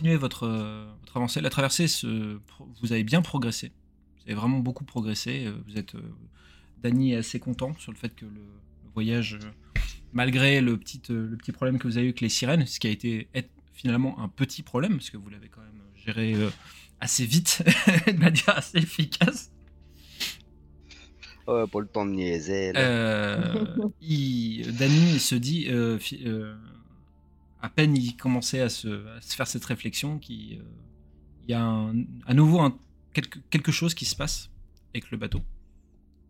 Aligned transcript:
continuez 0.00 0.16
votre, 0.16 0.48
votre 1.00 1.16
avancée. 1.18 1.42
La 1.42 1.50
traversée, 1.50 1.86
se, 1.86 2.38
vous 2.80 2.92
avez 2.92 3.04
bien 3.04 3.20
progressé. 3.20 3.70
Vous 4.16 4.22
avez 4.30 4.34
vraiment 4.34 4.58
beaucoup 4.58 4.84
progressé. 4.84 5.46
Vous 5.66 5.76
êtes. 5.76 5.92
Danny 6.82 7.12
est 7.12 7.16
assez 7.16 7.38
content 7.38 7.74
sur 7.78 7.92
le 7.92 7.98
fait 7.98 8.14
que 8.14 8.24
le, 8.24 8.40
voyage, 8.94 9.38
malgré 10.14 10.62
le 10.62 10.78
petit, 10.78 11.02
le 11.10 11.36
petit 11.36 11.52
problème 11.52 11.78
que 11.78 11.86
vous 11.86 11.98
avez 11.98 12.06
eu 12.06 12.08
avec 12.08 12.22
les 12.22 12.30
sirènes, 12.30 12.64
ce 12.64 12.80
qui 12.80 12.86
a 12.86 12.90
été 12.90 13.28
finalement 13.74 14.18
un 14.20 14.28
petit 14.28 14.62
problème, 14.62 14.96
parce 14.96 15.10
que 15.10 15.18
vous 15.18 15.28
l'avez 15.28 15.48
quand 15.48 15.60
même 15.60 15.82
géré 15.94 16.34
assez 16.98 17.26
vite, 17.26 17.62
de 18.06 18.18
manière 18.18 18.56
assez 18.56 18.78
efficace. 18.78 19.52
Oh, 21.46 21.66
pas 21.66 21.80
le 21.80 21.86
temps 21.86 22.06
de 22.06 22.12
niaiser. 22.12 22.72
Euh, 22.76 23.66
il, 24.00 24.76
Danny 24.76 25.18
se 25.18 25.34
dit, 25.34 25.66
euh, 25.68 25.98
euh, 26.24 26.54
à 27.62 27.68
peine 27.68 27.96
il 27.96 28.16
commençait 28.16 28.60
à 28.60 28.68
se, 28.68 29.04
faire 29.20 29.46
cette 29.46 29.64
réflexion, 29.64 30.18
qu'il 30.18 30.62
y 31.48 31.52
a 31.52 31.92
à 32.26 32.34
nouveau 32.34 32.60
un, 32.60 32.76
quelque, 33.12 33.38
quelque 33.50 33.72
chose 33.72 33.94
qui 33.94 34.04
se 34.04 34.16
passe 34.16 34.50
avec 34.94 35.10
le 35.10 35.18
bateau, 35.18 35.40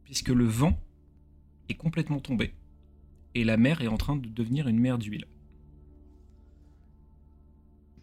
puisque 0.04 0.28
le 0.28 0.44
vent 0.44 0.78
est 1.68 1.74
complètement 1.74 2.20
tombé 2.20 2.54
et 3.34 3.44
la 3.44 3.56
mer 3.56 3.80
est 3.80 3.88
en 3.88 3.96
train 3.96 4.16
de 4.16 4.28
devenir 4.28 4.68
une 4.68 4.78
mer 4.78 4.98
d'huile. 4.98 5.26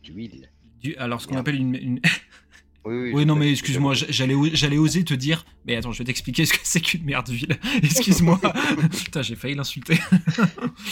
D'huile. 0.04 0.50
Du, 0.80 0.96
alors 0.96 1.22
ce 1.22 1.28
qu'on 1.28 1.38
appelle 1.38 1.56
une, 1.56 2.00
Oui, 2.86 3.26
non, 3.26 3.36
mais 3.36 3.52
excuse-moi, 3.52 3.94
j'allais, 3.94 4.36
j'allais 4.54 4.78
oser 4.78 5.04
te 5.04 5.14
dire. 5.14 5.46
Mais 5.66 5.76
attends, 5.76 5.92
je 5.92 6.00
vais 6.00 6.06
t'expliquer 6.06 6.46
ce 6.46 6.54
que 6.54 6.60
c'est 6.64 6.80
qu'une 6.80 7.04
merde 7.04 7.30
ville. 7.30 7.58
Excuse-moi. 7.84 8.40
Putain, 8.92 9.22
j'ai 9.22 9.36
failli 9.36 9.56
l'insulter. 9.56 9.98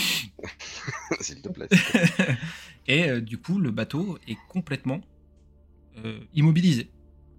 S'il 1.21 1.41
te 1.41 1.49
plaît. 1.49 1.69
Et 2.87 3.09
euh, 3.09 3.21
du 3.21 3.37
coup, 3.37 3.59
le 3.59 3.71
bateau 3.71 4.17
est 4.27 4.37
complètement 4.49 5.01
euh, 6.03 6.19
immobilisé 6.33 6.89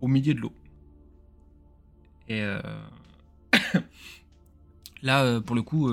au 0.01 0.09
milieu 0.09 0.35
de 0.35 0.41
l'eau. 0.41 0.53
Et 2.29 2.41
euh, 2.41 2.61
là, 5.03 5.41
pour 5.43 5.55
le 5.55 5.63
coup, 5.63 5.91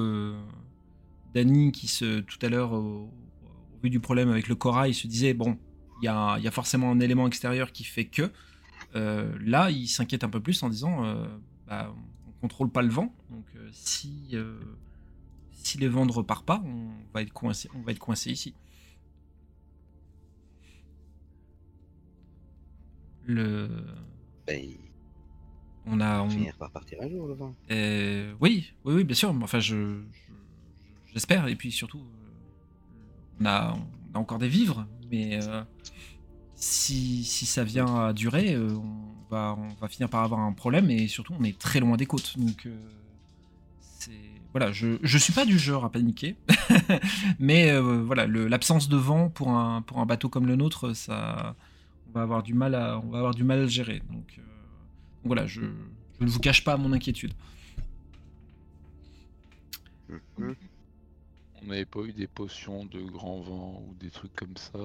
Danny, 1.34 1.72
qui 1.72 1.88
se, 1.88 2.22
tout 2.22 2.40
à 2.42 2.50
l'heure, 2.50 2.74
au, 2.74 3.10
vu 3.84 3.90
du 3.90 4.00
problème 4.00 4.30
avec 4.30 4.48
le 4.48 4.56
corail, 4.56 4.94
se 4.94 5.08
disait 5.08 5.34
bon, 5.34 5.58
il 6.04 6.08
y 6.08 6.10
a, 6.10 6.38
y 6.38 6.48
a, 6.48 6.52
forcément 6.52 6.92
un 6.92 7.00
élément 7.00 7.28
extérieur 7.28 7.72
qui 7.72 7.86
fait 7.86 8.06
que. 8.06 8.30
Euh, 8.96 9.34
là, 9.40 9.72
il 9.72 9.88
s'inquiète 9.88 10.26
un 10.26 10.30
peu 10.30 10.42
plus 10.42 10.62
en 10.62 10.70
disant 10.70 11.06
euh, 11.06 11.26
bah, 11.66 11.96
on 12.28 12.32
contrôle 12.42 12.70
pas 12.70 12.82
le 12.82 12.90
vent, 12.90 13.16
donc 13.32 13.46
euh, 13.56 13.70
si, 13.72 14.36
si 15.52 15.78
les 15.78 15.88
vents 15.88 16.06
ne 16.06 16.12
repartent 16.12 16.46
pas, 16.46 16.62
on 16.66 16.90
va 17.14 17.22
être 17.22 17.32
coincé, 17.32 17.70
on 17.74 17.82
va 17.82 17.94
être 17.94 18.00
coincé 18.00 18.32
ici. 18.32 18.54
Le. 23.26 23.70
Ben, 24.46 24.62
on 25.86 26.02
a. 26.02 26.22
On... 26.22 26.30
Finir 26.30 26.58
par 26.58 26.70
partir 26.72 27.02
un 27.02 27.08
jour 27.08 27.28
le 27.28 27.34
vent. 27.34 27.56
oui, 28.42 28.74
oui, 28.84 28.94
oui, 28.94 29.04
bien 29.06 29.16
sûr. 29.16 29.30
Enfin, 29.42 29.62
je, 29.62 30.02
j'espère. 31.14 31.48
Et 31.48 31.56
puis 31.56 31.72
surtout, 31.72 32.02
on 33.40 33.46
a, 33.46 33.74
on 33.74 34.18
a 34.18 34.20
encore 34.20 34.40
des 34.40 34.50
vivres, 34.50 34.86
mais 35.14 35.40
si, 36.64 37.46
ça 37.46 37.64
vient 37.64 38.06
à 38.06 38.14
durer, 38.14 38.54
euh, 38.54 38.70
on, 38.70 39.30
va, 39.30 39.56
on 39.58 39.68
va 39.82 39.88
finir 39.88 40.10
par 40.10 40.24
avoir 40.24 40.40
un 40.40 40.54
problème 40.54 40.90
et 40.90 41.08
surtout 41.08 41.34
on 41.38 41.44
est 41.44 41.58
très 41.58 41.80
loin 41.80 41.98
des 41.98 42.06
côtes. 42.06 42.38
Donc 42.38 42.66
euh, 42.66 42.76
voilà, 44.52 44.72
je, 44.72 44.98
je 45.02 45.18
suis 45.18 45.34
pas 45.34 45.46
du 45.46 45.58
genre 45.58 45.84
à 45.84 45.92
paniquer, 45.92 46.36
mais 47.40 47.72
euh, 47.72 48.02
voilà, 48.04 48.28
l'absence 48.28 48.88
de 48.88 48.98
vent 48.98 49.30
pour 49.30 49.50
un, 49.50 49.82
pour 49.82 50.00
un 50.00 50.06
bateau 50.06 50.30
comme 50.30 50.48
le 50.48 50.56
nôtre, 50.56 50.94
ça, 50.94 51.56
on 52.10 52.12
va 52.14 52.22
avoir 52.22 52.44
du 52.44 52.54
mal 52.54 52.76
à, 52.76 53.00
on 53.00 53.10
va 53.10 53.18
avoir 53.18 53.34
du 53.34 53.44
mal 53.44 53.64
à 53.64 53.68
gérer. 53.68 54.02
Donc, 54.12 54.40
voilà, 55.24 55.48
je, 55.48 55.62
ne 55.62 56.28
vous 56.28 56.40
cache 56.40 56.64
pas 56.64 56.78
mon 56.78 56.94
inquiétude. 56.94 57.34
On 61.64 61.68
n'avait 61.68 61.86
pas 61.86 62.02
eu 62.02 62.14
des 62.14 62.28
potions 62.28 62.86
de 62.86 63.02
grand 63.02 63.40
vent 63.42 63.84
ou 63.88 63.94
des 63.96 64.10
trucs 64.10 64.36
comme 64.36 64.58
ça 64.58 64.80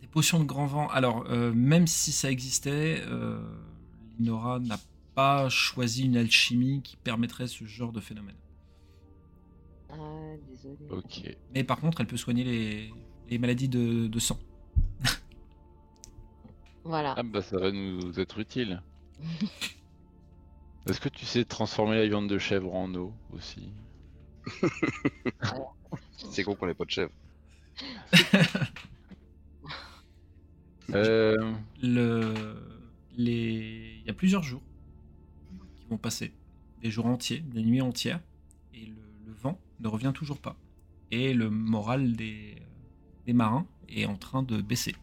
des 0.00 0.06
potions 0.06 0.38
de 0.38 0.44
grand 0.44 0.66
vent. 0.66 0.88
Alors, 0.88 1.24
euh, 1.28 1.52
même 1.52 1.86
si 1.86 2.12
ça 2.12 2.30
existait, 2.30 3.02
euh, 3.06 3.40
Linora 4.18 4.58
n'a 4.60 4.78
pas 5.14 5.48
choisi 5.48 6.04
une 6.04 6.16
alchimie 6.16 6.82
qui 6.82 6.96
permettrait 6.96 7.48
ce 7.48 7.64
genre 7.64 7.92
de 7.92 8.00
phénomène. 8.00 8.36
Ah, 9.90 9.96
désolé. 10.48 10.76
Ok. 10.90 11.36
Mais 11.54 11.64
par 11.64 11.80
contre, 11.80 12.00
elle 12.00 12.06
peut 12.06 12.16
soigner 12.16 12.92
les, 13.28 13.38
maladies 13.38 13.68
de, 13.68 14.18
sang. 14.18 14.38
voilà. 16.84 17.14
Ah 17.16 17.22
bah 17.22 17.42
ça 17.42 17.58
va 17.58 17.72
nous 17.72 18.20
être 18.20 18.38
utile. 18.38 18.82
Est-ce 20.88 21.00
que 21.00 21.08
tu 21.08 21.26
sais 21.26 21.44
transformer 21.44 21.96
la 21.96 22.06
viande 22.06 22.28
de 22.28 22.38
chèvre 22.38 22.74
en 22.74 22.94
eau 22.94 23.12
aussi? 23.32 23.68
C'est 26.30 26.44
con 26.44 26.54
qu'on 26.54 26.66
n'ait 26.66 26.74
pas 26.74 26.84
de 26.84 26.90
chèvre. 26.90 27.12
Euh... 30.94 31.52
Le... 31.82 32.56
Les... 33.18 33.98
Il 34.00 34.06
y 34.06 34.10
a 34.10 34.14
plusieurs 34.14 34.42
jours 34.42 34.62
qui 35.76 35.86
vont 35.86 35.98
passer, 35.98 36.32
des 36.80 36.90
jours 36.90 37.04
entiers, 37.04 37.40
des 37.40 37.62
nuits 37.62 37.82
entières, 37.82 38.20
et 38.72 38.86
le, 38.86 39.32
vent 39.34 39.60
ne 39.80 39.88
revient 39.88 40.12
toujours 40.14 40.38
pas. 40.38 40.56
Et 41.10 41.34
le 41.34 41.50
moral 41.50 42.12
des, 42.14 42.56
des 43.26 43.34
marins 43.34 43.66
est 43.88 44.06
en 44.06 44.16
train 44.16 44.42
de 44.42 44.62
baisser. 44.62 44.96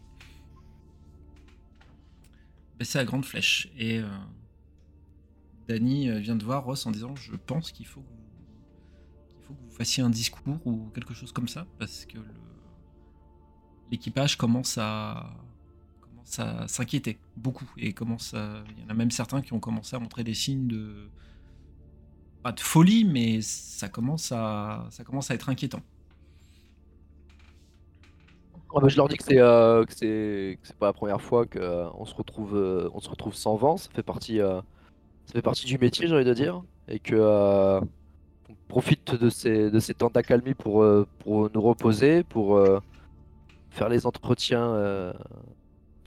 Baisser 2.78 2.98
à 2.98 3.04
grande 3.04 3.24
flèche. 3.24 3.70
Et 3.78 4.00
euh, 4.00 4.08
Danny 5.68 6.10
euh, 6.10 6.18
vient 6.18 6.36
de 6.36 6.44
voir 6.44 6.64
Ross 6.64 6.84
en 6.86 6.90
disant 6.90 7.14
Je 7.16 7.34
pense 7.36 7.72
qu'il 7.72 7.86
faut, 7.86 8.04
faut 9.46 9.54
que 9.54 9.62
vous 9.62 9.76
fassiez 9.76 10.02
un 10.02 10.10
discours 10.10 10.58
ou 10.64 10.90
quelque 10.94 11.14
chose 11.14 11.32
comme 11.32 11.48
ça, 11.48 11.66
parce 11.78 12.04
que 12.06 12.18
l'équipage 13.90 14.36
commence 14.36 14.78
à, 14.78 15.30
ça 16.24 16.66
s'inquiétait 16.68 17.18
beaucoup. 17.36 17.70
Et 17.76 17.92
commence 17.92 18.34
il 18.34 18.82
y 18.82 18.84
en 18.84 18.88
a 18.90 18.94
même 18.94 19.10
certains 19.10 19.40
qui 19.40 19.52
ont 19.52 19.60
commencé 19.60 19.96
à 19.96 19.98
montrer 19.98 20.24
des 20.24 20.34
signes 20.34 20.66
de 20.66 21.08
pas 22.42 22.52
de 22.52 22.60
folie 22.60 23.04
mais 23.04 23.40
ça 23.40 23.88
commence 23.88 24.30
à 24.32 24.86
ça 24.90 25.04
commence 25.04 25.30
à 25.30 25.34
être 25.34 25.48
inquiétant. 25.48 25.82
Je 28.88 28.96
leur 28.96 29.08
dis 29.08 29.16
que 29.16 29.24
c'est 29.24 29.38
euh, 29.38 29.84
pas 30.78 30.86
la 30.86 30.92
première 30.92 31.20
fois 31.20 31.46
qu'on 31.46 31.58
euh, 31.60 32.04
se 32.04 32.14
retrouve 32.14 32.56
euh, 32.56 32.90
on 32.92 33.00
se 33.00 33.08
retrouve 33.08 33.34
sans 33.34 33.56
vent, 33.56 33.76
ça 33.76 33.88
fait 33.94 34.02
partie 34.02 34.38
ça 34.38 35.32
fait 35.32 35.42
partie 35.42 35.66
du 35.66 35.78
métier, 35.78 36.06
j'ai 36.06 36.14
envie 36.14 36.24
de 36.24 36.34
dire. 36.34 36.62
Et 36.88 36.98
que 36.98 37.80
on 38.48 38.54
profite 38.68 39.14
de 39.14 39.28
ces 39.28 39.70
de 39.70 39.78
ces 39.80 39.94
temps 39.94 40.10
d'accalmie 40.10 40.54
pour 40.54 40.84
pour 41.20 41.50
nous 41.52 41.62
reposer, 41.62 42.22
pour 42.22 42.60
faire 43.70 43.88
les 43.88 44.06
entretiens 44.06 45.12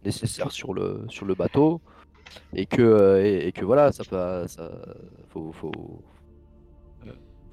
nécessaire 0.05 0.51
sur 0.51 0.73
le, 0.73 1.05
sur 1.09 1.25
le 1.25 1.35
bateau 1.35 1.81
et 2.53 2.65
que, 2.65 2.81
euh, 2.81 3.45
et, 3.47 3.51
que 3.51 3.65
voilà, 3.65 3.91
ça 3.91 4.03
peut, 4.03 4.45
faut, 5.29 5.51
faut, 5.51 5.71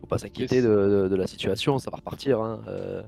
pas 0.08 0.18
s'inquiéter 0.18 0.62
de, 0.62 1.08
de, 1.10 1.16
la 1.16 1.26
situation, 1.26 1.78
ça 1.78 1.90
va 1.90 1.96
repartir. 1.96 2.40
Hein. 2.40 2.60
Euh, 2.68 3.02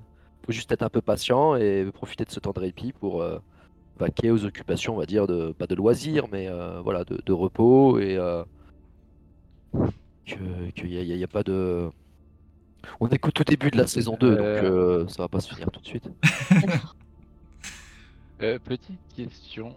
faut 0.45 0.53
juste 0.53 0.73
être 0.73 0.83
un 0.83 0.89
peu 0.89 1.01
patient 1.01 1.55
et 1.55 1.89
profiter 1.93 2.25
de 2.25 2.31
ce 2.31 2.41
temps 2.41 2.51
de 2.51 2.59
répit 2.59 2.93
pour 2.93 3.23
euh, 3.23 3.39
vaquer 3.99 4.33
aux 4.33 4.45
occupations, 4.45 4.97
on 4.97 4.99
va 4.99 5.07
dire, 5.07 5.29
de, 5.29 5.53
pas 5.53 5.69
de 5.69 5.77
loisirs, 5.77 6.25
mais 6.33 6.49
voilà, 6.83 7.05
de, 7.05 7.21
de, 7.25 7.33
repos 7.33 8.01
et 8.01 8.19
qu'il 10.75 10.91
n'y 10.91 10.99
a, 10.99 11.03
y 11.03 11.25
a, 11.25 11.29
pas 11.29 11.43
de. 11.43 11.91
On 13.01 13.09
est 13.09 13.19
qu'au 13.19 13.31
tout 13.31 13.45
début 13.45 13.71
de 13.71 13.77
la 13.77 13.87
saison 13.87 14.17
2, 14.19 14.37
donc 14.37 15.11
ça 15.11 15.23
va 15.23 15.29
pas 15.29 15.41
se 15.41 15.55
finir 15.55 15.71
tout 15.71 15.81
de 15.81 15.87
suite. 15.87 16.09
Euh, 18.41 18.59
petite 18.59 19.01
question. 19.17 19.69
Mhm. 19.69 19.75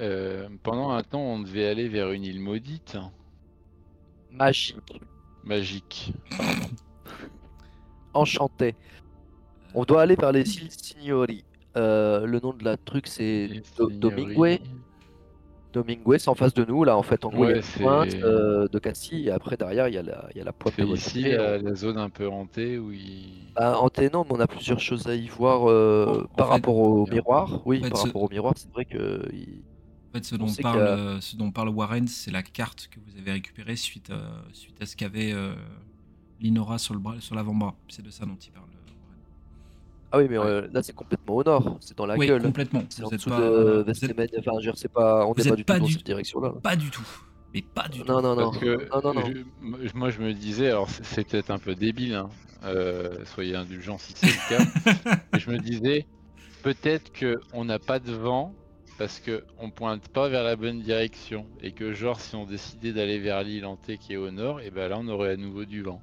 Euh, 0.00 0.48
pendant 0.62 0.90
un 0.90 1.02
temps, 1.02 1.20
on 1.20 1.40
devait 1.40 1.66
aller 1.66 1.88
vers 1.88 2.12
une 2.12 2.24
île 2.24 2.40
maudite. 2.40 2.96
Magique. 4.30 5.00
Magique. 5.44 6.12
Enchanté. 8.14 8.76
On 9.74 9.84
doit 9.84 10.02
aller 10.02 10.14
vers 10.14 10.32
les 10.32 10.56
îles 10.56 10.70
Signori. 10.70 11.44
Euh, 11.76 12.26
le 12.26 12.40
nom 12.40 12.52
de 12.52 12.64
la 12.64 12.76
truc 12.76 13.06
c'est 13.06 13.48
Domingue. 13.78 14.60
Domingue, 15.72 16.00
c'est 16.18 16.28
en 16.28 16.34
face 16.34 16.54
de 16.54 16.64
nous, 16.64 16.84
là, 16.84 16.96
en 16.96 17.02
fait. 17.02 17.24
En 17.24 17.30
gros, 17.30 17.44
il 17.44 17.50
y 17.50 17.52
a 17.52 17.56
une 17.56 17.62
pointe 17.62 18.14
euh, 18.14 18.68
de 18.68 18.78
Cassis, 18.78 19.26
et 19.26 19.30
après, 19.30 19.56
derrière, 19.56 19.88
il 19.88 19.94
y 19.94 19.98
a 19.98 20.02
la, 20.02 20.28
il 20.34 20.38
y 20.38 20.40
a 20.40 20.44
la 20.44 20.52
pointe 20.52 20.78
de 20.78 20.84
ici, 20.84 21.22
la, 21.22 21.74
zone 21.74 21.98
un 21.98 22.08
peu 22.08 22.28
hantée 22.28 22.78
où 22.78 22.92
il. 22.92 23.26
Bah, 23.54 23.78
hantée, 23.78 24.08
non, 24.10 24.24
mais 24.24 24.36
on 24.36 24.40
a 24.40 24.46
plusieurs 24.46 24.80
choses 24.80 25.06
à 25.06 25.14
y 25.14 25.28
voir 25.28 25.68
euh, 25.68 26.26
par 26.36 26.48
rapport 26.48 26.76
au 26.76 27.06
miroir. 27.06 27.60
Oui, 27.66 27.80
par 27.80 28.02
rapport 28.02 28.22
au 28.22 28.28
miroir, 28.28 28.54
c'est 28.56 28.70
vrai 28.72 28.84
que. 28.84 29.22
En 30.08 30.16
fait, 30.16 30.24
ce 30.24 30.36
dont, 30.36 30.46
parle, 30.62 31.20
ce 31.20 31.36
dont 31.36 31.50
parle 31.50 31.68
Warren, 31.68 32.08
c'est 32.08 32.30
la 32.30 32.42
carte 32.42 32.88
que 32.90 32.98
vous 32.98 33.18
avez 33.18 33.32
récupérée 33.32 33.76
suite, 33.76 34.10
à, 34.10 34.42
suite 34.54 34.80
à 34.80 34.86
ce 34.86 34.96
qu'avait 34.96 35.32
euh, 35.34 35.52
Linora 36.40 36.78
sur 36.78 36.94
l'avant-bras. 36.94 37.74
C'est 37.88 38.02
de 38.02 38.10
ça 38.10 38.24
dont 38.24 38.38
il 38.42 38.50
parle. 38.50 38.68
Ah 40.10 40.18
oui, 40.18 40.26
mais 40.30 40.38
euh, 40.38 40.66
là 40.72 40.82
c'est 40.82 40.94
complètement 40.94 41.36
au 41.36 41.44
nord, 41.44 41.76
c'est 41.80 41.96
dans 41.96 42.06
la 42.06 42.16
Oui, 42.16 42.26
gueule. 42.26 42.42
complètement. 42.42 42.82
C'est 42.88 43.02
Vous 43.02 43.08
en 43.08 43.10
êtes 43.10 43.18
dessous 43.18 43.28
pas- 43.30 43.40
de 43.40 43.46
vous 43.48 43.80
êtes 43.80 43.86
Vestemène, 43.86 44.28
enfin, 44.38 44.52
je 44.62 44.86
pas, 44.88 45.26
on 45.26 45.32
vous 45.32 45.42
n'est 45.42 45.44
pas 45.44 45.50
êtes 45.50 45.56
du 45.56 45.64
pas 45.64 45.74
tout 45.74 45.80
dans 45.80 45.86
du- 45.86 45.92
cette 45.92 46.06
direction-là. 46.06 46.54
pas 46.62 46.76
du 46.76 46.90
tout. 46.90 47.06
Mais 47.54 47.62
pas 47.62 47.88
du 47.88 48.00
tout. 48.00 48.06
Non, 48.06 48.20
non, 48.22 48.34
non. 48.34 48.50
Parce 48.50 48.58
que 48.58 48.88
Non, 48.94 49.00
non, 49.12 49.14
non. 49.20 49.26
je- 49.26 49.94
moi 49.96 50.10
je 50.10 50.20
me 50.20 50.32
disais, 50.32 50.68
alors 50.68 50.88
c'est- 50.88 51.24
peut-être 51.28 51.50
un 51.50 51.58
peu 51.58 51.74
débile, 51.74 52.14
hein, 52.14 52.28
euh, 52.64 53.24
soyez 53.26 53.54
indulgents 53.54 53.98
si 53.98 54.12
c'est 54.16 54.26
le 54.26 54.56
cas, 54.56 54.64
mais 55.32 55.38
je 55.40 55.50
me 55.50 55.58
disais, 55.58 56.06
peut-être 56.62 57.12
que 57.12 57.38
on 57.52 57.64
n'a 57.66 57.78
pas 57.78 57.98
de 57.98 58.12
vent 58.12 58.54
parce 58.98 59.20
que 59.20 59.44
on 59.58 59.70
pointe 59.70 60.08
pas 60.08 60.28
vers 60.28 60.42
la 60.42 60.56
bonne 60.56 60.80
direction 60.80 61.46
et 61.62 61.72
que 61.72 61.92
genre 61.92 62.18
si 62.20 62.34
on 62.34 62.44
décidait 62.46 62.92
d'aller 62.92 63.18
vers 63.18 63.42
l'île 63.42 63.64
Antée 63.66 63.96
qui 63.98 64.14
est 64.14 64.16
au 64.16 64.30
nord, 64.30 64.60
et 64.60 64.70
ben 64.70 64.88
là 64.88 64.96
on 64.98 65.06
aurait 65.08 65.32
à 65.32 65.36
nouveau 65.36 65.64
du 65.66 65.82
vent. 65.82 66.00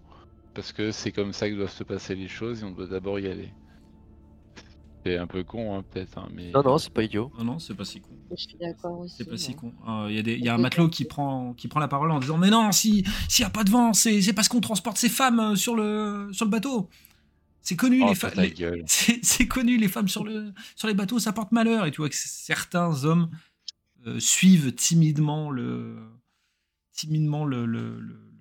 Parce 0.54 0.72
que 0.72 0.92
c'est 0.92 1.12
comme 1.12 1.34
ça 1.34 1.50
que 1.50 1.56
doivent 1.56 1.70
se 1.72 1.84
passer 1.84 2.16
les 2.16 2.30
choses 2.30 2.62
et 2.62 2.66
on 2.66 2.72
doit 2.72 2.88
d'abord 2.88 3.20
y 3.20 3.28
aller. 3.28 3.50
C'est 5.06 5.18
un 5.18 5.28
peu 5.28 5.44
con 5.44 5.78
hein, 5.78 5.84
peut-être, 5.92 6.18
hein, 6.18 6.28
mais... 6.34 6.50
Non, 6.52 6.64
non, 6.64 6.78
c'est 6.80 6.90
pas 6.92 7.04
idiot. 7.04 7.32
Non, 7.38 7.44
non, 7.44 7.60
c'est 7.60 7.76
pas 7.76 7.86
si 7.86 8.02
con. 8.02 8.10
Je 8.32 8.36
suis 8.42 8.58
d'accord 8.60 9.00
aussi. 9.02 9.16
C'est 9.18 9.26
pas 9.30 9.38
si 9.38 9.54
con. 9.54 9.72
Il 10.10 10.16
y, 10.16 10.18
a 10.18 10.24
des- 10.24 10.38
y 10.38 10.50
a 10.50 10.56
un 10.56 10.58
matelot 10.58 10.90
qui 10.90 11.06
prend, 11.06 11.54
qui 11.54 11.68
prend 11.68 11.80
la 11.80 11.88
parole 11.88 12.10
en 12.10 12.20
disant 12.20 12.38
Mais 12.40 12.50
non, 12.50 12.72
si 12.72 13.06
s'il 13.30 13.44
n'y 13.44 13.48
a 13.48 13.52
pas 13.52 13.64
de 13.64 13.70
vent, 13.70 13.94
c'est 13.94 14.20
c'est 14.22 14.34
parce 14.34 14.48
qu'on 14.48 14.62
transporte 14.62 14.98
ces 14.98 15.10
femmes 15.10 15.40
euh, 15.40 15.56
sur 15.56 15.76
le, 15.76 16.30
sur 16.32 16.46
le 16.46 16.50
bateau. 16.52 16.90
C'est 17.62 17.76
connu, 17.76 18.02
Oh, 18.04 18.08
les, 18.10 18.16
fa- 18.16 18.32
les- 18.34 18.84
c'est 18.88 19.20
c'est 19.24 19.48
connu, 19.48 19.78
les 19.78 19.88
femmes 19.90 20.08
sur, 20.08 20.24
le, 20.24 20.52
sur 20.76 20.88
les 20.88 20.94
bateaux, 20.96 21.20
ça 21.20 21.34
porte 21.34 21.52
malheur. 21.52 21.86
Et 21.86 21.92
tu 21.92 21.98
vois 21.98 22.10
que 22.10 22.16
certains 22.16 23.04
hommes 23.06 23.30
euh, 24.08 24.20
suivent 24.20 24.74
timidement 24.74 25.52
le 25.52 25.98
timidement 26.94 27.46
le, 27.46 27.66
le- 27.68 28.00
le- 28.00 28.32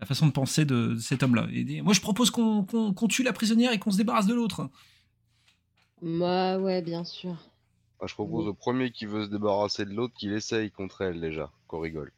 la 0.00 0.06
façon 0.06 0.26
de 0.26 0.32
penser 0.32 0.64
de, 0.66 0.88
de 0.94 0.98
cet 0.98 1.22
homme-là. 1.22 1.46
Et 1.52 1.80
Moi, 1.80 1.94
je 1.94 2.00
propose 2.02 2.30
qu'on 2.30 2.64
qu'on- 2.64 2.92
qu'on 2.92 3.08
tue 3.08 3.22
la 3.22 3.32
prisonnière 3.32 3.72
et 3.72 3.78
qu'on 3.78 3.90
se 3.90 3.96
débarrasse 3.96 4.26
de 4.26 4.34
l'autre. 4.34 4.68
Bah 6.02 6.58
ouais, 6.58 6.82
bien 6.82 7.04
sûr. 7.04 7.36
Ah, 8.00 8.06
je 8.06 8.14
propose 8.14 8.46
au 8.48 8.54
premier 8.54 8.90
qui 8.90 9.06
veut 9.06 9.24
se 9.24 9.30
débarrasser 9.30 9.84
de 9.84 9.92
l'autre 9.92 10.14
qu'il 10.14 10.32
essaye 10.32 10.70
contre 10.70 11.02
elle 11.02 11.20
déjà, 11.20 11.50
qu'on 11.66 11.80
rigole. 11.80 12.12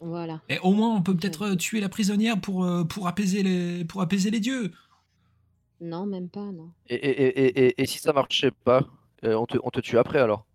Voilà. 0.00 0.42
Et 0.48 0.58
au 0.60 0.72
moins, 0.72 0.94
on 0.94 1.02
peut 1.02 1.16
peut-être 1.16 1.42
euh, 1.52 1.56
tuer 1.56 1.80
la 1.80 1.88
prisonnière 1.88 2.40
pour, 2.40 2.64
euh, 2.64 2.84
pour, 2.84 3.08
apaiser 3.08 3.42
les, 3.42 3.84
pour 3.86 4.02
apaiser 4.02 4.30
les 4.30 4.40
dieux. 4.40 4.72
Non, 5.80 6.06
même 6.06 6.28
pas, 6.28 6.52
non. 6.52 6.72
Et, 6.88 6.94
et, 6.96 7.10
et, 7.26 7.66
et, 7.66 7.82
et 7.82 7.86
si 7.86 7.98
ça 7.98 8.12
marchait 8.12 8.50
pas, 8.50 8.86
euh, 9.24 9.34
on, 9.34 9.46
te, 9.46 9.58
on 9.62 9.70
te 9.70 9.80
tue 9.80 9.98
après 9.98 10.18
alors? 10.20 10.46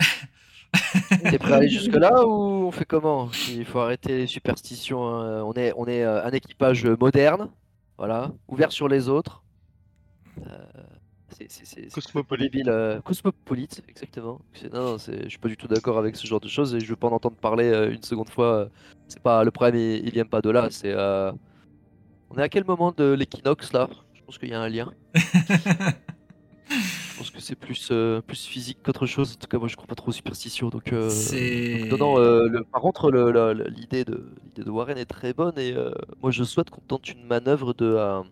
T'es 1.30 1.38
prêt 1.38 1.52
à 1.54 1.56
aller 1.56 1.68
jusque-là 1.68 2.26
ou 2.26 2.66
on 2.66 2.70
fait 2.72 2.84
comment? 2.84 3.30
Il 3.48 3.64
faut 3.64 3.80
arrêter 3.80 4.16
les 4.18 4.26
superstitions. 4.26 5.06
hein. 5.06 5.42
On 5.44 5.52
est, 5.54 5.72
on 5.76 5.86
est 5.86 6.02
un 6.04 6.30
équipage 6.30 6.84
moderne, 6.86 7.50
voilà, 7.98 8.32
ouvert 8.48 8.72
sur 8.72 8.88
les 8.88 9.08
autres. 9.08 9.43
Euh, 11.40 11.46
c'est- 11.48 11.92
Cosmopolite. 11.92 12.52
débile, 12.52 12.68
euh, 12.68 13.00
cosmopolite, 13.00 13.82
exactement. 13.88 14.40
Non, 14.72 14.82
non, 14.92 14.98
je 14.98 15.28
suis 15.28 15.38
pas 15.38 15.48
du 15.48 15.56
tout 15.56 15.68
d'accord 15.68 15.98
avec 15.98 16.16
ce 16.16 16.26
genre 16.26 16.40
de 16.40 16.48
choses 16.48 16.74
et 16.74 16.80
je 16.80 16.88
veux 16.88 16.96
pas 16.96 17.08
en 17.08 17.12
entendre 17.12 17.36
parler 17.36 17.64
euh, 17.70 17.92
une 17.92 18.02
seconde 18.02 18.30
fois. 18.30 18.68
C'est 19.08 19.22
pas 19.22 19.44
le 19.44 19.50
problème, 19.50 19.76
il, 19.76 20.06
il 20.06 20.12
vient 20.12 20.24
pas 20.26 20.40
de 20.40 20.50
là. 20.50 20.68
C'est 20.70 20.92
euh, 20.92 21.32
on 22.30 22.38
est 22.38 22.42
à 22.42 22.48
quel 22.48 22.64
moment 22.64 22.92
de 22.96 23.12
l'équinoxe 23.12 23.72
là? 23.72 23.88
Je 24.14 24.22
pense 24.22 24.38
qu'il 24.38 24.48
y 24.48 24.54
a 24.54 24.60
un 24.60 24.68
lien. 24.68 24.90
Je 26.70 27.18
pense 27.18 27.30
que 27.30 27.40
c'est 27.40 27.54
plus, 27.54 27.88
euh, 27.92 28.20
plus 28.22 28.44
physique 28.46 28.78
qu'autre 28.82 29.06
chose. 29.06 29.32
En 29.32 29.36
tout 29.36 29.46
cas, 29.46 29.58
moi, 29.58 29.68
je 29.68 29.76
crois 29.76 29.86
pas 29.86 29.94
trop 29.94 30.08
aux 30.08 30.12
superstitions. 30.12 30.68
Donc, 30.68 30.92
euh, 30.92 31.08
C'est- 31.10 31.88
donc, 31.88 32.00
non, 32.00 32.14
non, 32.14 32.18
euh, 32.18 32.48
le- 32.48 32.64
par 32.64 32.80
contre, 32.80 33.10
l'idée 33.70 34.04
de, 34.04 34.32
l'idée 34.44 34.64
de 34.64 34.70
Warren 34.70 34.98
est 34.98 35.04
très 35.04 35.32
bonne 35.32 35.56
et 35.58 35.72
euh, 35.74 35.92
moi, 36.22 36.30
je 36.32 36.42
souhaite 36.42 36.70
qu'on 36.70 36.80
tente 36.80 37.08
une 37.08 37.24
manœuvre 37.24 37.72
de, 37.74 37.84
euh, 37.86 38.22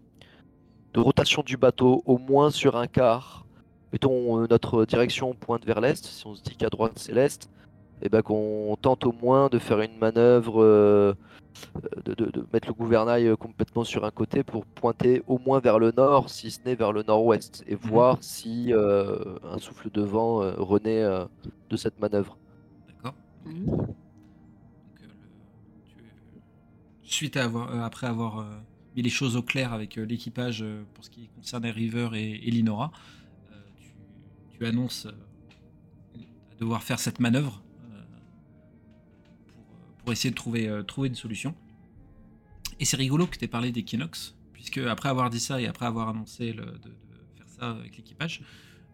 de 0.95 1.01
rotation 1.01 1.43
du 1.43 1.57
bateau, 1.57 2.03
au 2.07 2.19
moins 2.19 2.51
sur 2.51 2.77
un 2.77 2.87
quart. 2.87 3.47
Mettons, 3.93 4.41
euh, 4.43 4.47
notre 4.49 4.85
direction 4.85 5.35
pointe 5.35 5.65
vers 5.65 5.81
l'est. 5.81 6.05
Si 6.05 6.27
on 6.27 6.35
se 6.35 6.43
dit 6.43 6.57
qu'à 6.57 6.69
droite, 6.71 6.93
c'est 6.97 7.13
l'est, 7.13 7.49
et 8.03 8.09
ben 8.09 8.23
qu'on 8.23 8.77
tente 8.81 9.05
au 9.07 9.13
moins 9.13 9.49
de 9.49 9.59
faire 9.59 9.81
une 9.81 9.97
manœuvre, 9.99 10.63
euh, 10.63 11.15
de, 12.05 12.15
de- 12.15 12.31
de 12.31 12.47
mettre 12.53 12.69
le 12.69 12.75
gouvernail 12.75 13.27
euh, 13.29 13.37
complètement 13.37 13.85
sur 13.85 14.05
un 14.07 14.11
côté 14.11 14.43
pour 14.43 14.65
pointer 14.65 15.23
au 15.27 15.39
moins 15.39 15.61
vers 15.61 15.79
le 15.79 15.93
nord, 15.93 16.31
si 16.31 16.51
ce 16.51 16.61
n'est 16.65 16.75
vers 16.75 16.93
le 16.93 17.03
nord-ouest, 17.03 17.63
et 17.67 17.75
voir 17.75 18.17
si 18.23 18.73
euh, 18.73 19.19
un 19.45 19.59
souffle 19.59 19.91
de 19.91 20.03
vent 20.03 20.43
euh, 20.43 20.55
renaît 20.57 21.03
euh, 21.03 21.25
de 21.69 21.77
cette 21.77 22.01
manœuvre. 22.01 22.39
D'accord. 22.89 23.15
Mhm. 23.45 23.67
Donc, 23.67 23.79
euh, 25.03 25.07
le- 25.07 25.83
tu- 25.85 27.11
Suite 27.11 27.37
à 27.37 27.45
avoir, 27.45 27.71
euh, 27.75 27.83
après 27.83 28.07
avoir 28.07 28.47
mis 28.97 29.03
les 29.03 29.11
choses 29.11 29.37
au 29.37 29.43
clair 29.43 29.73
avec 29.73 29.99
euh, 29.99 30.05
l'équipage 30.05 30.63
euh, 30.63 30.85
pour 30.95 31.05
ce 31.05 31.11
qui 31.11 31.29
concerne 31.29 31.67
River 31.67 32.11
et, 32.15 32.47
et 32.47 32.51
Linora, 32.51 32.93
euh, 33.53 33.57
tu, 34.59 34.67
annonces 34.67 35.07
euh, 35.07 36.21
devoir 36.59 36.83
faire 36.83 36.99
cette 37.01 37.21
manœuvre 37.21 37.63
pour, 39.99 40.13
essayer 40.13 40.31
de 40.31 40.35
trouver, 40.35 41.09
une 41.09 41.15
solution. 41.15 41.55
Et 42.81 42.85
c'est 42.85 42.97
rigolo 42.97 43.27
que 43.27 43.37
tu 43.37 43.45
aies 43.45 43.49
parlé 43.49 43.71
d'équinoxe, 43.71 44.35
puisque 44.53 44.79
après 44.79 45.09
avoir 45.09 45.31
dit 45.31 45.41
ça 45.41 45.61
et 45.61 45.67
après 45.67 45.87
avoir 45.87 46.09
annoncé 46.09 46.53
de, 46.53 46.65
faire 47.37 47.49
ça 47.49 47.71
avec 47.71 47.97
l'équipage, 47.97 48.43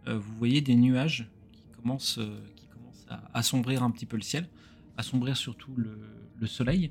vous 0.06 0.36
voyez 0.36 0.60
des 0.60 0.74
nuages 0.74 1.30
qui 1.52 1.62
commencent, 1.80 2.20
à 3.08 3.22
assombrir 3.32 3.82
un 3.82 3.90
petit 3.90 4.04
peu 4.04 4.16
le 4.16 4.22
ciel, 4.22 4.50
assombrir 4.98 5.34
surtout 5.34 5.74
le 5.76 6.46
soleil. 6.46 6.90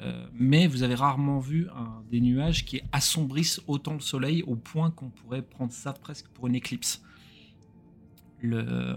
Euh, 0.00 0.26
mais 0.32 0.68
vous 0.68 0.84
avez 0.84 0.94
rarement 0.94 1.40
vu 1.40 1.66
des 2.10 2.20
nuages 2.20 2.64
qui 2.64 2.80
assombrissent 2.92 3.60
autant 3.66 3.94
le 3.94 4.00
soleil 4.00 4.42
au 4.44 4.54
point 4.54 4.90
qu'on 4.92 5.10
pourrait 5.10 5.42
prendre 5.42 5.72
ça 5.72 5.92
presque 5.92 6.28
pour 6.28 6.46
une 6.46 6.54
éclipse. 6.54 7.02
Le, 8.40 8.62
le- 8.62 8.96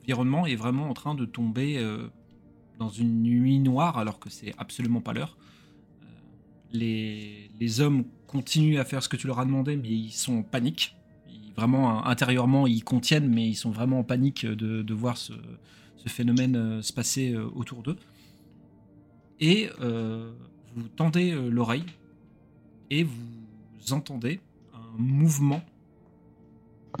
l'environnement 0.00 0.46
est 0.46 0.56
vraiment 0.56 0.88
en 0.88 0.94
train 0.94 1.14
de 1.14 1.24
tomber 1.24 1.78
euh, 1.78 2.08
dans 2.78 2.88
une 2.88 3.22
nuit 3.22 3.60
noire 3.60 3.98
alors 3.98 4.18
que 4.18 4.30
c'est 4.30 4.52
absolument 4.58 5.00
pas 5.00 5.12
l'heure. 5.12 5.36
Euh, 6.02 6.06
les, 6.72 7.50
les 7.60 7.80
hommes 7.80 8.04
continuent 8.26 8.78
à 8.80 8.84
faire 8.84 9.02
ce 9.02 9.08
que 9.08 9.16
tu 9.16 9.28
leur 9.28 9.38
as 9.38 9.44
demandé, 9.44 9.76
mais 9.76 9.88
ils 9.90 10.10
sont 10.12 10.38
en 10.38 10.42
panique. 10.42 10.96
Vraiment, 11.56 12.04
intérieurement, 12.06 12.66
ils 12.66 12.82
contiennent, 12.82 13.28
mais 13.28 13.46
ils 13.46 13.54
sont 13.54 13.70
vraiment 13.70 14.00
en 14.00 14.04
panique 14.04 14.46
de, 14.46 14.82
de 14.82 14.94
voir 14.94 15.16
ce, 15.16 15.34
phénomène 16.06 16.80
se 16.82 16.92
passer 16.92 17.36
autour 17.36 17.82
d'eux. 17.82 17.96
Et 19.40 19.70
euh, 19.80 20.32
vous 20.74 20.88
tendez 20.88 21.32
euh, 21.32 21.48
l'oreille 21.48 21.86
et 22.90 23.04
vous 23.04 23.92
entendez 23.92 24.40
un 24.74 24.98
mouvement 24.98 25.62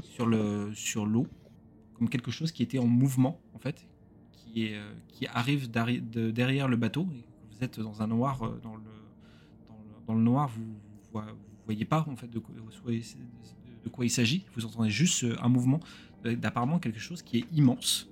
sur 0.02 0.26
le 0.26 0.72
sur 0.74 1.04
l'eau, 1.06 1.26
comme 1.94 2.08
quelque 2.08 2.30
chose 2.30 2.52
qui 2.52 2.62
était 2.62 2.78
en 2.78 2.86
mouvement 2.86 3.40
en 3.54 3.58
fait, 3.58 3.86
qui 4.32 4.64
est 4.64 4.76
euh, 4.76 4.92
qui 5.08 5.26
arrive 5.26 5.70
derrière 5.70 6.68
le 6.68 6.76
bateau. 6.76 7.04
Vous 7.04 7.64
êtes 7.64 7.78
dans 7.78 8.00
un 8.02 8.06
noir 8.06 8.38
dans 8.62 8.76
le 8.76 8.82
dans 10.06 10.14
le, 10.14 10.22
noir, 10.22 10.48
vous, 10.48 10.64
vous, 11.12 11.20
voyez 11.66 11.84
pas 11.84 12.04
en 12.08 12.16
fait 12.16 12.28
de 12.28 12.40
quoi, 12.40 12.52
de 12.54 13.88
quoi 13.88 14.04
il 14.04 14.10
s'agit. 14.10 14.44
Vous 14.56 14.64
entendez 14.64 14.90
juste 14.90 15.24
un 15.40 15.48
mouvement 15.48 15.78
d'apparemment 16.24 16.78
quelque 16.80 16.98
chose 16.98 17.22
qui 17.22 17.38
est 17.38 17.44
immense, 17.52 18.08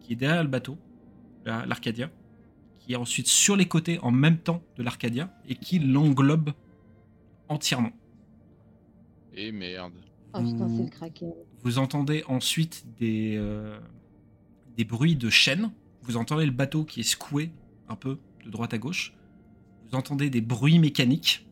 qui 0.00 0.12
est 0.12 0.16
derrière 0.16 0.44
le 0.44 0.48
bateau, 0.48 0.78
la- 1.44 1.66
l'Arcadia, 1.66 2.10
qui 2.84 2.92
est 2.92 2.96
ensuite 2.96 3.26
sur 3.28 3.56
les 3.56 3.66
côtés 3.66 3.98
en 4.00 4.10
même 4.10 4.36
temps 4.38 4.62
de 4.76 4.82
l'Arcadia 4.82 5.32
et 5.48 5.54
qui 5.54 5.78
l'englobe 5.78 6.50
entièrement. 7.48 7.92
Et 9.32 9.52
merde. 9.52 9.94
Oh 10.34 10.38
putain, 10.42 10.66
Vous- 10.66 10.76
c'est 10.76 10.82
le 10.84 10.90
kraken. 10.90 11.32
Vous 11.62 11.78
entendez 11.78 12.24
ensuite 12.28 12.84
des, 12.98 13.36
euh, 13.38 13.78
des 14.76 14.84
bruits 14.84 15.16
de 15.16 15.30
chaînes. 15.30 15.72
Vous 16.02 16.16
entendez 16.18 16.44
le 16.44 16.52
bateau 16.52 16.84
qui 16.84 17.00
est 17.00 17.04
secoué 17.04 17.50
un 17.88 17.96
peu 17.96 18.18
de 18.44 18.50
droite 18.50 18.74
à 18.74 18.78
gauche. 18.78 19.14
Vous 19.88 19.96
entendez 19.96 20.28
des 20.28 20.40
bruits 20.42 20.78
mécaniques 20.78 21.46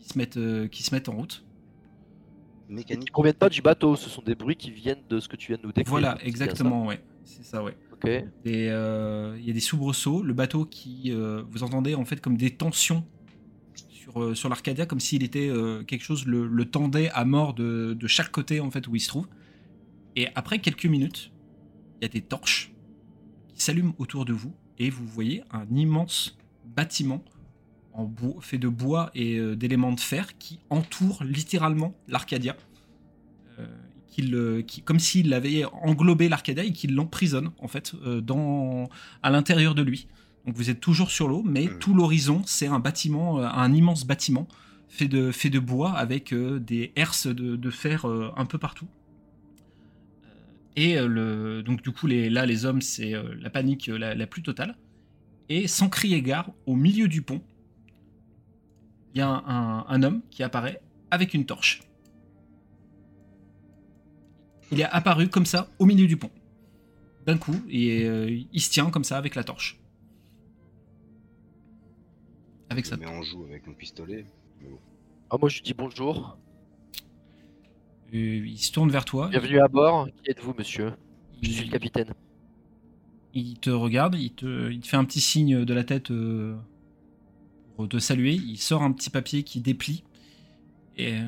qui 0.00 0.08
se 0.08 0.18
mettent, 0.18 0.36
euh, 0.36 0.68
qui 0.68 0.82
se 0.82 0.94
mettent 0.94 1.08
en 1.08 1.16
route. 1.16 1.44
Qui 2.68 2.74
Mécanique. 2.74 3.08
ne 3.08 3.12
proviennent 3.12 3.34
pas 3.34 3.48
du 3.48 3.62
bateau, 3.62 3.96
ce 3.96 4.10
sont 4.10 4.22
des 4.22 4.34
bruits 4.34 4.56
qui 4.56 4.70
viennent 4.70 5.02
de 5.08 5.18
ce 5.20 5.28
que 5.28 5.36
tu 5.36 5.48
viens 5.52 5.56
de 5.58 5.62
nous 5.62 5.72
décrire. 5.72 5.90
Voilà, 5.90 6.18
exactement, 6.22 6.84
ouais. 6.86 7.00
C'est 7.24 7.44
ça, 7.44 7.62
ouais. 7.64 7.76
Euh, 8.04 9.36
Il 9.38 9.46
y 9.46 9.50
a 9.50 9.52
des 9.52 9.60
soubresauts. 9.60 10.22
Le 10.22 10.32
bateau 10.34 10.64
qui. 10.64 11.12
euh, 11.12 11.42
vous 11.50 11.62
entendez 11.62 11.94
en 11.94 12.04
fait 12.04 12.20
comme 12.20 12.36
des 12.36 12.50
tensions 12.50 13.04
sur, 13.74 14.22
euh, 14.22 14.34
sur 14.34 14.48
l'Arcadia, 14.48 14.86
comme 14.86 15.00
s'il 15.00 15.22
était 15.22 15.50
quelque 15.86 16.04
chose, 16.04 16.26
le, 16.26 16.46
le 16.46 16.64
tendait 16.64 17.10
à 17.10 17.24
mort 17.24 17.54
de, 17.54 17.94
de 17.98 18.06
chaque 18.06 18.30
côté 18.30 18.60
en 18.60 18.70
fait 18.70 18.86
où 18.88 18.94
il 18.94 19.00
se 19.00 19.08
trouve. 19.08 19.28
Et 20.14 20.28
après 20.34 20.58
quelques 20.60 20.86
minutes, 20.86 21.32
il 22.00 22.04
y 22.04 22.06
a 22.06 22.08
des 22.08 22.22
torches 22.22 22.72
qui 23.54 23.62
s'allument 23.62 23.94
autour 23.98 24.24
de 24.24 24.32
vous 24.32 24.54
et 24.78 24.90
vous 24.90 25.06
voyez 25.06 25.42
un 25.50 25.66
immense 25.74 26.36
bâtiment 26.64 27.24
en 27.92 28.10
fait 28.40 28.58
de 28.58 28.68
bois 28.68 29.10
et 29.14 29.40
d'éléments 29.56 29.92
de 29.92 30.00
fer 30.00 30.36
qui 30.38 30.58
entoure 30.68 31.24
littéralement 31.24 31.94
l'Arcadia. 32.08 32.56
Euh, 34.18 34.62
comme 34.84 34.98
s'il 34.98 35.34
avait 35.34 35.64
englobé 35.82 36.28
l'Arcadia 36.30 36.64
et 36.64 36.72
qu'il 36.72 36.94
l'emprisonne 36.94 37.50
en 37.58 37.68
fait 37.68 37.92
euh, 38.06 38.20
dans, 38.22 38.88
à 39.22 39.30
l'intérieur 39.30 39.74
de 39.74 39.82
lui. 39.82 40.08
Donc 40.46 40.56
vous 40.56 40.70
êtes 40.70 40.80
toujours 40.80 41.10
sur 41.10 41.28
l'eau, 41.28 41.42
mais 41.44 41.66
Hmm. 41.66 41.78
tout 41.80 41.92
l'horizon 41.94 42.40
c'est 42.46 42.66
un 42.66 42.78
bâtiment, 42.78 43.40
euh, 43.40 43.46
un 43.46 43.72
immense 43.74 44.06
bâtiment 44.06 44.48
fait 44.88 45.08
de, 45.08 45.32
fait 45.32 45.50
de 45.50 45.58
bois 45.58 45.92
avec 45.92 46.32
euh, 46.32 46.58
des 46.60 46.92
herses 46.96 47.26
de, 47.26 47.56
de 47.56 47.70
fer 47.70 48.06
euh, 48.08 48.30
un 48.36 48.46
peu 48.46 48.56
partout. 48.56 48.86
Et 50.76 50.96
euh, 50.98 51.08
le, 51.08 51.62
donc 51.62 51.82
du 51.82 51.90
coup, 51.92 52.06
les, 52.06 52.30
là, 52.30 52.46
les 52.46 52.64
hommes, 52.64 52.80
c'est 52.82 53.12
la 53.40 53.50
panique 53.50 53.86
la, 53.88 54.14
la 54.14 54.26
plus 54.26 54.42
totale. 54.42 54.76
Et 55.48 55.68
sans 55.68 55.88
crier 55.88 56.22
gare, 56.22 56.50
au 56.66 56.74
milieu 56.74 57.08
du 57.08 57.22
pont, 57.22 57.42
il 59.14 59.18
y 59.18 59.20
a 59.20 59.28
un, 59.28 59.42
un- 59.46 59.86
un 59.88 60.02
homme 60.02 60.22
qui 60.30 60.42
apparaît 60.42 60.80
avec 61.10 61.34
une 61.34 61.46
torche. 61.46 61.85
Il 64.72 64.80
est 64.80 64.84
apparu 64.84 65.28
comme 65.28 65.46
ça 65.46 65.68
au 65.78 65.86
milieu 65.86 66.06
du 66.06 66.16
pont. 66.16 66.30
D'un 67.26 67.38
coup, 67.38 67.60
et 67.68 68.04
euh, 68.04 68.40
il 68.52 68.60
se 68.60 68.70
tient 68.70 68.90
comme 68.90 69.04
ça 69.04 69.18
avec 69.18 69.34
la 69.34 69.42
torche. 69.44 69.80
Avec 72.68 72.84
Je 72.84 72.90
sa 72.90 72.96
me 72.96 73.02
mets 73.04 73.10
en 73.10 73.22
joue 73.22 73.44
avec 73.44 73.66
mon 73.66 73.74
pistolet. 73.74 74.26
Ah, 75.30 75.36
moi 75.38 75.48
je 75.48 75.56
lui 75.56 75.62
dis 75.62 75.74
bonjour. 75.74 76.38
Euh, 78.14 78.46
il 78.46 78.58
se 78.58 78.70
tourne 78.72 78.90
vers 78.90 79.04
toi. 79.04 79.28
Bienvenue 79.28 79.60
à 79.60 79.68
bord. 79.68 80.08
Qui 80.22 80.30
êtes-vous, 80.30 80.54
monsieur? 80.56 80.92
Je 81.42 81.50
suis 81.50 81.64
le 81.66 81.72
capitaine. 81.72 82.12
il 83.34 83.58
te 83.58 83.70
regarde, 83.70 84.14
il 84.14 84.32
te, 84.32 84.70
il 84.70 84.80
te 84.80 84.86
fait 84.86 84.96
un 84.96 85.04
petit 85.04 85.20
signe 85.20 85.64
de 85.64 85.74
la 85.74 85.84
tête 85.84 86.10
euh, 86.10 86.56
pour 87.74 87.88
te 87.88 87.98
saluer. 87.98 88.34
Il 88.34 88.56
sort 88.58 88.82
un 88.82 88.92
petit 88.92 89.10
papier 89.10 89.42
qui 89.42 89.60
déplie. 89.60 90.04
Et 90.96 91.14
euh, 91.14 91.26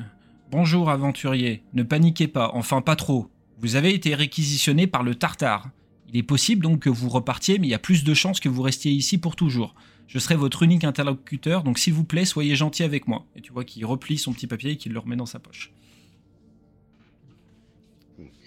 bonjour 0.51 0.89
aventurier, 0.89 1.63
ne 1.73 1.83
paniquez 1.83 2.27
pas, 2.27 2.51
enfin 2.53 2.81
pas 2.81 2.95
trop. 2.95 3.29
Vous 3.59 3.75
avez 3.75 3.93
été 3.93 4.15
réquisitionné 4.15 4.87
par 4.87 5.03
le 5.03 5.15
Tartare. 5.15 5.69
Il 6.07 6.17
est 6.17 6.23
possible 6.23 6.63
donc 6.63 6.79
que 6.79 6.89
vous 6.89 7.09
repartiez, 7.09 7.59
mais 7.59 7.67
il 7.67 7.69
y 7.69 7.75
a 7.75 7.79
plus 7.79 8.03
de 8.03 8.13
chances 8.13 8.39
que 8.39 8.49
vous 8.49 8.61
restiez 8.61 8.91
ici 8.91 9.17
pour 9.17 9.35
toujours. 9.35 9.75
Je 10.07 10.17
serai 10.17 10.35
votre 10.35 10.63
unique 10.63 10.83
interlocuteur, 10.83 11.63
donc 11.63 11.77
s'il 11.77 11.93
vous 11.93 12.03
plaît, 12.03 12.25
soyez 12.25 12.55
gentil 12.55 12.83
avec 12.83 13.07
moi. 13.07 13.25
Et 13.35 13.41
tu 13.41 13.51
vois 13.51 13.63
qu'il 13.63 13.85
replie 13.85 14.17
son 14.17 14.33
petit 14.33 14.47
papier 14.47 14.71
et 14.71 14.75
qu'il 14.77 14.91
le 14.91 14.99
remet 14.99 15.15
dans 15.15 15.27
sa 15.27 15.39
poche. 15.39 15.71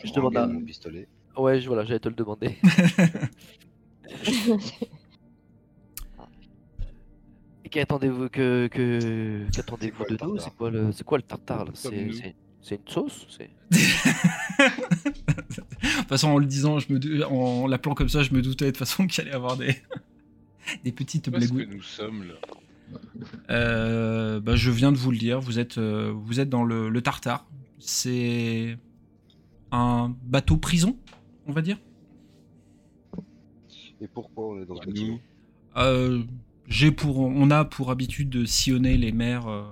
Je 0.05 0.13
demande 0.13 0.37
à- 0.37 0.47
mon 0.49 0.61
pistolet. 0.61 1.07
Ouais, 1.37 1.61
je- 1.61 1.69
voilà, 1.69 1.85
j'allais 1.85 2.01
te 2.01 2.09
le 2.09 2.15
demander. 2.17 2.57
Qu'attendez-vous 7.73 8.29
que, 8.29 8.69
que... 8.69 9.47
qu'attendez-vous 9.53 10.05
de 10.05 10.11
le 10.11 10.19
nous? 10.27 10.37
Tartare 10.37 10.45
C'est 10.45 10.57
quoi 10.57 10.71
le 10.71 10.93
c'est 10.93 11.05
quoi 11.05 11.19
le 11.19 11.23
tartare 11.25 11.65
là? 11.65 11.71
C'est 11.75 12.05
nous. 12.05 12.13
c'est- 12.13 12.35
c'est 12.61 12.77
une 12.77 12.87
sauce? 12.87 13.27
C'est 13.29 13.51
de 13.73 13.77
toute 15.99 16.09
façon, 16.09 16.29
en 16.29 16.39
le 16.39 16.47
disant, 16.47 16.79
je 16.79 16.93
me 16.93 16.99
dou- 17.01 17.23
en 17.25 17.67
l'appelant 17.67 17.95
comme 17.95 18.09
ça, 18.09 18.23
je 18.23 18.33
me 18.35 18.41
doutais 18.43 18.67
de 18.67 18.71
toute 18.71 18.79
façon 18.79 19.07
qu'il 19.09 19.23
allait 19.23 19.33
avoir 19.35 19.57
des, 19.57 19.75
des 20.85 20.93
petites 20.93 21.25
que 21.25 21.31
blégouilles. 21.37 21.67
nous 21.69 21.83
sommes 21.83 22.25
là? 22.29 22.35
Euh, 23.51 24.39
bah, 24.41 24.55
je 24.55 24.71
viens 24.71 24.93
de 24.93 24.97
vous 24.99 25.11
le 25.11 25.17
dire, 25.19 25.41
vous 25.41 25.59
êtes, 25.59 25.79
euh, 25.79 26.13
vous 26.15 26.39
êtes 26.41 26.51
dans 26.51 26.63
le, 26.63 26.89
le 26.89 27.03
Tartare. 27.03 27.47
C'est 27.79 28.79
un 29.73 30.15
bateau 30.23 30.57
prison, 30.57 30.97
on 31.47 31.53
va 31.53 31.63
dire? 31.63 31.79
Et 34.01 34.07
pourquoi 34.09 34.49
on 34.51 34.61
est 34.63 34.67
dans 34.67 34.77
ce 34.77 34.87
Nous. 34.87 34.93
bâtiment 34.93 35.21
Euh, 35.79 36.23
on 37.05 37.51
a 37.51 37.65
pour 37.65 37.91
habitude 37.91 38.31
de 38.31 38.45
sillonner 38.45 38.97
les 38.97 39.13
mers 39.13 39.47
euh, 39.49 39.65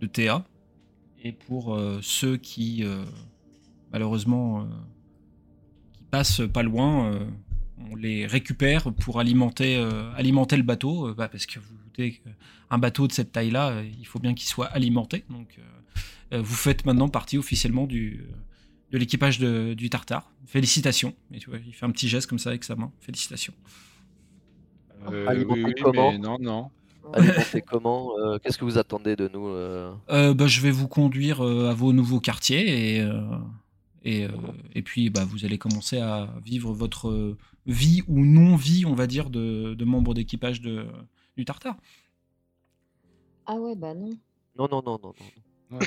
de 0.00 0.06
Théa. 0.06 0.44
Et 1.24 1.32
pour 1.32 1.74
euh, 1.74 2.00
ceux 2.02 2.36
qui, 2.36 2.84
euh, 2.84 3.04
malheureusement, 3.92 4.66
qui 5.92 6.02
passent 6.04 6.42
pas 6.52 6.62
loin, 6.62 7.18
on 7.90 7.94
les 7.94 8.26
récupère 8.26 8.92
pour 8.92 9.20
alimenter, 9.20 9.76
alimenter 10.16 10.56
le 10.56 10.62
bateau. 10.62 11.14
bah, 11.14 11.28
parce 11.28 11.46
que 11.46 11.60
vous 11.60 11.74
doutez 11.84 12.12
qu'un 12.12 12.78
bateau 12.78 13.06
de 13.06 13.12
cette 13.12 13.32
taille-là, 13.32 13.82
il 13.82 14.06
faut 14.06 14.18
bien 14.18 14.34
qu'il 14.34 14.48
soit 14.48 14.66
alimenté. 14.66 15.24
Donc, 15.30 15.60
vous 16.32 16.54
faites 16.54 16.84
maintenant 16.86 17.08
partie 17.08 17.38
officiellement 17.38 17.86
du, 17.86 18.24
de 18.90 18.98
l'équipage 18.98 19.38
du 19.38 19.90
Tartare. 19.90 20.32
Félicitations. 20.46 21.14
Et 21.32 21.38
il 21.66 21.72
fait 21.72 21.86
un 21.86 21.90
petit 21.90 22.08
geste 22.08 22.28
comme 22.28 22.38
ça 22.40 22.50
avec 22.50 22.64
sa 22.64 22.74
main. 22.74 22.90
Félicitations. 23.00 23.54
Euh, 25.10 25.26
Alimenté 25.26 25.64
oui, 25.64 25.72
oui, 25.76 25.82
comment 25.82 26.12
mais 26.12 26.18
non, 26.18 26.36
non. 26.40 26.70
alimenté 27.12 27.62
comment 27.62 28.18
Euh, 28.18 28.38
Qu'est-ce 28.38 28.58
que 28.58 28.64
vous 28.64 28.78
attendez 28.78 29.16
de 29.16 29.28
nous 29.28 29.48
euh 29.48 29.92
Euh, 30.10 30.34
bah, 30.34 30.46
je 30.46 30.60
vais 30.60 30.70
vous 30.70 30.88
conduire 30.88 31.44
euh, 31.44 31.70
à 31.70 31.74
vos 31.74 31.92
nouveaux 31.92 32.20
quartiers 32.20 32.96
et, 32.96 33.00
euh, 33.00 33.20
et, 34.04 34.24
euh, 34.26 34.30
et 34.74 34.82
puis 34.82 35.10
bah, 35.10 35.24
vous 35.24 35.44
allez 35.44 35.58
commencer 35.58 35.98
à 35.98 36.28
vivre 36.44 36.72
votre 36.72 37.36
vie 37.66 38.02
ou 38.08 38.24
non-vie, 38.24 38.84
on 38.86 38.94
va 38.94 39.06
dire, 39.06 39.30
de, 39.30 39.74
de 39.74 39.84
membre 39.84 40.14
d'équipage 40.14 40.60
de, 40.60 40.86
du 41.36 41.44
Tartare. 41.44 41.76
Ah 43.46 43.54
ouais, 43.54 43.74
bah 43.74 43.94
non. 43.94 44.10
Non, 44.56 44.68
non, 44.70 44.82
non, 44.84 45.00
non, 45.02 45.14
non. 45.70 45.78
Ouais. 45.78 45.86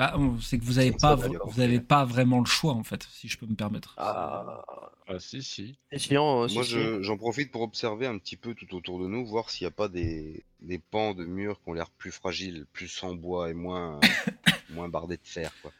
Bah, 0.00 0.16
c'est 0.40 0.58
que 0.58 0.64
vous 0.64 0.74
n'avez 0.74 0.92
pas, 0.92 1.16
ça 1.16 1.28
vous 1.44 1.60
avez 1.60 1.78
pas 1.78 2.04
vraiment 2.06 2.38
le 2.40 2.46
choix, 2.46 2.72
en 2.72 2.82
fait, 2.82 3.06
si 3.12 3.28
je 3.28 3.36
peux 3.36 3.44
me 3.46 3.54
permettre. 3.54 3.94
Ah, 3.98 4.64
Ah, 5.06 5.18
si, 5.18 5.42
si. 5.42 5.76
chiant. 5.96 6.44
euh, 6.44 6.48
Moi, 6.54 6.64
si, 6.64 6.70
si. 6.70 6.74
je- 6.76 7.02
j'en 7.02 7.18
profite 7.18 7.50
pour 7.52 7.60
observer 7.62 8.06
un 8.06 8.16
petit 8.18 8.36
peu 8.36 8.54
tout 8.54 8.74
autour 8.74 8.98
de 8.98 9.06
nous, 9.08 9.26
voir 9.26 9.50
s'il 9.50 9.66
n'y 9.66 9.68
a 9.68 9.72
pas 9.72 9.88
des, 9.88 10.42
des 10.62 10.78
pans 10.78 11.12
de 11.14 11.24
murs 11.26 11.60
qui 11.62 11.68
ont 11.68 11.74
l'air 11.74 11.90
plus 11.90 12.12
fragiles, 12.12 12.64
plus 12.72 13.02
en 13.02 13.14
bois 13.14 13.50
et 13.50 13.54
moins, 13.54 14.00
moins 14.70 14.88
bardés 14.88 15.16
de 15.18 15.26
fer. 15.26 15.52
Quoi. 15.62 15.72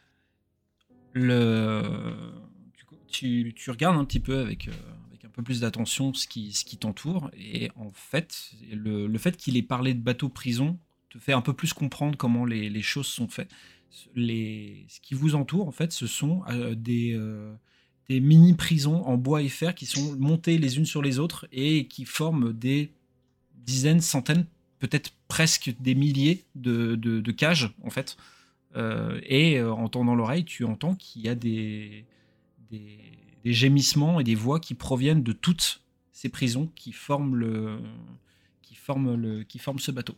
Le... 1.13 2.31
Tu, 2.77 2.85
tu- 3.07 3.53
tu 3.55 3.71
regardes 3.71 3.97
un 3.97 4.05
petit 4.05 4.19
peu 4.19 4.39
avec, 4.39 4.67
euh, 4.67 4.71
avec 5.09 5.25
un 5.25 5.29
peu 5.29 5.43
plus 5.43 5.61
d'attention 5.61 6.13
ce 6.13 6.27
qui, 6.27 6.53
ce 6.53 6.63
qui 6.63 6.77
t'entoure, 6.77 7.29
et 7.37 7.69
en 7.75 7.91
fait, 7.91 8.51
le, 8.71 9.07
le 9.07 9.17
fait 9.17 9.35
qu'il 9.35 9.57
ait 9.57 9.61
parlé 9.63 9.93
de 9.93 9.99
bateau-prison 10.01 10.77
te 11.09 11.17
fait 11.19 11.33
un 11.33 11.41
peu 11.41 11.53
plus 11.53 11.73
comprendre 11.73 12.17
comment 12.17 12.45
les, 12.45 12.69
les 12.69 12.81
choses 12.81 13.07
sont 13.07 13.27
faites. 13.27 13.49
Ce 13.91 14.99
qui 15.01 15.13
vous 15.13 15.35
entoure, 15.35 15.67
en 15.67 15.71
fait, 15.71 15.91
ce 15.91 16.07
sont 16.07 16.43
euh, 16.49 16.75
des, 16.75 17.13
euh, 17.13 17.53
des 18.09 18.19
mini-prisons 18.19 19.05
en 19.05 19.17
bois 19.17 19.41
et 19.41 19.49
fer 19.49 19.75
qui 19.75 19.85
sont 19.85 20.15
montées 20.17 20.57
les 20.57 20.77
unes 20.77 20.85
sur 20.85 21.01
les 21.01 21.19
autres 21.19 21.47
et 21.51 21.87
qui 21.87 22.05
forment 22.05 22.53
des 22.53 22.91
dizaines, 23.65 24.01
centaines, 24.01 24.45
peut-être 24.79 25.11
presque 25.27 25.75
des 25.79 25.93
milliers 25.93 26.45
de, 26.55 27.31
cages, 27.31 27.73
en 27.83 27.89
fait. 27.89 28.17
Euh, 28.77 29.19
et 29.25 29.61
en 29.61 29.89
tendant 29.89 30.15
l'oreille, 30.15 30.45
tu 30.45 30.63
entends 30.63 30.95
qu'il 30.95 31.23
y 31.23 31.29
a 31.29 31.35
des, 31.35 32.05
des, 32.71 32.99
gémissements 33.43 34.19
et 34.19 34.23
des 34.23 34.35
voix 34.35 34.59
qui 34.59 34.73
proviennent 34.73 35.23
de 35.23 35.33
toutes 35.33 35.81
ces 36.11 36.29
prisons 36.29 36.69
qui 36.75 36.93
forment 36.93 37.35
le, 37.35 37.79
qui 38.61 38.75
forment 38.75 39.15
le, 39.15 39.43
qui 39.43 39.59
forment 39.59 39.79
ce 39.79 39.91
bateau. 39.91 40.15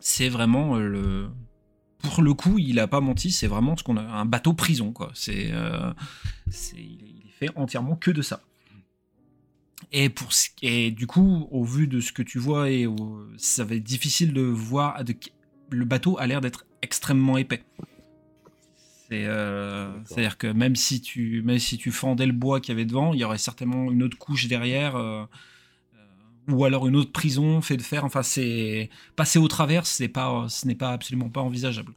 C'est 0.00 0.28
vraiment 0.28 0.76
le, 0.76 1.30
pour 2.08 2.22
le 2.22 2.34
coup, 2.34 2.58
il 2.58 2.78
a 2.78 2.86
pas 2.86 3.00
menti. 3.00 3.30
C'est 3.30 3.46
vraiment 3.46 3.76
ce 3.76 3.82
qu'on 3.84 3.96
a, 3.96 4.02
un 4.02 4.24
bateau 4.24 4.52
prison 4.54 4.92
quoi. 4.92 5.10
C'est, 5.14 5.50
euh, 5.52 5.92
c'est, 6.50 6.76
il 6.76 7.22
est 7.26 7.32
fait 7.38 7.50
entièrement 7.56 7.96
que 7.96 8.10
de 8.10 8.22
ça. 8.22 8.40
Et 9.92 10.08
pour 10.08 10.32
ce- 10.32 10.48
et 10.62 10.90
du 10.90 11.06
coup, 11.06 11.48
au 11.50 11.64
vu 11.64 11.86
de 11.86 12.00
ce 12.00 12.12
que 12.12 12.22
tu 12.22 12.38
vois 12.38 12.70
et 12.70 12.86
au- 12.86 13.26
ça 13.36 13.64
va 13.64 13.74
être 13.74 13.84
difficile 13.84 14.32
de 14.32 14.40
voir. 14.42 15.04
De, 15.04 15.14
le 15.70 15.84
bateau 15.84 16.18
a 16.18 16.26
l'air 16.26 16.40
d'être 16.40 16.64
extrêmement 16.82 17.36
épais. 17.38 17.62
C'est, 19.08 19.24
euh, 19.26 19.86
D'accord. 19.88 20.02
c'est-à-dire 20.08 20.38
que 20.38 20.46
même 20.48 20.74
si 20.74 21.00
tu, 21.00 21.42
même 21.42 21.58
si 21.60 21.78
tu 21.78 21.92
fendais 21.92 22.26
le 22.26 22.32
bois 22.32 22.60
qu'il 22.60 22.72
y 22.72 22.76
avait 22.76 22.84
devant, 22.84 23.12
il 23.14 23.20
y 23.20 23.24
aurait 23.24 23.38
certainement 23.38 23.90
une 23.92 24.02
autre 24.02 24.18
couche 24.18 24.48
derrière, 24.48 24.96
euh, 24.96 25.24
ou 26.48 26.64
alors 26.64 26.86
une 26.86 26.96
autre 26.96 27.12
prison 27.12 27.60
fait 27.60 27.76
de 27.76 27.82
fer. 27.82 28.04
Enfin, 28.04 28.22
c'est 28.22 28.90
passer 29.16 29.38
au 29.38 29.48
travers, 29.48 29.86
c'est 29.86 30.08
pas, 30.08 30.46
ce 30.48 30.66
n'est 30.66 30.74
pas 30.74 30.92
absolument 30.92 31.28
pas 31.28 31.40
envisageable. 31.40 31.92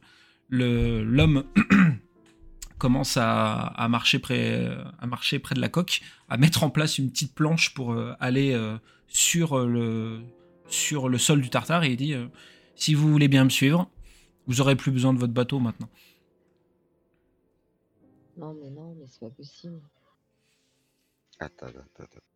Le, 0.48 1.04
l'homme 1.04 1.44
commence 2.78 3.16
à, 3.16 3.52
à 3.52 3.88
marcher 3.88 4.18
près, 4.18 4.68
à 4.98 5.06
marcher 5.06 5.38
près 5.38 5.54
de 5.54 5.60
la 5.60 5.68
coque, 5.68 6.00
à 6.28 6.36
mettre 6.36 6.64
en 6.64 6.70
place 6.70 6.98
une 6.98 7.10
petite 7.10 7.34
planche 7.34 7.74
pour 7.74 7.92
euh, 7.92 8.14
aller 8.20 8.52
euh, 8.52 8.76
sur 9.06 9.66
le, 9.66 10.20
sur 10.66 11.08
le 11.08 11.18
sol 11.18 11.40
du 11.40 11.50
Tartare 11.50 11.84
et 11.84 11.90
il 11.90 11.96
dit 11.96 12.14
euh, 12.14 12.26
si 12.74 12.94
vous 12.94 13.10
voulez 13.10 13.28
bien 13.28 13.44
me 13.44 13.50
suivre, 13.50 13.90
vous 14.46 14.60
aurez 14.60 14.76
plus 14.76 14.90
besoin 14.90 15.12
de 15.12 15.18
votre 15.18 15.32
bateau 15.32 15.58
maintenant. 15.60 15.88
Non, 18.36 18.56
mais 18.60 18.70
non, 18.70 18.96
mais 18.98 19.06
c'est 19.06 19.20
pas 19.20 19.30
possible. 19.30 19.80
Attends, 21.38 21.66
attends, 21.66 22.04
attends. 22.04 22.29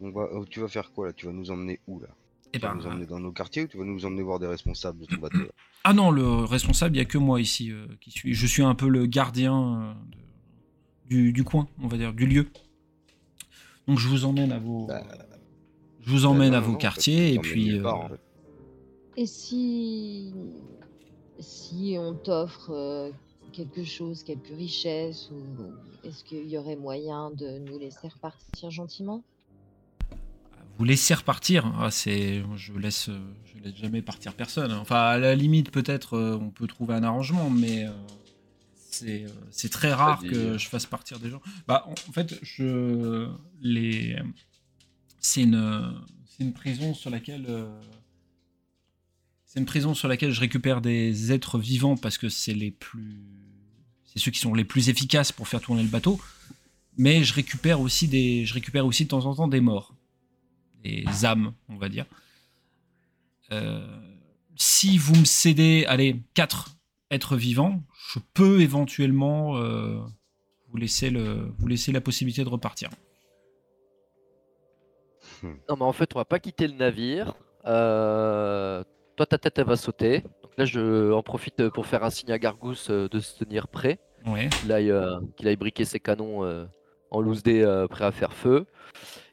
On 0.00 0.10
va, 0.10 0.28
oh, 0.32 0.44
tu 0.46 0.60
vas 0.60 0.68
faire 0.68 0.90
quoi 0.92 1.06
là? 1.08 1.12
Tu 1.12 1.26
vas 1.26 1.32
nous 1.32 1.50
emmener 1.50 1.80
où 1.86 2.00
là? 2.00 2.08
Et 2.52 2.58
Tu 2.58 2.60
vas 2.60 2.68
ben, 2.70 2.74
nous 2.76 2.86
emmener 2.86 3.06
dans 3.06 3.20
nos 3.20 3.32
quartiers 3.32 3.64
ou 3.64 3.66
tu 3.68 3.78
vas 3.78 3.84
nous 3.84 4.04
emmener 4.06 4.22
voir 4.22 4.38
des 4.38 4.46
responsables 4.46 4.98
de 5.00 5.06
ton 5.06 5.16
bateau 5.18 5.38
là? 5.38 5.44
Ah 5.84 5.94
non, 5.94 6.10
le 6.10 6.44
responsable, 6.44 6.94
il 6.96 6.98
n'y 6.98 7.02
a 7.02 7.06
que 7.06 7.16
moi 7.16 7.40
ici 7.40 7.70
euh, 7.72 7.86
qui 8.02 8.10
suis. 8.10 8.34
Je 8.34 8.46
suis 8.46 8.62
un 8.62 8.74
peu 8.74 8.86
le 8.88 9.06
gardien 9.06 9.80
euh, 9.80 9.94
de- 10.10 11.08
du, 11.08 11.32
du 11.32 11.42
coin, 11.42 11.68
on 11.82 11.88
va 11.88 11.96
dire, 11.96 12.12
du 12.12 12.26
lieu. 12.26 12.46
Donc 13.88 13.98
je 13.98 14.06
vous 14.06 14.26
emmène 14.26 14.52
à 14.52 14.58
vos, 14.58 14.86
Bah, 14.86 15.02
je 16.00 16.10
vous 16.10 16.26
emmène 16.26 16.50
Bah, 16.52 16.58
à 16.58 16.60
vos 16.60 16.72
non, 16.72 16.78
quartiers 16.78 17.32
et 17.34 17.38
puis. 17.38 17.64
nulle 17.64 17.82
part, 17.82 17.94
euh, 18.00 18.04
en 18.04 18.08
fait. 18.10 18.20
Et 19.16 19.26
si. 19.26 20.34
Si 21.38 21.96
on 21.98 22.14
t'offre 22.14 22.70
euh, 22.72 23.10
quelque 23.54 23.82
chose, 23.82 24.22
quelques 24.22 24.48
richesses, 24.48 25.30
ou 25.30 25.72
est-ce 26.04 26.22
qu'il 26.24 26.46
y 26.46 26.58
aurait 26.58 26.76
moyen 26.76 27.30
de 27.30 27.58
nous 27.58 27.78
laisser 27.78 28.08
repartir 28.08 28.70
gentiment? 28.70 29.24
Vous 30.80 30.86
laissez 30.86 31.12
repartir. 31.12 31.70
Ah, 31.78 31.90
c'est, 31.90 32.42
je 32.56 32.72
laisse, 32.72 33.10
je 33.44 33.62
laisse 33.62 33.76
jamais 33.76 34.00
partir 34.00 34.32
personne. 34.32 34.72
Enfin, 34.72 34.96
à 34.96 35.18
la 35.18 35.34
limite, 35.34 35.70
peut-être, 35.70 36.14
euh, 36.14 36.38
on 36.40 36.48
peut 36.48 36.66
trouver 36.66 36.94
un 36.94 37.02
arrangement, 37.02 37.50
mais 37.50 37.84
euh, 37.84 37.90
c'est, 38.88 39.24
euh, 39.24 39.28
c'est 39.50 39.68
très 39.68 39.92
rare 39.92 40.22
que 40.22 40.56
je 40.56 40.68
fasse 40.68 40.86
partir 40.86 41.18
des 41.18 41.28
gens. 41.28 41.42
Bah, 41.68 41.86
en, 41.86 42.12
fait, 42.12 42.34
je 42.40 43.28
les, 43.60 44.16
c'est 45.18 45.42
une, 45.42 46.00
c'est 46.24 46.44
une 46.44 46.54
prison 46.54 46.94
sur 46.94 47.10
laquelle. 47.10 47.46
c'est 49.44 49.60
une 49.60 49.66
prison 49.66 49.92
sur 49.92 50.08
laquelle 50.08 50.30
je 50.30 50.40
récupère 50.40 50.80
des 50.80 51.30
êtres 51.30 51.58
vivants 51.58 51.98
parce 51.98 52.16
que 52.16 52.30
c'est 52.30 52.54
les 52.54 52.70
plus, 52.70 53.20
c'est 54.06 54.18
ceux 54.18 54.30
qui 54.30 54.40
sont 54.40 54.54
les 54.54 54.64
plus 54.64 54.88
efficaces 54.88 55.30
pour 55.30 55.46
faire 55.46 55.60
tourner 55.60 55.82
le 55.82 55.90
bateau. 55.90 56.18
Mais 56.96 57.22
je 57.22 57.34
récupère 57.34 57.82
aussi 57.82 58.08
des, 58.08 58.46
je 58.46 58.54
récupère 58.54 58.86
aussi 58.86 59.04
de 59.04 59.10
temps 59.10 59.26
en 59.26 59.34
temps 59.34 59.46
des 59.46 59.60
morts, 59.60 59.94
des 60.82 61.24
âmes, 61.24 61.52
on 61.68 61.76
va 61.76 61.88
dire. 61.88 62.06
Euh, 63.52 63.86
si 64.56 64.98
vous 64.98 65.14
me 65.16 65.24
cédez, 65.24 65.84
allez, 65.88 66.22
quatre 66.34 66.76
êtres 67.10 67.36
vivants, 67.36 67.82
je 68.12 68.18
peux 68.34 68.60
éventuellement 68.60 69.56
euh, 69.56 69.98
vous 70.68 70.76
laisser 70.76 71.10
le, 71.10 71.52
vous 71.58 71.66
laisser 71.66 71.92
la 71.92 72.00
possibilité 72.00 72.44
de 72.44 72.48
repartir. 72.48 72.90
Non, 75.42 75.76
mais 75.76 75.84
en 75.84 75.92
fait, 75.92 76.14
on 76.14 76.18
va 76.18 76.24
pas 76.24 76.38
quitter 76.38 76.68
le 76.68 76.74
navire. 76.74 77.34
Euh, 77.66 78.84
Toi, 79.16 79.26
ta 79.26 79.38
tête, 79.38 79.58
elle 79.58 79.66
va 79.66 79.76
sauter. 79.76 80.20
Donc 80.42 80.52
là, 80.58 80.64
je 80.64 81.12
en 81.12 81.22
profite 81.22 81.68
pour 81.70 81.86
faire 81.86 82.04
un 82.04 82.10
signe 82.10 82.32
à 82.32 82.38
Gargousse 82.38 82.90
de 82.90 83.20
se 83.20 83.38
tenir 83.38 83.68
prêt. 83.68 83.98
Ouais. 84.26 84.48
Qu'il 84.60 84.72
aille, 84.72 84.90
euh, 84.90 85.56
briquer 85.56 85.84
ses 85.84 86.00
canons 86.00 86.44
euh, 86.44 86.66
en 87.10 87.20
loose 87.20 87.42
dé, 87.42 87.62
euh, 87.62 87.86
prêt 87.88 88.04
à 88.04 88.12
faire 88.12 88.32
feu. 88.32 88.66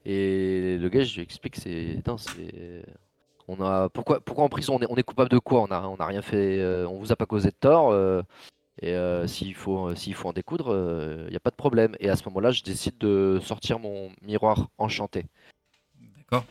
Et 0.05 0.77
le 0.77 0.89
gars, 0.89 1.03
je 1.03 1.15
lui 1.15 1.21
explique, 1.21 1.55
c'est, 1.57 2.01
on 3.47 3.61
a, 3.61 3.89
pourquoi, 3.89 4.19
pourquoi 4.19 4.45
en 4.45 4.49
prison, 4.49 4.75
on 4.75 4.79
est, 4.81 4.87
on 4.89 4.95
est 4.95 5.03
coupable 5.03 5.29
de 5.29 5.39
quoi? 5.39 5.61
On 5.61 5.71
a, 5.71 5.81
on 5.81 5.95
a 5.97 6.05
rien 6.05 6.21
fait, 6.21 6.59
euh, 6.59 6.87
on 6.87 6.97
vous 6.97 7.11
a 7.11 7.15
pas 7.15 7.25
causé 7.25 7.49
de 7.49 7.55
tort. 7.59 7.91
euh, 7.91 8.21
et 8.79 8.95
s'il 9.27 9.55
faut, 9.55 9.95
s'il 9.95 10.13
faut 10.13 10.29
en 10.29 10.33
découdre, 10.33 10.69
il 11.25 11.31
n'y 11.31 11.35
a 11.35 11.39
pas 11.39 11.49
de 11.49 11.55
problème. 11.55 11.95
Et 11.99 12.09
à 12.09 12.15
ce 12.15 12.23
moment-là, 12.25 12.51
je 12.51 12.61
décide 12.61 12.97
de 12.99 13.39
sortir 13.41 13.79
mon 13.79 14.11
miroir 14.21 14.67
enchanté 14.77 15.25
D'accord. 16.17 16.45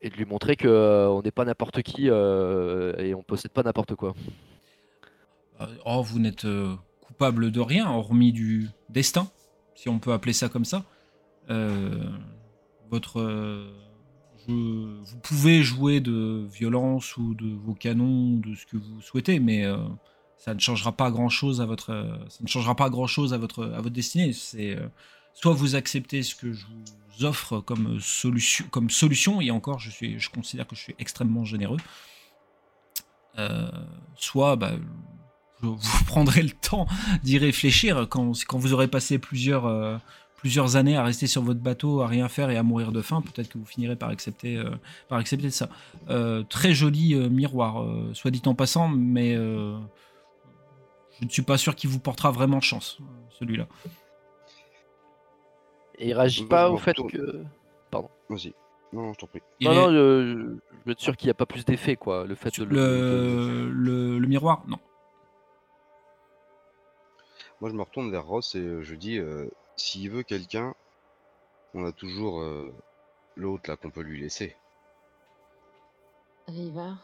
et 0.00 0.10
de 0.10 0.14
lui 0.14 0.24
montrer 0.24 0.54
que 0.54 1.08
on 1.08 1.20
n'est 1.22 1.32
pas 1.32 1.44
n'importe 1.44 1.82
qui 1.82 2.06
et 2.06 3.14
on 3.14 3.22
possède 3.26 3.50
pas 3.50 3.64
n'importe 3.64 3.96
quoi. 3.96 4.14
Oh, 5.84 6.02
vous 6.02 6.20
n'êtes 6.20 6.46
coupable 7.00 7.50
de 7.50 7.60
rien, 7.60 7.90
hormis 7.90 8.32
du 8.32 8.68
destin, 8.88 9.28
si 9.74 9.88
on 9.88 9.98
peut 9.98 10.12
appeler 10.12 10.32
ça 10.32 10.48
comme 10.48 10.64
ça. 10.64 10.84
Euh, 11.50 12.10
votre, 12.90 13.20
euh, 13.20 13.72
vous 14.46 15.18
pouvez 15.22 15.62
jouer 15.62 16.00
de 16.00 16.46
violence 16.52 17.16
ou 17.16 17.34
de 17.34 17.54
vos 17.54 17.74
canons, 17.74 18.36
de 18.36 18.54
ce 18.54 18.66
que 18.66 18.76
vous 18.76 19.00
souhaitez, 19.00 19.40
mais 19.40 19.64
euh, 19.64 19.76
ça 20.36 20.54
ne 20.54 20.60
changera 20.60 20.92
pas 20.92 21.10
grand 21.10 21.28
chose 21.28 21.60
à 21.60 21.66
votre, 21.66 21.86
ça 22.28 22.38
ne 22.42 22.48
changera 22.48 22.74
pas 22.74 22.90
grand 22.90 23.06
chose 23.06 23.32
à 23.32 23.38
votre, 23.38 23.64
à 23.64 23.80
votre 23.80 23.90
destinée. 23.90 24.32
C'est 24.32 24.76
soit 25.32 25.52
vous 25.52 25.74
acceptez 25.74 26.22
ce 26.22 26.34
que 26.34 26.52
je 26.52 26.66
vous 26.66 27.24
offre 27.24 27.60
comme 27.60 28.00
solution, 28.00 28.66
comme 28.70 28.90
solution, 28.90 29.40
et 29.40 29.50
encore, 29.50 29.78
je 29.78 29.90
suis, 29.90 30.18
je 30.18 30.30
considère 30.30 30.66
que 30.66 30.76
je 30.76 30.82
suis 30.82 30.94
extrêmement 30.98 31.44
généreux. 31.44 31.78
Soit, 34.16 34.56
bah, 34.56 34.72
vous 35.62 35.78
prendrez 36.06 36.42
le 36.42 36.50
temps 36.50 36.86
d'y 37.22 37.38
réfléchir 37.38 38.06
quand, 38.10 38.32
quand 38.46 38.58
vous 38.58 38.72
aurez 38.72 38.88
passé 38.88 39.18
plusieurs, 39.18 39.66
euh, 39.66 39.96
plusieurs 40.36 40.76
années 40.76 40.96
à 40.96 41.04
rester 41.04 41.26
sur 41.26 41.42
votre 41.42 41.60
bateau, 41.60 42.00
à 42.02 42.06
rien 42.08 42.28
faire 42.28 42.50
et 42.50 42.56
à 42.56 42.62
mourir 42.62 42.92
de 42.92 43.00
faim. 43.00 43.22
Peut-être 43.22 43.48
que 43.48 43.58
vous 43.58 43.64
finirez 43.66 43.96
par 43.96 44.08
accepter, 44.10 44.56
euh, 44.56 44.70
par 45.08 45.18
accepter 45.18 45.50
ça. 45.50 45.68
Euh, 46.10 46.42
très 46.42 46.74
joli 46.74 47.14
euh, 47.14 47.28
miroir, 47.28 47.82
euh, 47.82 48.10
soit 48.14 48.30
dit 48.30 48.42
en 48.46 48.54
passant, 48.54 48.88
mais 48.88 49.34
euh, 49.36 49.76
je 51.20 51.24
ne 51.26 51.30
suis 51.30 51.42
pas 51.42 51.58
sûr 51.58 51.74
qu'il 51.76 51.90
vous 51.90 52.00
portera 52.00 52.30
vraiment 52.32 52.60
chance, 52.60 52.98
euh, 53.00 53.04
celui-là. 53.38 53.66
Et 55.98 56.08
il 56.08 56.14
réagit 56.14 56.44
pas 56.44 56.70
au 56.70 56.78
fait 56.78 56.96
que. 56.96 57.42
Vas-y. 58.28 58.52
Non, 58.94 59.02
non, 59.02 59.12
je 59.12 59.18
t'en 59.18 59.26
prie. 59.26 59.40
Il 59.60 59.68
non, 59.68 59.72
est- 59.72 59.76
non, 59.76 59.90
je, 59.90 60.38
je 60.38 60.86
veux 60.86 60.92
être 60.92 61.00
sûr 61.00 61.16
qu'il 61.16 61.26
n'y 61.26 61.30
a 61.30 61.34
pas 61.34 61.46
plus 61.46 61.64
d'effet 61.64 61.96
quoi. 61.96 62.26
Le 62.26 62.34
fait 62.34 62.58
de 62.58 62.64
le. 62.64 62.74
de- 62.74 62.80
le, 62.80 63.70
le, 63.70 64.18
le 64.18 64.26
miroir, 64.26 64.62
non. 64.66 64.78
Moi, 67.62 67.70
je 67.70 67.76
me 67.76 67.82
retourne 67.82 68.10
vers 68.10 68.26
Ross 68.26 68.56
et 68.56 68.58
euh, 68.58 68.82
je 68.82 68.96
dis 68.96 69.18
euh, 69.18 69.48
s'il 69.76 70.10
veut 70.10 70.24
quelqu'un, 70.24 70.74
on 71.74 71.84
a 71.86 71.92
toujours 71.92 72.40
euh, 72.40 72.74
l'autre 73.36 73.70
là 73.70 73.76
qu'on 73.76 73.90
peut 73.92 74.00
lui 74.00 74.20
laisser. 74.20 74.56
River. 76.48 76.94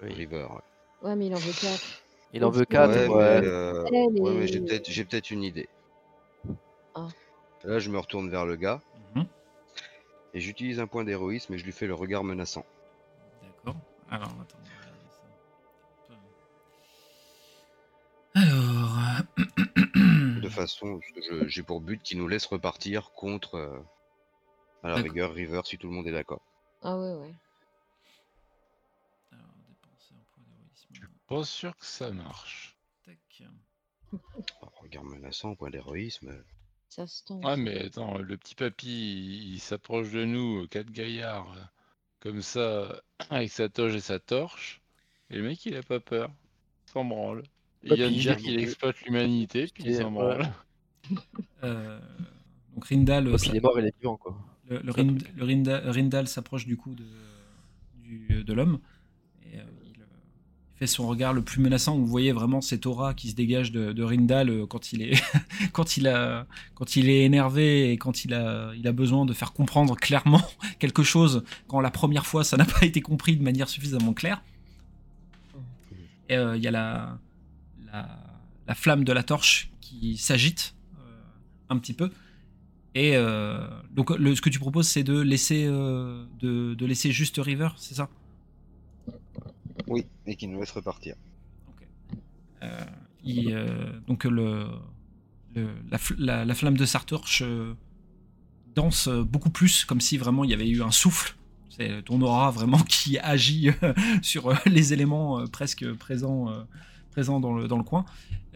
Oui. 0.00 0.12
River. 0.14 0.46
ouais. 0.48 1.08
Ouais, 1.08 1.16
mais 1.16 1.26
il 1.26 1.34
en 1.34 1.38
veut 1.38 1.52
quatre. 1.60 2.02
Il 2.32 2.44
en 2.44 2.50
veut 2.50 2.64
4 2.64 2.88
ouais, 2.92 3.08
ouais. 3.08 3.40
mais, 3.40 3.46
euh, 3.48 3.84
Elle 3.92 4.22
ouais, 4.22 4.32
mais 4.34 4.46
j'ai 4.46 4.58
est- 4.58 4.60
peut-être 4.60 4.88
j'ai 4.88 5.04
peut-être 5.04 5.32
une 5.32 5.42
idée. 5.42 5.68
Ah. 6.94 7.08
Là, 7.64 7.80
je 7.80 7.90
me 7.90 7.98
retourne 7.98 8.30
vers 8.30 8.46
le 8.46 8.54
gars 8.54 8.80
Mhm. 9.16 9.26
et 10.34 10.40
j'utilise 10.40 10.78
un 10.78 10.86
point 10.86 11.02
d'héroïsme 11.02 11.52
et 11.54 11.58
je 11.58 11.64
lui 11.64 11.72
fais 11.72 11.88
le 11.88 11.94
regard 11.94 12.22
menaçant. 12.22 12.64
D'accord. 13.42 13.80
Alors, 14.08 14.28
attends. 14.40 14.58
De 19.36 20.48
façon, 20.48 21.00
j'ai 21.46 21.62
pour 21.62 21.80
but 21.80 22.02
qu'il 22.02 22.18
nous 22.18 22.28
laisse 22.28 22.46
repartir 22.46 23.12
contre, 23.12 23.56
euh, 23.56 23.78
à 24.82 24.88
la 24.88 24.96
rigueur, 24.96 25.34
River 25.34 25.62
si 25.64 25.78
tout 25.78 25.88
le 25.88 25.94
monde 25.94 26.06
est 26.06 26.12
d'accord. 26.12 26.42
Ah 26.82 26.96
ouais, 26.96 27.14
ouais. 27.14 27.34
Alors, 29.32 29.54
dépenser 29.68 30.14
un 30.14 30.24
point 30.32 30.44
d'héroïsme. 30.44 31.08
Pas 31.26 31.44
sûr 31.44 31.76
que 31.76 31.84
ça 31.84 32.10
marche. 32.10 32.76
Tac. 33.04 33.42
Alors, 34.60 34.72
regard 34.80 35.04
menaçant, 35.04 35.54
point 35.54 35.70
d'héroïsme. 35.70 36.42
Ça 36.88 37.06
se 37.06 37.24
tente. 37.24 37.44
Ouais, 37.44 37.56
mais 37.56 37.86
attends, 37.86 38.18
le 38.18 38.36
petit 38.36 38.54
papy, 38.54 38.86
il, 38.86 39.54
il 39.54 39.60
s'approche 39.60 40.10
de 40.12 40.24
nous, 40.24 40.62
euh, 40.62 40.66
quatre 40.68 40.90
gaillards, 40.90 41.52
euh, 41.52 41.62
comme 42.20 42.40
ça, 42.40 43.02
avec 43.30 43.50
sa 43.50 43.68
toge 43.68 43.94
et 43.96 44.00
sa 44.00 44.18
torche. 44.18 44.80
Et 45.30 45.36
le 45.36 45.42
mec, 45.42 45.66
il 45.66 45.76
a 45.76 45.82
pas 45.82 46.00
peur. 46.00 46.30
S'en 46.92 47.04
branle. 47.04 47.42
Il 47.88 47.94
vient 47.94 48.06
de 48.06 48.10
Papy, 48.10 48.20
dire 48.20 48.38
j'ai- 48.38 48.44
qu'il 48.44 48.58
exploite 48.60 48.96
l'humanité, 49.06 49.66
puis 49.72 49.84
il 49.84 49.90
Et 49.90 49.94
s'en. 49.94 50.14
Euh, 51.64 51.98
donc 52.74 52.84
Rindal, 52.86 53.28
Puis 53.30 53.38
ça- 53.38 53.46
il 53.50 53.56
est 53.56 53.60
mort, 53.60 53.78
il 53.78 53.86
est 53.86 53.94
vivant 54.00 54.16
quoi. 54.16 54.36
le, 54.68 54.80
le 54.82 54.92
Rind- 54.92 55.22
le 55.36 55.44
Rinda- 55.44 55.82
Rindal 55.90 56.26
s'approche 56.28 56.66
du 56.66 56.76
coup 56.76 56.94
de, 56.94 57.04
du- 58.02 58.42
de 58.44 58.52
l'homme 58.52 58.80
et 59.44 59.58
euh, 59.58 59.62
il, 59.84 60.00
euh, 60.00 60.04
il 60.74 60.78
fait 60.78 60.86
son 60.88 61.06
regard 61.06 61.32
le 61.32 61.42
plus 61.42 61.60
menaçant. 61.62 61.96
Vous 61.96 62.06
voyez 62.06 62.32
vraiment 62.32 62.60
cette 62.60 62.86
aura 62.86 63.14
qui 63.14 63.30
se 63.30 63.34
dégage 63.36 63.70
de, 63.72 63.92
de 63.92 64.02
Rindal 64.02 64.50
euh, 64.50 64.66
quand 64.66 64.92
il 64.92 65.02
est 65.02 65.12
quand 65.72 65.96
il 65.96 66.08
a 66.08 66.46
quand 66.74 66.96
il 66.96 67.08
est 67.08 67.22
énervé 67.24 67.92
et 67.92 67.96
quand 67.98 68.24
il 68.24 68.34
a 68.34 68.72
il 68.76 68.86
a 68.88 68.92
besoin 68.92 69.24
de 69.26 69.32
faire 69.32 69.52
comprendre 69.52 69.94
clairement 69.96 70.42
quelque 70.80 71.04
chose 71.04 71.44
quand 71.68 71.80
la 71.80 71.90
première 71.92 72.26
fois 72.26 72.42
ça 72.42 72.56
n'a 72.56 72.64
pas 72.66 72.84
été 72.84 73.00
compris 73.00 73.36
de 73.36 73.42
manière 73.44 73.68
suffisamment 73.68 74.12
claire. 74.12 74.42
Et 76.28 76.36
euh, 76.36 76.56
il 76.56 76.62
y 76.62 76.66
a 76.66 76.72
la, 76.72 77.18
la 77.96 78.08
la 78.68 78.74
flamme 78.74 79.04
de 79.04 79.12
la 79.12 79.22
torche 79.22 79.70
qui 79.80 80.16
s'agite 80.16 80.74
euh, 80.98 81.20
un 81.68 81.78
petit 81.78 81.94
peu. 81.94 82.10
Et 82.94 83.16
euh, 83.16 83.68
donc 83.92 84.10
le, 84.10 84.34
ce 84.34 84.40
que 84.42 84.50
tu 84.50 84.58
proposes, 84.58 84.88
c'est 84.88 85.04
de 85.04 85.20
laisser 85.20 85.66
euh, 85.66 86.26
de, 86.40 86.74
de 86.74 86.86
laisser 86.86 87.12
juste 87.12 87.38
River, 87.38 87.68
c'est 87.76 87.94
ça? 87.94 88.08
Oui, 89.88 90.06
et 90.26 90.36
qu'il 90.36 90.50
nous 90.50 90.60
laisse 90.60 90.70
repartir. 90.72 91.16
Euh, 92.62 92.84
il, 93.24 93.52
euh, 93.52 94.00
Donc 94.06 94.24
le, 94.24 94.66
le- 95.54 95.68
la, 95.90 95.98
fl- 95.98 96.16
la- 96.18 96.44
la 96.44 96.54
flamme 96.54 96.76
de 96.76 96.86
sa 96.86 97.00
torche 97.00 97.42
euh, 97.44 97.74
danse 98.74 99.08
beaucoup 99.08 99.50
plus, 99.50 99.84
comme 99.84 100.00
si 100.00 100.18
vraiment 100.18 100.44
il 100.44 100.50
y 100.50 100.54
avait 100.54 100.68
eu 100.68 100.82
un 100.82 100.90
souffle. 100.90 101.36
C'est 101.70 102.02
ton 102.04 102.20
aura 102.22 102.50
vraiment 102.50 102.78
qui 102.88 103.18
agit 103.18 103.70
sur 104.22 104.54
les 104.66 104.92
éléments 104.92 105.46
presque 105.48 105.90
présents, 105.94 106.48
présents 107.16 107.40
dans, 107.40 107.54
le, 107.54 107.66
dans 107.66 107.78
le 107.78 107.82
coin. 107.84 108.04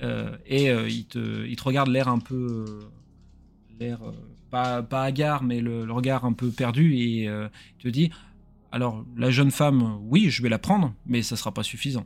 Euh, 0.03 0.37
et 0.47 0.71
euh, 0.71 0.87
il, 0.89 1.07
te, 1.07 1.47
il 1.47 1.57
te 1.57 1.63
regarde 1.63 1.89
l'air 1.89 2.09
un 2.09 2.19
peu. 2.19 2.65
euh, 2.69 2.81
l'air. 3.79 4.01
pas, 4.51 4.83
pas 4.83 5.03
hagard, 5.05 5.43
mais 5.43 5.61
le, 5.63 5.87
le 5.87 5.93
regard 5.93 6.25
un 6.27 6.35
peu 6.35 6.51
perdu. 6.51 6.95
Et 6.97 7.25
il 7.25 7.51
te 7.79 7.89
dit 7.89 8.11
Alors, 8.71 9.05
la 9.17 9.31
jeune 9.31 9.51
femme, 9.51 9.99
oui, 10.03 10.29
je 10.29 10.43
vais 10.43 10.51
la 10.51 10.59
prendre, 10.59 10.93
mais 11.07 11.23
ça 11.23 11.37
sera 11.37 11.53
pas 11.55 11.63
suffisant. 11.63 12.05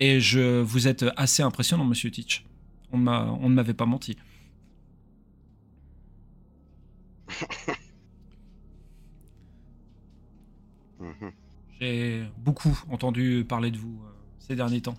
Et 0.00 0.20
je, 0.20 0.60
vous 0.60 0.88
êtes 0.88 1.04
assez 1.16 1.42
impressionnant, 1.42 1.84
monsieur 1.84 2.10
Teach. 2.10 2.44
On, 2.92 2.98
m'a- 2.98 3.24
on 3.40 3.48
ne 3.48 3.54
m'avait 3.54 3.74
pas 3.74 3.86
menti. 3.86 4.16
J'ai 11.80 12.24
beaucoup 12.38 12.78
entendu 12.90 13.44
parler 13.48 13.70
de 13.70 13.78
vous 13.78 14.00
euh, 14.04 14.08
ces 14.38 14.56
derniers 14.56 14.80
temps. 14.80 14.96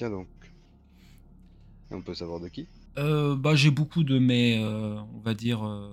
Tiens 0.00 0.08
donc. 0.08 0.28
Et 1.90 1.94
on 1.94 2.00
peut 2.00 2.14
savoir 2.14 2.40
de 2.40 2.48
qui? 2.48 2.66
Euh, 2.96 3.36
bah, 3.36 3.54
j'ai 3.54 3.70
beaucoup 3.70 4.02
de 4.02 4.18
mes, 4.18 4.58
euh, 4.64 4.98
on 5.14 5.18
va 5.18 5.34
dire, 5.34 5.62
euh, 5.62 5.90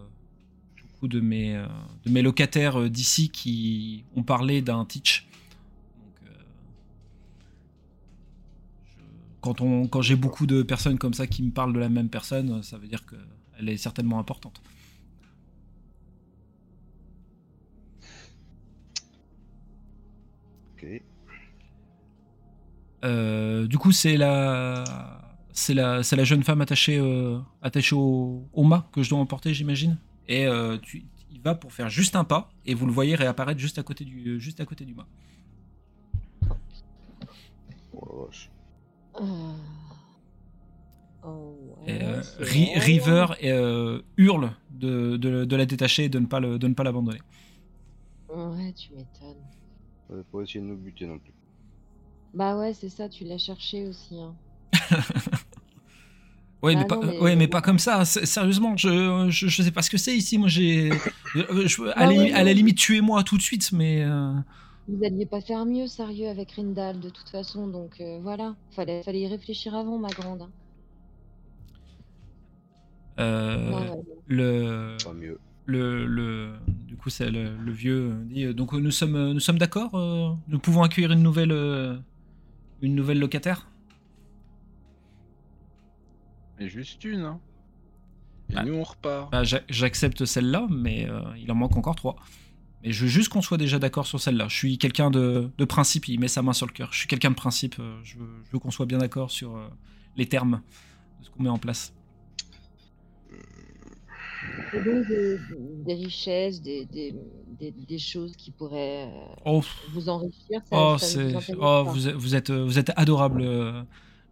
beaucoup 0.82 1.10
de 1.10 1.20
mes, 1.20 1.62
de 2.06 2.10
mes 2.10 2.22
locataires 2.22 2.89
d'ici 2.89 3.30
qui 3.30 4.06
ont 4.15 4.24
parlé 4.24 4.62
d'un 4.62 4.86
teach. 4.86 5.28
Donc, 5.98 6.32
je- 8.86 9.02
quand 9.41 9.60
on, 9.60 9.89
quand 9.89 10.02
j'ai 10.02 10.15
beaucoup 10.15 10.48
de 10.48 10.63
personnes 10.63 10.98
comme 10.98 11.13
ça 11.13 11.28
qui 11.28 11.43
me 11.43 11.52
parlent 11.52 11.74
de 11.74 11.80
la 11.80 11.89
même 11.89 12.08
personne, 12.08 12.63
ça 12.63 12.78
veut 12.78 12.88
dire 12.88 13.04
qu'elle 13.06 13.67
est 13.67 13.76
certainement 13.76 14.20
importante. 14.20 14.62
Ok. 20.78 21.02
Euh, 23.03 23.67
du 23.67 23.77
coup, 23.77 23.91
c'est 23.91 24.17
la, 24.17 24.83
c'est 25.53 25.73
la, 25.73 26.03
c'est 26.03 26.15
la 26.15 26.23
jeune 26.23 26.43
femme 26.43 26.62
attachée, 26.62 26.97
euh, 26.97 27.39
attachée 27.62 27.95
au, 27.95 28.47
au 28.53 28.63
mât 28.63 28.88
que 28.91 29.03
je 29.03 29.10
dois 29.10 29.19
emporter, 29.19 29.53
j'imagine. 29.53 29.97
Et 30.27 30.45
euh, 30.47 30.77
tu, 30.77 31.05
il 31.31 31.41
va 31.41 31.55
pour 31.55 31.71
faire 31.73 31.89
juste 31.89 32.15
un 32.15 32.23
pas, 32.23 32.49
et 32.65 32.73
vous 32.73 32.86
le 32.86 32.91
voyez 32.91 33.15
réapparaître 33.15 33.60
juste 33.60 33.77
à 33.77 33.83
côté 33.83 34.03
du, 34.03 34.39
juste 34.39 34.60
à 34.60 34.65
côté 34.65 34.83
du 34.86 34.95
mât. 34.95 35.07
Oh 37.93 38.07
la 38.10 38.25
vache. 38.25 38.49
Et, 41.88 42.03
euh, 42.03 42.21
Ri-. 42.39 42.73
River 42.75 43.25
euh, 43.43 44.01
hurle 44.17 44.51
de, 44.71 45.17
de, 45.17 45.45
de 45.45 45.55
la 45.55 45.65
détacher 45.65 46.05
et 46.05 46.10
de 46.10 46.19
ne 46.19 46.25
pas 46.25 46.39
le, 46.39 46.60
de 46.60 46.67
ne 46.67 46.73
pas 46.73 46.83
l'abandonner. 46.83 47.21
Ouais, 48.29 48.73
tu 48.73 48.93
m'étonnes. 48.93 49.38
Fallait 50.07 50.23
pas 50.31 50.41
essayer 50.41 50.60
de 50.62 50.65
nous 50.65 50.77
buter 50.77 51.05
non 51.05 51.17
plus. 51.19 51.33
Bah 52.38 52.58
ouais, 52.58 52.73
c'est 52.73 52.88
ça, 52.89 53.10
tu 53.10 53.26
l'as 53.26 53.38
cherché 53.38 53.86
aussi. 53.88 54.15
Hein. 54.21 54.34
Ouais, 56.63 56.76
Ah 56.76 56.80
mais, 56.80 56.86
pas, 56.86 56.95
non, 56.95 57.02
mais- 57.04 57.19
ouais, 57.19 57.36
mais 57.36 57.47
pas 57.47 57.62
comme 57.62 57.78
ça. 57.80 58.04
c'est- 58.04 58.26
Sérieusement, 58.26 58.76
je, 58.78 59.28
je, 59.30 59.47
je 59.47 59.62
sais 59.62 59.71
pas 59.71 59.82
ce 59.84 59.89
que 59.91 59.97
c'est 59.97 60.15
ici. 60.17 60.38
Moi, 60.39 60.47
j'ai. 60.47 60.91
euh, 61.36 61.67
je- 61.67 61.84
à, 61.89 61.93
Ah 61.95 62.06
la, 62.08 62.13
ouais, 62.15 62.32
à 62.34 62.43
la 62.43 62.54
limite, 62.54 62.78
tuez-moi 62.78 63.23
tout 63.23 63.38
de 63.38 63.41
suite, 63.43 63.71
mais. 63.71 64.04
euh, 64.04 64.34
Vous 64.88 65.04
alliez 65.06 65.26
pas 65.26 65.39
faire 65.41 65.65
mieux, 65.65 65.88
sérieux, 65.88 66.28
avec 66.30 66.52
Rindal, 66.54 67.00
de 67.00 67.10
toute 67.10 67.30
façon, 67.30 67.67
donc 67.67 68.02
euh, 68.02 68.19
voilà. 68.21 68.56
Fallait, 68.71 69.04
fallait 69.04 69.21
y 69.21 69.28
réfléchir 69.28 69.76
avant, 69.76 69.97
ma 70.00 70.10
grande. 70.10 70.41
hein. 70.41 70.52
euh, 73.19 73.69
Non, 73.69 73.78
ouais, 73.95 74.04
le, 74.28 74.97
Pas 75.04 75.13
mieux. 75.13 75.39
le, 75.65 76.06
le, 76.06 76.54
du 76.88 76.95
coup, 76.97 77.10
c'est 77.10 77.30
le, 77.32 77.56
le 77.58 77.71
vieux 77.71 78.13
dit. 78.26 78.54
Donc, 78.54 78.73
nous 78.73 78.91
sommes, 78.91 79.34
nous 79.34 79.39
sommes 79.39 79.58
d'accord. 79.58 79.95
euh, 79.95 80.34
nous 80.47 80.60
pouvons 80.60 80.84
accueillir 80.84 81.12
une 81.12 81.23
nouvelle, 81.23 81.52
euh, 81.52 81.97
une 82.82 82.96
nouvelle 82.96 83.20
locataire? 83.20 83.68
Mais 86.60 86.70
juste 86.70 87.04
une, 87.04 87.22
hein. 87.22 87.40
Et 88.50 88.54
Bah. 88.56 88.63
nous, 88.63 88.74
on 88.76 88.84
repart. 88.84 89.32
Bah, 89.32 89.44
j'a- 89.44 89.62
J'accepte 89.70 90.26
celle-là, 90.26 90.68
mais 90.70 91.08
euh, 91.10 91.22
il 91.38 91.52
en 91.52 91.56
manque 91.56 91.76
encore 91.78 91.96
trois. 91.96 92.16
Mais 92.84 92.92
je 92.92 93.04
veux 93.04 93.10
juste 93.10 93.30
qu'on 93.30 93.42
soit 93.42 93.58
déjà 93.58 93.78
d'accord 93.80 94.08
sur 94.08 94.20
celle-là. 94.20 94.48
Je 94.48 94.56
suis 94.56 94.78
quelqu'un 94.78 95.12
de, 95.12 95.50
de 95.58 95.66
principe, 95.66 96.08
il 96.08 96.20
met 96.20 96.28
sa 96.28 96.42
main 96.42 96.54
sur 96.54 96.66
le 96.66 96.72
cœur. 96.72 96.94
Je 96.94 97.00
suis 97.00 97.08
quelqu'un 97.08 97.32
de 97.32 97.36
principe, 97.36 97.76
euh, 97.80 98.00
je 98.04 98.18
veux, 98.18 98.30
je 98.46 98.52
veux 98.52 98.60
qu'on 98.60 98.72
soit 98.72 98.86
bien 98.86 99.00
d'accord 99.00 99.32
sur 99.32 99.56
euh, 99.58 99.68
les 100.16 100.28
termes 100.28 100.62
de 101.20 101.26
ce 101.26 101.30
qu'on 101.32 101.44
met 101.44 101.50
en 101.50 101.58
place. 101.58 101.94
Et 104.73 104.82
donc, 104.82 105.08
des, 105.08 105.38
des 105.86 105.93
richesses, 105.93 106.62
des, 106.62 106.86
des, 106.86 107.15
des, 107.60 107.71
des 107.71 107.99
choses 107.99 108.36
qui 108.36 108.51
pourraient 108.51 109.06
euh, 109.08 109.36
Oh, 109.45 109.62
vous 109.93 110.10
enrichir, 110.10 110.62
ça, 110.69 110.93
oh, 110.93 110.97
ça 110.97 111.23
vous 111.23 111.39
oh, 111.60 111.84
vous, 111.88 112.08
êtes, 112.08 112.15
vous, 112.15 112.36
êtes, 112.36 112.51
vous 112.51 112.77
êtes 112.80 112.91
adorable, 112.95 113.41
euh, 113.41 113.82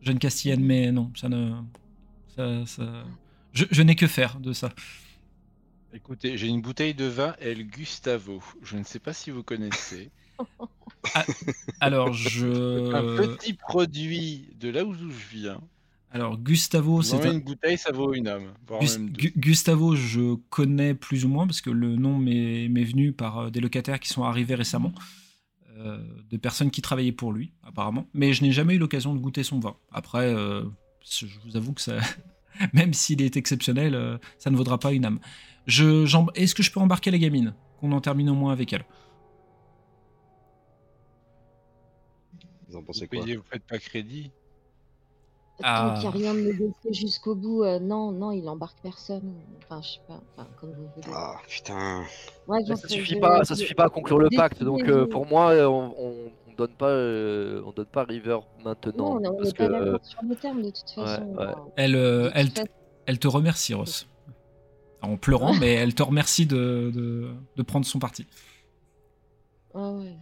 jeune 0.02 0.20
Castillane, 0.20 0.62
mais 0.62 0.92
non, 0.92 1.12
ça 1.16 1.30
ne. 1.30 1.52
ça- 2.36 2.66
ça- 2.66 3.04
Je, 3.54 3.66
je 3.72 3.82
n'ai 3.82 3.96
que 3.96 4.08
faire 4.08 4.40
de 4.40 4.52
ça. 4.54 4.74
Écoutez, 5.94 6.38
j'ai 6.38 6.48
une 6.48 6.62
bouteille 6.62 6.94
de 6.94 7.06
vin 7.06 7.36
El 7.40 7.64
Gustavo. 7.66 8.44
Je 8.62 8.78
ne 8.78 8.84
sais 8.84 9.00
pas 9.00 9.14
si 9.14 9.32
vous 9.32 9.44
connaissez. 9.44 10.12
Alors, 11.80 12.10
Un 12.10 12.14
je. 12.14 13.36
petit 13.38 13.54
produit 13.54 14.50
de 14.60 14.70
là 14.70 14.84
où 14.86 14.94
je 14.94 15.06
viens. 15.32 15.62
Alors, 16.16 16.38
Gustavo, 16.38 17.02
C'est 17.02 17.18
c'est 17.18 17.28
un. 17.28 17.34
une 17.34 17.42
bouteille, 17.42 17.78
ça 17.78 17.92
vaut 17.92 18.14
une 18.14 18.30
âme. 18.30 18.54
même 18.82 19.10
Gustavo, 19.12 19.96
je 19.96 20.36
connais 20.50 20.94
plus 20.96 21.26
ou 21.26 21.28
moins 21.28 21.46
parce 21.46 21.60
que 21.60 21.70
le 21.70 21.98
nom 21.98 22.18
m'est 22.18 22.68
venu 22.86 23.12
par 23.12 23.38
euh, 23.38 23.50
des 23.50 23.60
locataires 23.60 24.00
qui 24.00 24.08
sont 24.08 24.24
arrivés 24.24 24.56
récemment, 24.56 24.94
euh, 25.78 26.00
de 26.30 26.38
personnes 26.38 26.72
qui 26.72 26.82
travaillaient 26.82 27.12
pour 27.12 27.34
lui, 27.34 27.52
apparemment. 27.64 28.08
Mais 28.14 28.32
je 28.32 28.44
n'ai 28.44 28.54
jamais 28.54 28.76
eu 28.76 28.78
l'occasion 28.78 29.14
de 29.14 29.20
goûter 29.20 29.44
son 29.44 29.60
vin. 29.60 29.76
Après, 29.92 30.34
euh, 30.34 30.64
je 31.04 31.26
vous 31.46 31.58
avoue 31.58 31.74
que 31.74 31.82
ça, 31.82 31.98
même 32.74 32.94
s'il 32.94 33.22
est 33.22 33.36
exceptionnel, 33.36 33.94
euh, 33.94 34.18
ça 34.38 34.50
ne 34.52 34.56
vaudra 34.56 34.80
pas 34.80 34.94
une 34.94 35.04
âme. 35.04 35.20
Je, 35.68 36.06
Est-ce 36.36 36.56
que 36.56 36.64
je 36.64 36.72
peux 36.72 36.80
embarquer 36.80 37.12
la 37.12 37.18
gamine? 37.18 37.54
Qu'on 37.82 37.92
en 37.92 38.00
termine 38.00 38.30
au 38.30 38.36
moins 38.36 38.54
avec 38.54 38.72
elle. 38.72 38.86
Vous 42.70 42.78
en 42.78 42.84
Vous 42.86 42.86
pensez 42.86 43.08
quoi? 43.08 43.24
payez, 43.24 43.36
vous 43.36 43.44
faites 43.44 43.66
pas 43.66 43.80
crédit? 43.80 44.32
Ah. 45.64 45.96
Tant 46.02 46.12
qu'il 46.12 46.20
n'y 46.22 46.28
a 46.28 46.32
rien 46.32 46.34
de 46.42 46.48
négocié 46.52 46.94
jusqu'au 46.94 47.34
bout, 47.36 47.64
euh, 47.64 47.80
non, 47.80 48.12
non, 48.12 48.32
il 48.32 48.48
embarque 48.50 48.78
personne. 48.84 49.34
Enfin, 49.64 49.82
je 49.82 49.94
sais 49.94 50.00
pas, 50.08 50.20
enfin, 50.38 50.48
comme 50.60 50.72
vous 50.74 50.88
voulez. 50.96 51.08
Ah 51.14 51.36
putain. 51.48 52.04
Ouais, 52.48 52.64
Ça 52.66 52.76
suffit 52.88 53.16
je- 53.16 53.20
pas, 53.20 53.44
ça 53.46 53.56
suffit 53.56 53.74
pas 53.74 53.86
à 53.86 53.90
conclure 53.90 54.20
le 54.20 54.30
pacte. 54.36 54.62
Donc 54.64 54.84
euh, 54.84 55.08
pour 55.08 55.26
moi, 55.26 55.52
euh, 55.52 55.66
on, 55.68 55.96
on, 55.98 56.14
on 56.50 56.54
donne 56.58 56.74
pas, 56.74 56.90
euh, 56.90 57.62
on 57.66 57.72
donne 57.72 57.86
pas 57.86 58.04
River 58.04 58.40
maintenant 58.66 59.20
Non, 59.20 59.32
on 59.32 59.36
parce 59.38 59.48
n'est 59.48 59.54
que 59.54 59.58
pas 59.58 59.64
euh, 59.80 59.86
d'accord 59.94 60.06
sur 60.06 60.20
le 60.24 60.36
terme 60.36 60.62
de 60.62 60.70
toute 60.72 60.90
façon. 60.90 61.22
ouais. 61.24 61.44
euh, 61.46 61.54
Elle, 61.78 61.96
euh, 61.96 62.32
elle, 62.34 62.50
façon. 62.52 62.68
elle 63.06 63.20
te 63.20 63.28
remercie, 63.28 63.74
Ross. 63.74 64.08
En 65.02 65.16
pleurant, 65.18 65.54
mais 65.60 65.74
elle 65.74 65.96
te 65.96 66.04
remercie 66.04 66.46
de, 66.48 66.92
de, 66.94 67.30
de 67.56 67.64
prendre 67.64 67.86
son 67.86 68.00
parti. 68.00 68.28
Ah 69.74 69.92
ouais. 69.92 70.16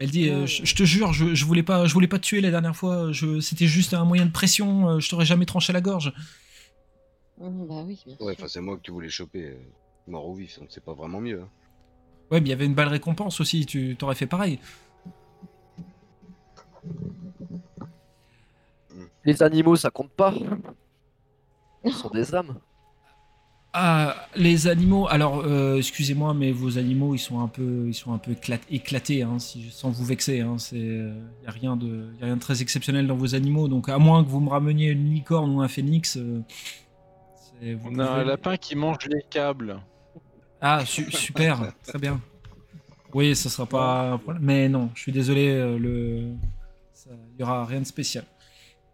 Elle 0.00 0.10
dit, 0.10 0.28
euh, 0.30 0.40
Ouais, 0.40 0.46
je, 0.46 0.74
te 0.74 0.82
jure, 0.82 1.12
je, 1.12 1.34
je 1.34 1.44
voulais 1.44 1.62
pas, 1.62 1.84
je 1.86 1.92
voulais 1.92 2.08
pas 2.08 2.18
te 2.18 2.24
tuer 2.24 2.40
la 2.40 2.50
dernière 2.50 2.74
fois. 2.74 3.12
Je, 3.12 3.38
c'était 3.40 3.66
juste 3.66 3.92
un 3.94 4.04
moyen 4.04 4.24
de 4.26 4.30
pression. 4.32 4.88
euh, 4.88 4.98
Je 4.98 5.08
t'aurais 5.10 5.26
jamais 5.26 5.44
tranché 5.46 5.72
la 5.72 5.80
gorge. 5.82 6.12
Hum, 7.38 7.66
bah 7.68 7.82
oui, 7.86 8.00
bien 8.06 8.16
Ouais, 8.20 8.34
enfin 8.36 8.48
c'est 8.48 8.60
moi 8.60 8.76
que 8.76 8.82
tu 8.82 8.90
voulais 8.90 9.08
choper. 9.10 9.44
euh, 9.50 9.58
Mort 10.08 10.26
ou 10.28 10.34
vif, 10.34 10.58
donc 10.58 10.68
c'est 10.70 10.82
pas 10.82 10.94
vraiment 10.94 11.20
mieux. 11.20 11.40
hein. 11.42 11.48
Ouais, 12.30 12.40
mais 12.40 12.46
il 12.46 12.50
y 12.50 12.52
avait 12.54 12.64
une 12.66 12.74
balle 12.74 12.88
récompense 12.88 13.40
aussi. 13.40 13.66
Tu 13.66 13.94
t'aurais 13.98 14.14
fait 14.14 14.26
pareil. 14.26 14.58
les 19.24 19.42
animaux, 19.42 19.76
ça 19.76 19.90
compte 19.90 20.12
pas. 20.12 20.32
Ce 21.84 21.90
sont 21.90 22.10
des 22.14 22.34
âmes. 22.34 22.58
Ah, 23.72 24.16
les 24.34 24.66
animaux. 24.66 25.06
Alors, 25.08 25.42
euh, 25.46 25.76
excusez-moi, 25.76 26.34
mais 26.34 26.50
vos 26.50 26.76
animaux, 26.76 27.14
ils 27.14 27.20
sont 27.20 27.40
un 27.40 27.46
peu, 27.46 27.84
ils 27.86 27.94
sont 27.94 28.12
un 28.12 28.18
peu 28.18 28.32
éclat- 28.32 28.58
éclatés, 28.68 29.22
hein, 29.22 29.38
si, 29.38 29.70
sans 29.70 29.90
vous 29.90 30.04
vexer. 30.04 30.40
Hein, 30.40 30.56
c'est, 30.58 30.76
euh, 30.76 31.14
y 31.44 31.46
a 31.46 31.50
rien 31.52 31.76
de, 31.76 32.08
y 32.18 32.22
a 32.22 32.26
rien 32.26 32.34
de 32.36 32.40
très 32.40 32.62
exceptionnel 32.62 33.06
dans 33.06 33.14
vos 33.14 33.34
animaux. 33.36 33.68
Donc, 33.68 33.88
à 33.88 33.98
moins 33.98 34.24
que 34.24 34.28
vous 34.28 34.40
me 34.40 34.48
rameniez 34.50 34.88
une 34.90 35.12
licorne 35.14 35.50
ou 35.54 35.60
un 35.62 35.68
phénix. 35.68 36.16
euh, 36.16 36.40
c'est- 37.60 37.74
vous 37.74 37.90
On 37.92 37.98
a 38.00 38.10
un 38.10 38.24
lapin 38.24 38.56
qui 38.56 38.74
mange 38.74 39.06
les 39.08 39.22
câbles. 39.30 39.78
Ah, 40.60 40.84
su- 40.84 41.10
super, 41.12 41.72
très 41.86 41.98
bien. 42.00 42.20
Oui, 43.14 43.36
ce 43.36 43.48
sera 43.48 43.66
pas 43.66 44.10
un 44.12 44.18
problème. 44.18 44.42
Mais 44.44 44.68
non, 44.68 44.90
je 44.94 45.00
suis 45.02 45.12
désolé, 45.12 45.48
euh, 45.48 45.78
le... 45.78 46.32
ça- 46.92 47.10
il 47.34 47.40
y 47.40 47.42
aura 47.44 47.64
rien 47.66 47.80
de 47.80 47.86
spécial 47.86 48.24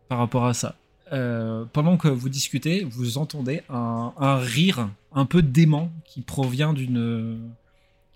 par 0.08 0.18
rapport 0.18 0.44
à 0.44 0.52
ça. 0.54 0.74
Euh, 1.12 1.64
pendant 1.72 1.96
que 1.96 2.08
vous 2.08 2.28
discutez, 2.28 2.84
vous 2.84 3.18
entendez 3.18 3.62
un, 3.68 4.12
rire 4.38 4.90
un 5.12 5.24
peu 5.24 5.42
dément 5.42 5.92
qui 6.04 6.20
provient 6.20 6.72
d'une 6.72 7.38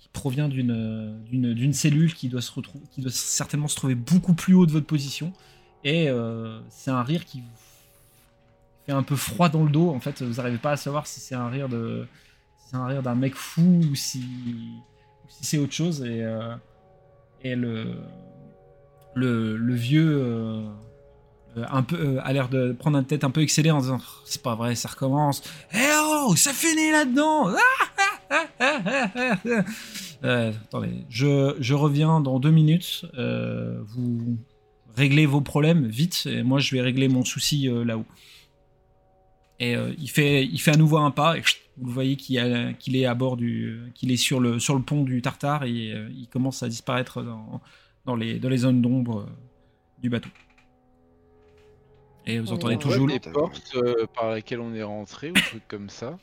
qui 0.00 0.08
provient 0.12 0.48
d'une 0.48 1.22
d'une 1.30 1.72
cellule 1.72 2.14
qui 2.14 2.28
doit 2.28 2.42
se 2.42 2.50
retrouver 2.50 2.84
qui 2.90 3.00
doit 3.00 3.12
certainement 3.12 3.68
se 3.68 3.76
trouver 3.76 3.94
beaucoup 3.94 4.34
plus 4.34 4.54
haut 4.54 4.66
de 4.66 4.72
votre 4.72 4.86
position 4.86 5.32
et 5.84 6.08
euh, 6.08 6.58
c'est 6.68 6.90
un 6.90 7.04
rire 7.04 7.24
qui 7.24 7.40
vous 7.40 7.46
fait 8.86 8.92
un 8.92 9.04
peu 9.04 9.14
froid 9.14 9.48
dans 9.48 9.62
le 9.62 9.70
dos 9.70 9.90
en 9.90 10.00
fait 10.00 10.22
vous 10.22 10.34
n'arrivez 10.34 10.58
pas 10.58 10.72
à 10.72 10.76
savoir 10.76 11.06
si 11.06 11.20
c'est 11.20 11.36
un 11.36 11.48
rire 11.48 11.68
de 11.68 12.08
si 12.70 12.76
un 12.76 12.86
rire 12.86 13.02
d'un 13.02 13.14
mec 13.14 13.34
fou 13.34 13.80
ou 13.90 13.94
si, 13.94 14.24
c'est 15.28 15.58
autre 15.58 15.72
chose. 15.72 16.02
Et, 16.02 16.22
euh, 16.22 16.54
et 17.42 17.56
le, 17.56 17.96
le, 19.14 19.56
le 19.56 19.74
vieux 19.74 20.22
un 21.56 21.82
peu, 21.82 21.96
euh, 21.96 22.20
a 22.22 22.32
l'air 22.32 22.48
de 22.48 22.72
prendre 22.72 22.98
une 22.98 23.04
tête 23.04 23.24
un 23.24 23.30
peu 23.30 23.42
excellée 23.42 23.70
en 23.70 23.80
disant 23.80 23.98
C'est 24.24 24.42
pas 24.42 24.54
vrai, 24.54 24.74
ça 24.74 24.88
recommence. 24.88 25.42
Eh 25.74 25.78
oh, 26.02 26.34
ça 26.36 26.52
finit 26.52 26.90
là-dedans 26.90 27.48
Euh, 30.22 30.52
Attendez, 30.64 31.04
je, 31.08 31.56
je 31.60 31.74
reviens 31.74 32.20
dans 32.20 32.38
deux 32.38 32.50
minutes. 32.50 33.06
Euh, 33.18 33.80
vous 33.86 34.36
réglez 34.96 35.26
vos 35.26 35.40
problèmes 35.40 35.86
vite, 35.86 36.26
et 36.26 36.42
moi 36.42 36.58
je 36.60 36.74
vais 36.74 36.82
régler 36.82 37.08
mon 37.08 37.24
souci 37.24 37.68
euh, 37.68 37.84
là-haut. 37.84 38.04
Et 39.60 39.76
euh, 39.76 39.92
il, 39.98 40.10
fait, 40.10 40.44
il 40.44 40.58
fait 40.58 40.72
à 40.72 40.76
nouveau 40.76 40.98
un 40.98 41.10
pas, 41.10 41.36
et 41.36 41.42
vous 41.76 41.90
voyez 41.90 42.16
qu'il 42.16 42.36
est 42.38 43.06
à 43.06 43.14
bord 43.14 43.36
du. 43.36 43.80
qu'il 43.94 44.10
est 44.10 44.16
sur 44.16 44.40
le, 44.40 44.58
sur 44.58 44.74
le 44.74 44.82
pont 44.82 45.02
du 45.02 45.22
Tartare, 45.22 45.64
et 45.64 45.92
euh, 45.92 46.08
il 46.16 46.28
commence 46.28 46.62
à 46.62 46.68
disparaître 46.68 47.22
dans, 47.22 47.60
dans, 48.06 48.16
les, 48.16 48.38
dans 48.38 48.48
les 48.48 48.58
zones 48.58 48.80
d'ombre 48.82 49.20
euh, 49.20 49.26
du 50.02 50.08
bateau. 50.10 50.30
Et 52.30 52.40
vous 52.40 52.52
entendez 52.52 52.76
toujours 52.76 53.06
Ouais, 53.06 53.14
le... 53.14 53.18
des 53.18 53.30
portes 53.30 53.72
euh, 53.74 54.06
par 54.14 54.34
lesquelles 54.34 54.60
on 54.60 54.74
est 54.74 54.82
rentré 54.82 55.30
ou 55.30 55.34
des 55.34 55.40
trucs 55.40 55.68
comme 55.68 55.88
ça. 55.88 56.18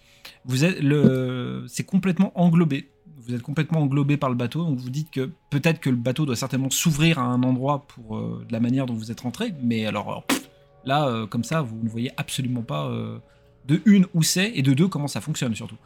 Vous 0.45 0.63
êtes 0.63 0.79
le, 0.79 1.65
c'est 1.67 1.83
complètement 1.83 2.31
englobé. 2.39 2.89
Vous 3.17 3.33
êtes 3.33 3.41
complètement 3.41 3.81
englobé 3.81 4.15
par 4.15 4.29
le 4.29 4.35
bateau, 4.35 4.63
donc 4.63 4.79
vous 4.79 4.89
dites 4.89 5.11
que 5.11 5.31
peut-être 5.49 5.79
que 5.79 5.89
le 5.89 5.97
bateau 5.97 6.25
doit 6.25 6.35
certainement 6.35 6.69
s'ouvrir 6.69 7.19
à 7.19 7.23
un 7.23 7.43
endroit 7.43 7.85
pour 7.87 8.17
euh, 8.17 8.45
de 8.47 8.53
la 8.53 8.59
manière 8.59 8.85
dont 8.85 8.93
vous 8.93 9.11
êtes 9.11 9.19
rentré, 9.19 9.53
mais 9.61 9.85
alors 9.85 10.07
alors, 10.07 10.23
pff, 10.23 10.49
là, 10.85 11.07
euh, 11.07 11.27
comme 11.27 11.43
ça, 11.43 11.61
vous 11.61 11.77
ne 11.83 11.89
voyez 11.89 12.11
absolument 12.17 12.61
pas 12.61 12.87
euh, 12.87 13.19
de 13.65 13.81
une 13.85 14.05
où 14.13 14.23
c'est 14.23 14.51
et 14.55 14.61
de 14.61 14.73
deux 14.73 14.87
comment 14.87 15.07
ça 15.07 15.19
fonctionne 15.19 15.53
surtout. 15.55 15.77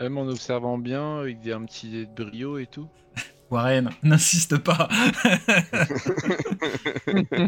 Même 0.00 0.16
en 0.16 0.26
observant 0.28 0.78
bien, 0.78 1.18
avec 1.18 1.40
des, 1.40 1.52
un 1.52 1.64
petit 1.64 2.06
brio 2.06 2.58
et 2.58 2.66
tout. 2.66 2.88
Warren, 3.50 3.90
n'insiste 4.02 4.58
pas. 4.58 4.88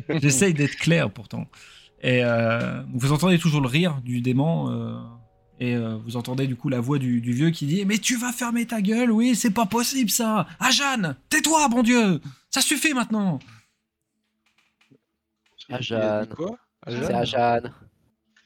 J'essaye 0.08 0.54
d'être 0.54 0.76
clair 0.76 1.10
pourtant. 1.10 1.46
Et 2.02 2.24
euh, 2.24 2.82
vous 2.94 3.12
entendez 3.12 3.38
toujours 3.38 3.60
le 3.60 3.68
rire 3.68 4.00
du 4.02 4.20
démon. 4.20 4.70
euh, 4.70 4.98
et 5.62 5.76
euh, 5.76 5.96
vous 6.06 6.16
entendez 6.16 6.46
du 6.46 6.56
coup 6.56 6.70
la 6.70 6.80
voix 6.80 6.98
du, 6.98 7.20
du 7.20 7.32
vieux 7.32 7.50
qui 7.50 7.66
dit 7.66 7.84
Mais 7.84 7.98
tu 7.98 8.16
vas 8.16 8.32
fermer 8.32 8.66
ta 8.66 8.80
gueule, 8.80 9.10
oui, 9.10 9.36
c'est 9.36 9.50
pas 9.50 9.66
possible 9.66 10.08
ça 10.10 10.46
Ah 10.58 10.70
Jeanne, 10.70 11.16
tais-toi, 11.28 11.68
bon 11.68 11.82
Dieu 11.82 12.20
Ça 12.48 12.62
suffit 12.62 12.94
maintenant 12.94 13.38
Ah, 15.68 15.68
Il 15.68 15.74
a 15.74 15.78
dit 15.78 15.84
Jeanne. 15.84 16.28
quoi? 16.34 16.56
Ah, 16.86 16.90
C'est. 16.90 17.12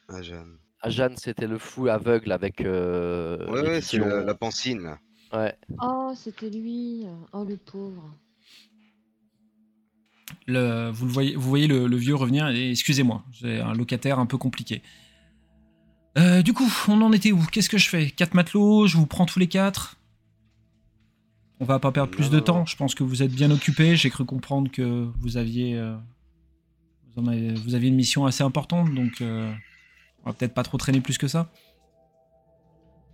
Ah, 0.09 0.23
Jeanne. 0.23 0.59
Ajan, 0.83 1.15
c'était 1.17 1.47
le 1.47 1.57
fou 1.59 1.89
aveugle 1.89 2.31
avec. 2.33 2.61
Euh, 2.61 3.47
Ouais, 3.51 3.81
c'est 3.81 3.99
la, 3.99 4.23
la 4.23 4.35
pancine. 4.35 4.97
Ouais. 5.35 5.55
Oh, 5.83 6.13
c'était 6.17 6.51
lui. 6.51 7.05
Oh, 7.33 7.45
le 7.45 7.57
pauvre. 7.57 8.15
le, 10.47 10.91
vous, 10.91 11.07
le 11.07 11.13
voyez, 11.13 11.35
vous 11.37 11.49
voyez 11.49 11.67
le, 11.67 11.87
le 11.87 11.97
vieux 11.97 12.15
revenir 12.15 12.49
et 12.49 12.71
excusez-moi, 12.71 13.25
j'ai 13.33 13.61
un 13.61 13.75
locataire 13.75 14.19
un 14.19 14.27
peu 14.27 14.39
compliqué. 14.39 14.83
Euh, 16.17 16.43
du 16.43 16.53
coup, 16.53 16.71
on 16.89 17.01
en 17.03 17.13
était 17.13 17.33
où? 17.33 17.43
Qu'est-ce 17.51 17.69
que 17.69 17.79
je 17.79 17.89
fais? 17.89 18.11
Quatre 18.11 18.35
matelots, 18.35 18.87
je 18.87 18.97
vous 18.97 19.07
prends 19.07 19.27
tous 19.27 19.39
les 19.39 19.49
quatre? 19.49 19.97
On 21.61 21.65
va 21.65 21.79
pas 21.79 21.93
perdre 21.93 22.11
plus 22.11 22.31
de 22.31 22.41
temps, 22.41 22.67
je 22.67 22.77
pense 22.77 22.95
que 22.95 23.05
vous 23.05 23.23
êtes 23.23 23.31
bien 23.33 23.51
occupés, 23.51 23.97
j'ai 23.97 24.11
cru 24.11 24.25
comprendre 24.25 24.71
que 24.71 25.09
vous 25.21 25.37
aviez, 25.37 25.77
euh, 25.77 25.97
vous, 27.15 27.23
en 27.23 27.27
avez- 27.29 27.55
vous 27.55 27.75
aviez 27.75 27.89
une 27.89 27.95
mission 27.95 28.27
assez 28.27 28.43
importante, 28.43 28.93
donc 28.93 29.21
euh, 29.21 29.53
on 30.25 30.31
va 30.31 30.35
peut-être 30.35 30.53
pas 30.53 30.65
trop 30.65 30.79
traîner 30.79 31.01
plus 31.01 31.17
que 31.17 31.29
ça. 31.29 31.51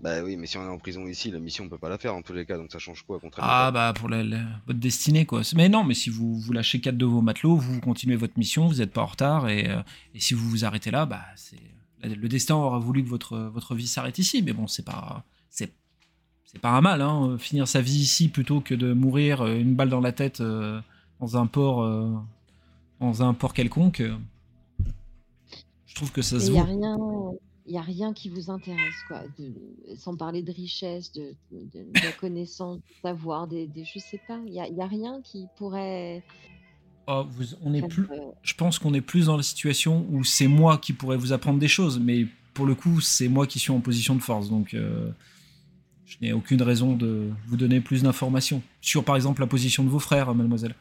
Bah 0.03 0.23
oui, 0.25 0.37
mais 0.39 0.47
si 0.47 0.57
on 0.57 0.63
est 0.65 0.69
en 0.69 0.79
prison 0.79 1.07
ici, 1.07 1.31
la 1.31 1.39
mission 1.41 1.65
on 1.65 1.69
peut 1.69 1.77
pas 1.77 1.91
la 1.91 1.99
faire 1.99 2.15
en 2.15 2.23
tous 2.23 2.33
les 2.33 2.47
cas, 2.47 2.57
donc 2.57 2.73
ça 2.73 2.79
change 2.79 3.03
quoi 3.03 3.19
contrairement 3.21 3.53
Ah 3.53 3.71
bah 3.71 3.93
pour 3.95 4.09
la- 4.09 4.23
la- 4.25 4.47
votre 4.67 4.79
destinée 4.79 5.27
quoi. 5.27 5.43
Mais 5.55 5.69
non, 5.69 5.85
mais 5.85 5.93
si 5.95 6.09
vous, 6.09 6.39
vous 6.39 6.53
lâchez 6.55 6.81
quatre 6.81 6.97
de 6.97 7.05
vos 7.05 7.21
matelots, 7.21 7.57
vous 7.57 7.81
continuez 7.81 8.17
votre 8.17 8.39
mission, 8.39 8.67
vous 8.67 8.77
n'êtes 8.77 8.93
pas 8.93 9.03
en 9.03 9.07
retard 9.07 9.49
et, 9.51 9.69
euh, 9.69 9.83
et 10.15 10.21
si 10.21 10.33
vous 10.33 10.49
vous 10.49 10.65
arrêtez 10.65 10.91
là, 10.91 11.05
bah 11.05 11.23
c'est 11.37 11.59
le 12.03 12.29
destin 12.31 12.55
aura 12.55 12.79
voulu 12.79 13.05
que 13.05 13.09
votre 13.11 13.37
votre 13.37 13.75
vie 13.75 13.87
s'arrête 13.87 14.19
ici. 14.19 14.43
Mais 14.43 14.55
bon, 14.55 14.67
c'est 14.67 14.87
pas 14.87 15.23
c'est 15.51 15.71
c'est 16.47 16.59
pas 16.61 16.71
un 16.71 16.81
mal 16.81 17.03
hein, 17.03 17.37
finir 17.39 17.69
sa 17.69 17.83
vie 17.83 17.99
ici 18.01 18.29
plutôt 18.29 18.61
que 18.63 18.75
de 18.75 18.95
mourir 18.95 19.43
euh, 19.43 19.55
une 19.59 19.75
balle 19.75 19.91
dans 19.91 20.01
la 20.01 20.13
tête 20.13 20.41
euh, 20.41 20.81
dans 21.21 21.37
un 21.37 21.47
port 21.47 21.83
euh, 21.83 22.11
dans 23.01 23.23
un 23.23 23.35
port 23.35 23.53
quelconque. 23.53 24.03
Je 25.87 25.95
trouve 25.95 26.11
que 26.11 26.23
ça 26.23 26.37
Il 26.37 26.43
se 26.43 26.51
n'y 26.53 26.59
a 26.59 26.63
vaut. 26.65 26.69
rien. 26.81 26.97
Il 27.67 27.77
a 27.77 27.83
rien 27.83 28.13
qui 28.13 28.29
vous 28.31 28.51
intéresse, 28.51 28.95
quoi. 29.07 29.23
de- 29.39 29.55
sans 29.97 30.17
parler 30.17 30.43
de 30.43 30.51
richesse, 30.53 31.13
de, 31.13 31.35
de, 31.53 31.61
de 31.73 31.87
la 32.03 32.13
connaissance, 32.13 32.79
du 32.79 32.95
savoir, 33.03 33.47
des, 33.47 33.67
des, 33.67 33.85
je 33.85 33.99
sais 33.99 34.21
pas. 34.27 34.41
Il 34.47 34.53
n'y 34.53 34.61
a, 34.61 34.69
y 34.69 34.81
a 34.81 34.87
rien 34.87 35.21
qui 35.23 35.47
pourrait. 35.57 36.23
Oh, 37.07 37.25
vous- 37.29 37.57
on 37.63 37.75
est 37.75 37.87
plus 37.87 38.05
euh, 38.11 38.31
je 38.43 38.55
pense 38.55 38.79
qu'on 38.79 38.95
est 38.95 39.01
plus 39.01 39.27
dans 39.27 39.37
la 39.37 39.43
situation 39.43 40.07
où 40.11 40.25
c'est 40.25 40.47
moi 40.47 40.79
qui 40.79 40.93
pourrais 40.93 41.17
vous 41.17 41.33
apprendre 41.33 41.59
des 41.59 41.69
choses, 41.69 41.99
mais 41.99 42.27
pour 42.55 42.67
le 42.67 42.75
coup, 42.75 43.01
c'est 43.01 43.29
moi 43.29 43.47
qui 43.47 43.59
suis 43.59 43.73
en 43.73 43.81
position 43.81 44.15
de 44.15 44.21
force, 44.23 44.49
donc 44.49 44.75
euh, 44.75 45.11
je 46.07 46.17
n'ai 46.21 46.33
aucune 46.33 46.63
raison 46.63 46.97
de 46.97 47.31
vous 47.47 47.57
donner 47.57 47.81
plus 47.81 48.03
d'informations 48.03 48.63
sur, 48.81 49.05
par 49.05 49.17
exemple, 49.17 49.41
la 49.41 49.47
position 49.47 49.85
de 49.85 49.89
vos 49.89 49.99
frères, 50.01 50.35
mademoiselle. 50.35 50.75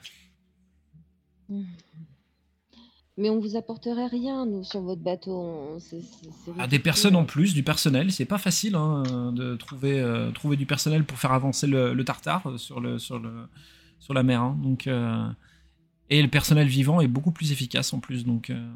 Mais 3.20 3.30
on 3.30 3.40
vous 3.40 3.58
apporterait 3.58 4.08
rien, 4.08 4.46
nous, 4.46 4.64
sur 4.64 4.82
votre 4.82 5.02
bateau. 5.02 5.34
on- 5.34 5.78
À 6.58 6.68
des 6.68 6.80
personnes 6.80 7.18
en 7.18 7.26
plus, 7.26 7.54
du 7.54 7.64
personnel, 7.64 8.14
c'est 8.14 8.24
pas 8.26 8.38
facile 8.38 8.76
hein, 8.76 9.34
de 9.34 9.56
trouver, 9.58 10.00
euh, 10.00 10.32
trouver 10.32 10.56
du 10.56 10.66
personnel 10.66 11.04
pour 11.04 11.18
faire 11.18 11.34
avancer 11.34 11.68
le, 11.68 11.94
le 11.94 12.06
tartare 12.06 12.48
euh, 12.48 12.58
sur, 12.58 12.80
le, 12.80 12.98
sur, 12.98 13.20
le, 13.20 13.48
sur 14.00 14.14
la 14.14 14.24
mer. 14.24 14.42
hein. 14.42 14.58
donc, 14.64 14.88
euh, 14.88 15.28
et 16.10 16.22
le 16.22 16.30
personnel 16.30 16.68
vivant 16.68 17.02
est 17.02 17.08
beaucoup 17.10 17.32
plus 17.32 17.52
efficace 17.52 17.94
en 17.94 18.00
plus, 18.00 18.26
donc. 18.26 18.50
euh, 18.52 18.72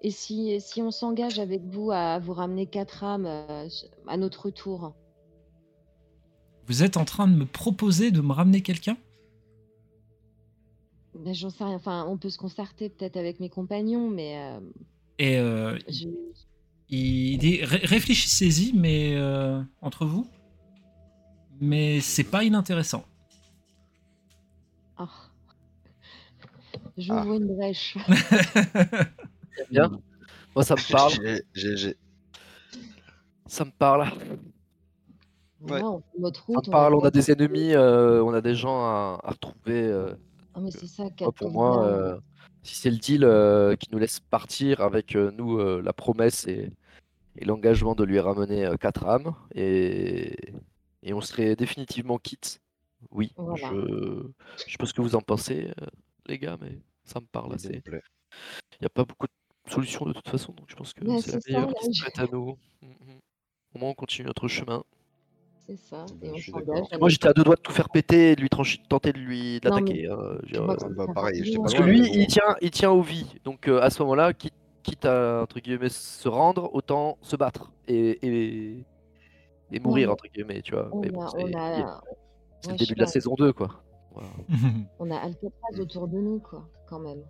Et 0.00 0.12
si, 0.12 0.60
si 0.60 0.80
on 0.80 0.92
s'engage 0.92 1.40
avec 1.40 1.62
vous 1.64 1.90
à 1.90 2.20
vous 2.20 2.32
ramener 2.34 2.66
quatre 2.66 3.02
âmes 3.02 3.26
à 4.06 4.16
notre 4.16 4.50
tour? 4.50 4.94
Vous 6.68 6.84
êtes 6.84 6.96
en 6.96 7.04
train 7.04 7.26
de 7.26 7.34
me 7.34 7.46
proposer 7.46 8.12
de 8.12 8.20
me 8.20 8.32
ramener 8.32 8.60
quelqu'un? 8.62 8.96
Ben, 11.18 11.34
J'en 11.34 11.50
sais 11.50 11.64
rien. 11.64 11.74
Enfin, 11.76 12.04
on 12.08 12.16
peut 12.16 12.30
se 12.30 12.38
concerter 12.38 12.88
peut-être 12.88 13.16
avec 13.16 13.40
mes 13.40 13.48
compagnons, 13.50 14.08
mais 14.10 14.38
euh, 14.38 14.60
Et 15.18 15.38
euh, 15.38 15.78
je- 15.88 16.06
Il 16.88 17.38
dit 17.38 17.62
Ré- 17.64 17.84
réfléchissez-y, 17.84 18.72
mais 18.74 19.14
euh, 19.16 19.60
entre 19.82 20.06
vous. 20.06 20.26
Mais 21.60 22.00
c'est 22.00 22.24
pas 22.24 22.44
inintéressant. 22.44 23.04
ah. 24.96 25.08
j'ouvre 26.96 27.32
Ah. 27.32 27.36
une 27.36 27.46
brèche. 27.56 27.96
Bien. 29.70 29.90
Moi, 30.54 30.64
ça 30.64 30.74
me 30.74 30.92
parle. 30.92 31.12
Ça 33.46 33.64
me 33.64 33.70
parle. 33.70 34.10
Ouais. 35.60 35.82
On 35.82 35.98
fait 36.00 36.18
notre 36.20 36.40
Ça 36.40 36.46
route. 36.46 36.66
me 36.68 36.72
parle. 36.72 36.94
On 36.94 37.00
a 37.00 37.10
des 37.10 37.30
ennemis, 37.30 37.72
euh, 37.74 38.22
on 38.22 38.32
a 38.32 38.40
des 38.40 38.54
gens 38.54 38.78
à, 38.84 39.18
à 39.24 39.30
retrouver. 39.32 39.82
euh, 39.82 40.14
Ah, 40.58 40.60
mais 40.60 40.72
c'est 40.72 40.88
ça, 40.88 41.04
pour 41.36 41.52
moi, 41.52 41.84
euh, 41.84 42.18
si 42.64 42.74
c'est 42.74 42.90
le 42.90 42.96
deal 42.96 43.22
euh, 43.22 43.76
qui 43.76 43.88
nous 43.92 43.98
laisse 44.00 44.18
partir 44.18 44.80
avec 44.80 45.14
euh, 45.14 45.30
nous 45.30 45.60
euh, 45.60 45.80
la 45.80 45.92
promesse 45.92 46.48
et, 46.48 46.72
et 47.36 47.44
l'engagement 47.44 47.94
de 47.94 48.02
lui 48.02 48.18
ramener 48.18 48.66
euh, 48.66 48.76
quatre 48.76 49.06
âmes, 49.06 49.36
et, 49.54 50.34
et 51.04 51.14
on 51.14 51.20
serait 51.20 51.54
définitivement 51.54 52.18
quitte. 52.18 52.60
Oui, 53.12 53.30
Voilà. 53.36 53.54
je 53.54 54.26
je 54.66 54.72
sais 54.72 54.76
pas 54.80 54.86
ce 54.86 54.94
que 54.94 55.00
vous 55.02 55.14
en 55.14 55.20
pensez, 55.20 55.70
euh, 55.80 55.86
les 56.26 56.38
gars, 56.40 56.56
mais 56.60 56.80
ça 57.04 57.20
me 57.20 57.26
parle 57.26 57.54
assez. 57.54 57.80
Il 57.86 58.80
n'y 58.80 58.86
a 58.86 58.90
pas 58.90 59.04
beaucoup 59.04 59.28
de 59.28 59.70
solutions 59.70 60.06
de 60.06 60.12
toute 60.12 60.28
façon, 60.28 60.52
donc 60.54 60.66
je 60.68 60.74
pense 60.74 60.92
que 60.92 61.04
Ouais, 61.04 61.20
c'est 61.22 61.30
la 61.34 61.40
ça, 61.40 61.48
meilleure 61.52 61.68
là, 61.68 61.74
qui 61.78 61.86
se 61.86 61.90
je- 61.92 62.02
prête 62.02 62.18
à 62.18 62.26
nous. 62.32 62.58
Mhm. 62.82 63.20
Au 63.76 63.78
moins, 63.78 63.90
on 63.90 63.94
continue 63.94 64.26
notre 64.26 64.48
chemin. 64.48 64.82
C'est 65.68 65.76
ça. 65.76 66.06
Et 66.22 66.30
on 66.30 66.38
s'engage. 66.38 66.86
Moi, 66.98 67.08
j'étais 67.10 67.28
à 67.28 67.34
deux 67.34 67.44
doigts 67.44 67.56
de 67.56 67.60
tout 67.60 67.72
faire 67.72 67.90
péter 67.90 68.30
et 68.32 68.36
de 68.36 68.40
lui 68.40 68.48
trancher, 68.48 68.80
tenter 68.88 69.12
de 69.12 69.18
lui 69.18 69.60
de 69.60 69.68
l'attaquer. 69.68 70.08
hein, 70.08 70.16
euh, 70.18 70.66
bah, 70.96 71.06
pareil, 71.14 71.56
Parce 71.58 71.74
que 71.74 71.82
lui, 71.82 72.08
il 72.10 72.26
tient, 72.26 72.56
il 72.62 72.70
tient 72.70 72.90
aux 72.90 73.02
vies. 73.02 73.34
Donc 73.44 73.68
euh, 73.68 73.78
à 73.82 73.90
ce 73.90 74.02
moment-là, 74.02 74.32
quitte, 74.32 74.54
quitte 74.82 75.04
à 75.04 75.42
entre 75.42 75.60
guillemets 75.60 75.90
se 75.90 76.26
rendre, 76.26 76.70
autant 76.74 77.18
se 77.20 77.36
battre 77.36 77.70
et, 77.86 78.18
et, 78.26 78.86
et 79.70 79.80
mourir 79.80 80.10
entre 80.10 80.26
guillemets, 80.28 80.62
tu 80.62 80.72
vois. 80.72 80.90
C'est 82.62 82.72
le 82.72 82.76
début 82.78 82.94
de 82.94 83.00
la 83.00 83.06
sais 83.06 83.20
saison 83.20 83.34
2, 83.36 83.52
quoi. 83.52 83.68
Voilà. 84.12 84.30
on 84.98 85.10
a 85.10 85.16
Alcatraz 85.16 85.78
autour 85.80 86.08
de 86.08 86.18
nous, 86.18 86.40
quoi, 86.40 86.66
quand 86.86 86.98
même. 86.98 87.22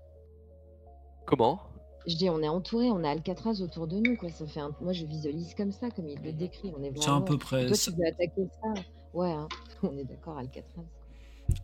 Comment? 1.27 1.61
Je 2.09 2.17
dis, 2.17 2.29
on 2.31 2.43
est 2.43 2.49
entouré, 2.49 2.91
on 2.91 3.05
a 3.05 3.11
Alcatraz 3.11 3.61
autour 3.61 3.87
de 3.87 3.97
nous, 3.99 4.17
quoi. 4.17 4.31
Ça 4.31 4.47
fait 4.47 4.61
un... 4.61 4.75
Moi, 4.81 4.93
je 4.93 5.05
visualise 5.05 5.55
comme 5.55 5.73
ça, 5.73 5.91
comme 5.91 6.09
il 6.09 6.19
le 6.23 6.33
décrit. 6.33 6.73
On 6.77 6.83
est 6.83 6.91
C'est 6.97 7.05
à 7.09 7.11
vraiment. 7.13 7.23
peu 7.23 7.39
près. 7.39 7.67
Toi, 7.67 7.77
ça. 7.77 7.91
tu 7.93 7.99
veux 7.99 8.07
attaquer 8.07 8.49
ça 8.63 8.83
Ouais, 9.15 9.31
hein. 9.31 9.47
on 9.83 9.97
est 9.97 10.05
d'accord, 10.05 10.39
Alcatraz. 10.39 10.83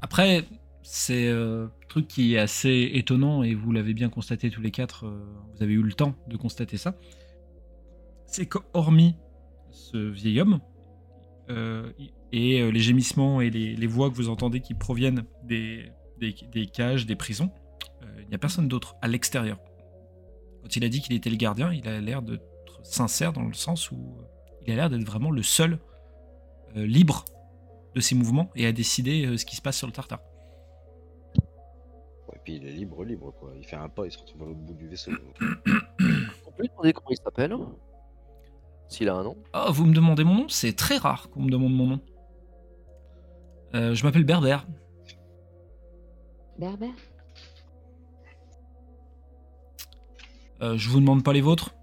Après, 0.03 0.45
c'est 0.83 1.29
euh, 1.29 1.67
un 1.67 1.87
truc 1.89 2.09
qui 2.09 2.35
est 2.35 2.39
assez 2.39 2.91
étonnant 2.95 3.43
et 3.43 3.55
vous 3.55 3.73
l'avez 3.73 3.95
bien 3.95 4.11
constaté 4.11 4.51
tous 4.51 4.61
les 4.61 4.71
quatre. 4.71 5.07
euh, 5.07 5.25
vous 5.57 5.63
avez 5.63 5.73
eu 5.73 5.83
le 5.83 5.93
temps 5.95 6.15
de 6.29 6.37
constater 6.37 6.77
ça. 6.77 6.95
C'est 8.27 8.47
qu'hormis 8.47 9.15
ce 9.71 9.97
vieil 9.97 10.41
homme 10.41 10.61
euh, 11.51 11.91
et 12.33 12.61
euh, 12.61 12.71
les 12.71 12.81
gémissements 12.81 13.41
et 13.41 13.51
les, 13.51 13.77
les 13.77 13.87
voix 13.87 14.11
que 14.11 14.15
vous 14.15 14.29
entendez 14.29 14.61
qui 14.61 14.75
proviennent 14.75 15.25
des, 15.45 15.91
des, 16.19 16.35
des 16.53 16.67
cages, 16.67 17.07
des 17.07 17.17
prisons, 17.17 17.51
euh, 18.03 18.07
il 18.23 18.29
n'y 18.29 18.35
a 18.35 18.39
personne 18.39 18.69
d'autre 18.69 18.97
à 19.03 19.09
l'extérieur. 19.09 19.59
Quand 20.65 20.77
il 20.77 20.85
a 20.85 20.89
dit 20.89 21.03
qu'il 21.03 21.15
était 21.15 21.29
le 21.29 21.37
gardien, 21.37 21.75
il 21.75 21.87
a 21.87 22.01
l'air 22.01 22.23
d'être 22.23 22.43
sincère 22.83 23.35
dans 23.35 23.43
le 23.43 23.53
sens 23.53 23.91
où 23.91 24.17
euh, 24.19 24.25
il 24.67 24.73
a 24.73 24.77
l'air 24.77 24.89
d'être 24.89 25.05
vraiment 25.05 25.31
le 25.31 25.43
seul 25.43 25.79
euh, 26.75 26.87
libre 26.87 27.27
de 27.95 28.01
ses 28.01 28.15
mouvements 28.15 28.51
et 28.57 28.67
à 28.67 28.73
décider 28.73 29.27
euh, 29.27 29.37
ce 29.37 29.45
qui 29.45 29.57
se 29.57 29.61
passe 29.61 29.77
sur 29.77 29.87
le 29.87 29.93
tartare. 29.93 30.21
Et 32.33 32.39
puis 32.43 32.57
il 32.57 32.67
est 32.67 32.73
libre, 32.73 33.05
libre 33.05 33.31
quoi. 33.39 33.53
Il 33.59 33.67
fait 33.67 33.77
un 33.77 33.91
pas, 33.91 34.07
il 34.07 34.11
se 34.11 34.19
retrouve 34.19 34.43
à 34.43 34.47
l'autre 34.47 34.61
bout 34.61 34.73
du 34.73 34.89
vaisseau. 34.89 35.13
On 35.43 36.53
peut 36.53 36.63
lui 36.63 36.69
demander 36.71 36.95
comment 36.95 37.11
il 37.11 37.19
s'appelle 37.19 37.55
S'il 38.89 39.11
a 39.11 39.15
un 39.17 39.23
nom? 39.23 39.37
Oh, 39.53 39.71
vous 39.71 39.85
me 39.85 39.95
demandez 39.95 40.25
mon 40.25 40.35
nom? 40.35 40.49
C'est 40.49 40.75
très 40.75 40.97
rare 40.97 41.29
qu'on 41.29 41.43
me 41.43 41.51
demande 41.51 41.75
mon 41.75 41.87
nom. 41.89 42.01
Euh, 43.75 43.95
je 43.95 44.03
m'appelle 44.03 44.25
Berber. 44.25 44.59
Berbère? 46.59 46.95
Euh, 50.65 50.79
je 50.79 50.89
vous 50.89 50.99
demande 51.01 51.23
pas 51.23 51.33
les 51.35 51.43
vôtres, 51.43 51.75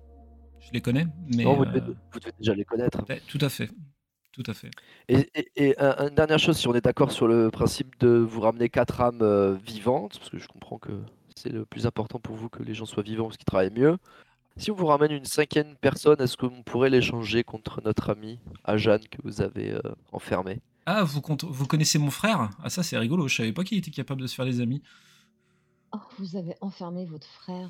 je 0.60 0.72
les 0.74 0.82
connais, 0.82 1.06
mais 1.36 1.44
Non, 1.44 1.54
vous, 1.54 1.64
euh, 1.64 1.72
devez, 1.72 1.94
vous 2.12 2.20
devez 2.20 2.34
déjà 2.40 2.56
les 2.56 2.66
connaître. 2.66 2.98
ouais, 3.08 3.22
tout 3.28 3.38
à 3.42 3.50
fait, 3.50 3.70
tout 4.32 4.44
à 4.48 4.54
fait. 4.56 4.72
Et, 5.08 5.30
et- 5.36 5.52
et 5.56 5.80
un- 5.80 6.08
une 6.08 6.16
dernière 6.16 6.40
chose, 6.40 6.58
si 6.58 6.68
on 6.68 6.74
est 6.74 6.82
d'accord 6.82 7.12
sur 7.12 7.28
le 7.28 7.52
principe 7.52 8.00
de 8.00 8.10
vous 8.10 8.42
ramener 8.42 8.70
quatre 8.70 9.00
âmes 9.02 9.22
euh, 9.22 9.54
vivantes, 9.64 10.18
parce 10.18 10.32
que 10.32 10.40
je 10.40 10.48
comprends 10.48 10.80
que 10.80 10.94
c'est 11.36 11.52
le 11.52 11.64
plus 11.66 11.86
important 11.86 12.20
pour 12.20 12.36
vous 12.36 12.50
que 12.50 12.64
les 12.64 12.74
gens 12.74 12.86
soient 12.86 13.04
vivants 13.04 13.26
parce 13.26 13.38
qu'ils 13.38 13.46
travaillent 13.46 13.70
mieux. 13.72 13.98
Si 14.58 14.72
on 14.72 14.76
vous 14.76 14.88
ramène 14.88 15.12
une 15.12 15.26
cinquième 15.26 15.76
personne, 15.78 16.20
est-ce 16.20 16.36
qu'on 16.38 16.64
pourrait 16.64 16.90
l'échanger 16.90 17.44
contre 17.44 17.82
notre 17.86 18.10
ami 18.10 18.40
Ajan 18.64 18.98
que 18.98 19.18
vous 19.24 19.42
avez 19.42 19.74
euh, 19.74 19.82
enfermé? 20.12 20.60
Ah, 20.88 21.04
vous, 21.04 21.22
vous 21.50 21.68
connaissez 21.68 22.00
mon 22.00 22.10
frère? 22.10 22.50
Ah, 22.64 22.70
ça 22.70 22.82
c'est 22.82 22.98
rigolo, 22.98 23.28
je 23.28 23.36
savais 23.36 23.54
pas 23.54 23.64
qu'il 23.64 23.78
était 23.78 23.92
capable 23.92 24.22
de 24.22 24.28
se 24.28 24.34
faire 24.36 24.46
des 24.46 24.60
amis. 24.60 24.82
Oh, 25.94 26.00
vous 26.18 26.36
avez 26.36 26.56
enfermé 26.62 27.06
votre 27.06 27.28
frère. 27.28 27.70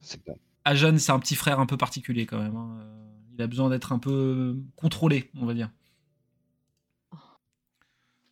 C'est 0.00 0.22
pas. 0.24 0.32
Ajan, 0.64 0.98
c'est 0.98 1.12
un 1.12 1.18
petit 1.20 1.36
frère 1.36 1.60
un 1.60 1.66
peu 1.66 1.76
particulier 1.76 2.26
quand 2.26 2.38
même. 2.40 2.56
hein. 2.56 2.78
Euh, 2.80 2.92
Il 3.34 3.42
a 3.42 3.46
besoin 3.46 3.68
d'être 3.70 3.92
un 3.92 3.98
peu 3.98 4.56
contrôlé, 4.76 5.30
on 5.40 5.46
va 5.46 5.54
dire. 5.54 5.70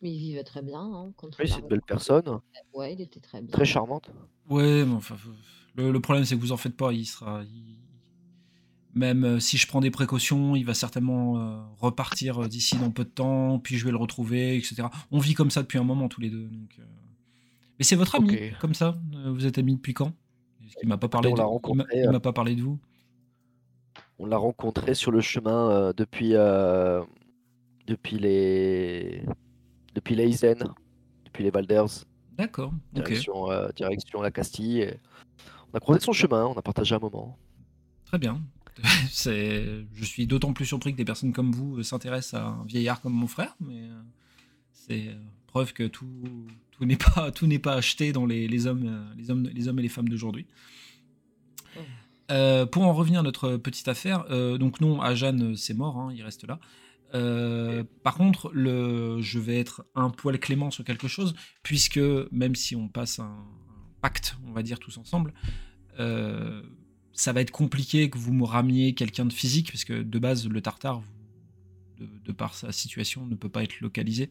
Mais 0.01 0.11
il 0.13 0.19
vivait 0.19 0.43
très 0.43 0.61
bien. 0.61 0.79
Hein, 0.81 1.13
contre 1.15 1.39
Oui, 1.41 1.47
c'est 1.49 1.59
une 1.59 1.67
belle 1.67 1.81
personne, 1.81 2.39
Ouais, 2.73 2.93
il 2.93 3.01
était 3.01 3.19
très 3.19 3.41
bien. 3.41 3.51
très 3.51 3.65
charmante. 3.65 4.11
Ouais, 4.49 4.83
mais 4.85 4.93
enfin, 4.93 5.15
le, 5.75 5.91
le 5.91 5.99
problème 5.99 6.25
c'est 6.25 6.35
que 6.35 6.41
vous 6.41 6.51
en 6.51 6.57
faites 6.57 6.75
pas. 6.75 6.91
Il 6.91 7.05
sera, 7.05 7.43
il- 7.43 7.77
même 8.93 9.23
euh, 9.25 9.39
si 9.39 9.57
je 9.57 9.67
prends 9.67 9.81
des 9.81 9.91
précautions, 9.91 10.55
il 10.55 10.63
va 10.63 10.73
certainement 10.73 11.37
euh, 11.37 11.61
repartir 11.79 12.43
euh, 12.43 12.47
d'ici 12.47 12.77
dans 12.77 12.91
peu 12.91 13.03
de 13.03 13.09
temps, 13.09 13.59
puis 13.59 13.77
je 13.77 13.85
vais 13.85 13.91
le 13.91 13.97
retrouver, 13.97 14.55
etc. 14.57 14.87
On 15.11 15.19
vit 15.19 15.33
comme 15.33 15.49
ça 15.51 15.61
depuis 15.63 15.77
un 15.79 15.83
moment 15.83 16.07
tous 16.07 16.21
les 16.21 16.29
deux. 16.29 16.47
donc, 16.47 16.75
euh. 16.79 16.83
Mais 17.79 17.83
c'est 17.83 17.95
votre 17.97 18.15
ami, 18.15 18.51
comme 18.59 18.73
ça. 18.73 18.97
Vous 19.27 19.45
êtes 19.45 19.57
amis 19.57 19.75
depuis 19.75 19.93
quand? 19.93 20.13
Qu'il 20.79 20.87
m'a 20.89 20.97
pas 20.97 21.07
parlé. 21.07 21.31
de- 21.31 21.35
il 21.35 21.37
m'a- 21.37 21.43
rencontré, 21.45 21.85
il 21.93 22.07
euh, 22.07 22.11
m'a 22.11 22.19
pas 22.19 22.33
parlé 22.33 22.55
de 22.55 22.61
vous. 22.61 22.79
On 24.19 24.25
l'a 24.25 24.37
rencontré 24.37 24.93
sur 24.95 25.11
le 25.11 25.21
chemin 25.21 25.69
euh, 25.71 25.93
depuis, 25.93 26.35
euh, 26.35 27.03
depuis 27.87 28.17
les 28.17 29.23
depuis 29.93 30.15
depuis 30.15 31.43
les 31.43 31.49
Valders, 31.51 32.05
D'accord. 32.37 32.73
Direction, 32.91 33.49
euh, 33.49 33.69
direction 33.75 34.21
la 34.21 34.31
Castille. 34.31 34.93
On 35.71 35.77
a 35.77 35.79
croisé 35.79 36.01
son 36.01 36.11
chemin, 36.11 36.45
on 36.45 36.53
a 36.53 36.61
partagé 36.61 36.95
un 36.95 36.99
moment. 36.99 37.37
Très 38.05 38.17
bien. 38.17 38.41
C'est, 39.09 39.85
je 39.93 40.03
suis 40.03 40.27
d'autant 40.27 40.51
plus 40.51 40.65
surpris 40.65 40.91
que 40.91 40.97
des 40.97 41.05
personnes 41.05 41.31
comme 41.31 41.51
vous 41.53 41.81
s'intéressent 41.83 42.41
à 42.41 42.45
un 42.47 42.65
vieillard 42.65 43.01
comme 43.01 43.13
mon 43.13 43.27
frère, 43.27 43.55
mais 43.61 43.87
c'est 44.73 45.15
preuve 45.55 45.71
que 45.71 45.87
tout, 45.87 46.05
tout 46.71 46.83
n'est 46.83 46.97
pas, 46.97 47.31
tout 47.31 47.47
n'est 47.47 47.59
pas 47.59 47.75
acheté 47.75 48.11
dans 48.11 48.25
les, 48.25 48.45
les 48.45 48.67
hommes, 48.67 49.07
les 49.17 49.31
hommes, 49.31 49.43
les 49.43 49.67
hommes 49.69 49.79
et 49.79 49.83
les 49.83 49.87
femmes 49.87 50.09
d'aujourd'hui. 50.09 50.47
Oh. 51.77 51.79
Euh, 52.31 52.65
pour 52.65 52.83
en 52.83 52.93
revenir 52.93 53.21
à 53.21 53.23
notre 53.23 53.55
petite 53.55 53.87
affaire, 53.87 54.25
euh, 54.31 54.57
donc 54.57 54.81
non, 54.81 55.01
Ajan, 55.01 55.39
euh, 55.39 55.55
c'est 55.55 55.73
mort, 55.73 55.97
hein, 55.97 56.11
il 56.13 56.21
reste 56.23 56.45
là. 56.45 56.59
Euh, 57.13 57.85
par 58.03 58.15
contre, 58.15 58.51
le, 58.51 59.21
je 59.21 59.39
vais 59.39 59.57
être 59.57 59.85
un 59.95 60.09
poil 60.09 60.37
clément 60.39 60.71
sur 60.71 60.83
quelque 60.83 61.07
chose, 61.07 61.33
puisque 61.63 62.01
même 62.31 62.55
si 62.55 62.75
on 62.75 62.89
passe 62.89 63.19
un, 63.19 63.23
un 63.23 64.01
pacte, 64.01 64.35
on 64.45 64.51
va 64.51 64.61
dire 64.61 64.79
tous 64.79 64.97
ensemble, 64.97 65.33
ça 65.97 67.31
va 67.31 67.39
être 67.39 67.51
compliqué 67.51 68.09
que 68.09 68.17
vous 68.17 68.33
me 68.33 68.43
ramiez 68.43 68.93
quelqu'un 68.93 69.25
de 69.25 69.31
physique, 69.31 69.71
parce 69.71 69.85
que 69.85 70.03
de 70.03 70.19
base, 70.19 70.49
le 70.49 70.59
tartare, 70.59 70.99
vous- 70.99 71.13
de, 71.97 72.09
de 72.25 72.31
par 72.33 72.55
sa 72.55 72.73
situation, 72.73 73.25
ne 73.25 73.35
peut 73.35 73.47
pas 73.47 73.63
être 73.63 73.79
localisé. 73.79 74.29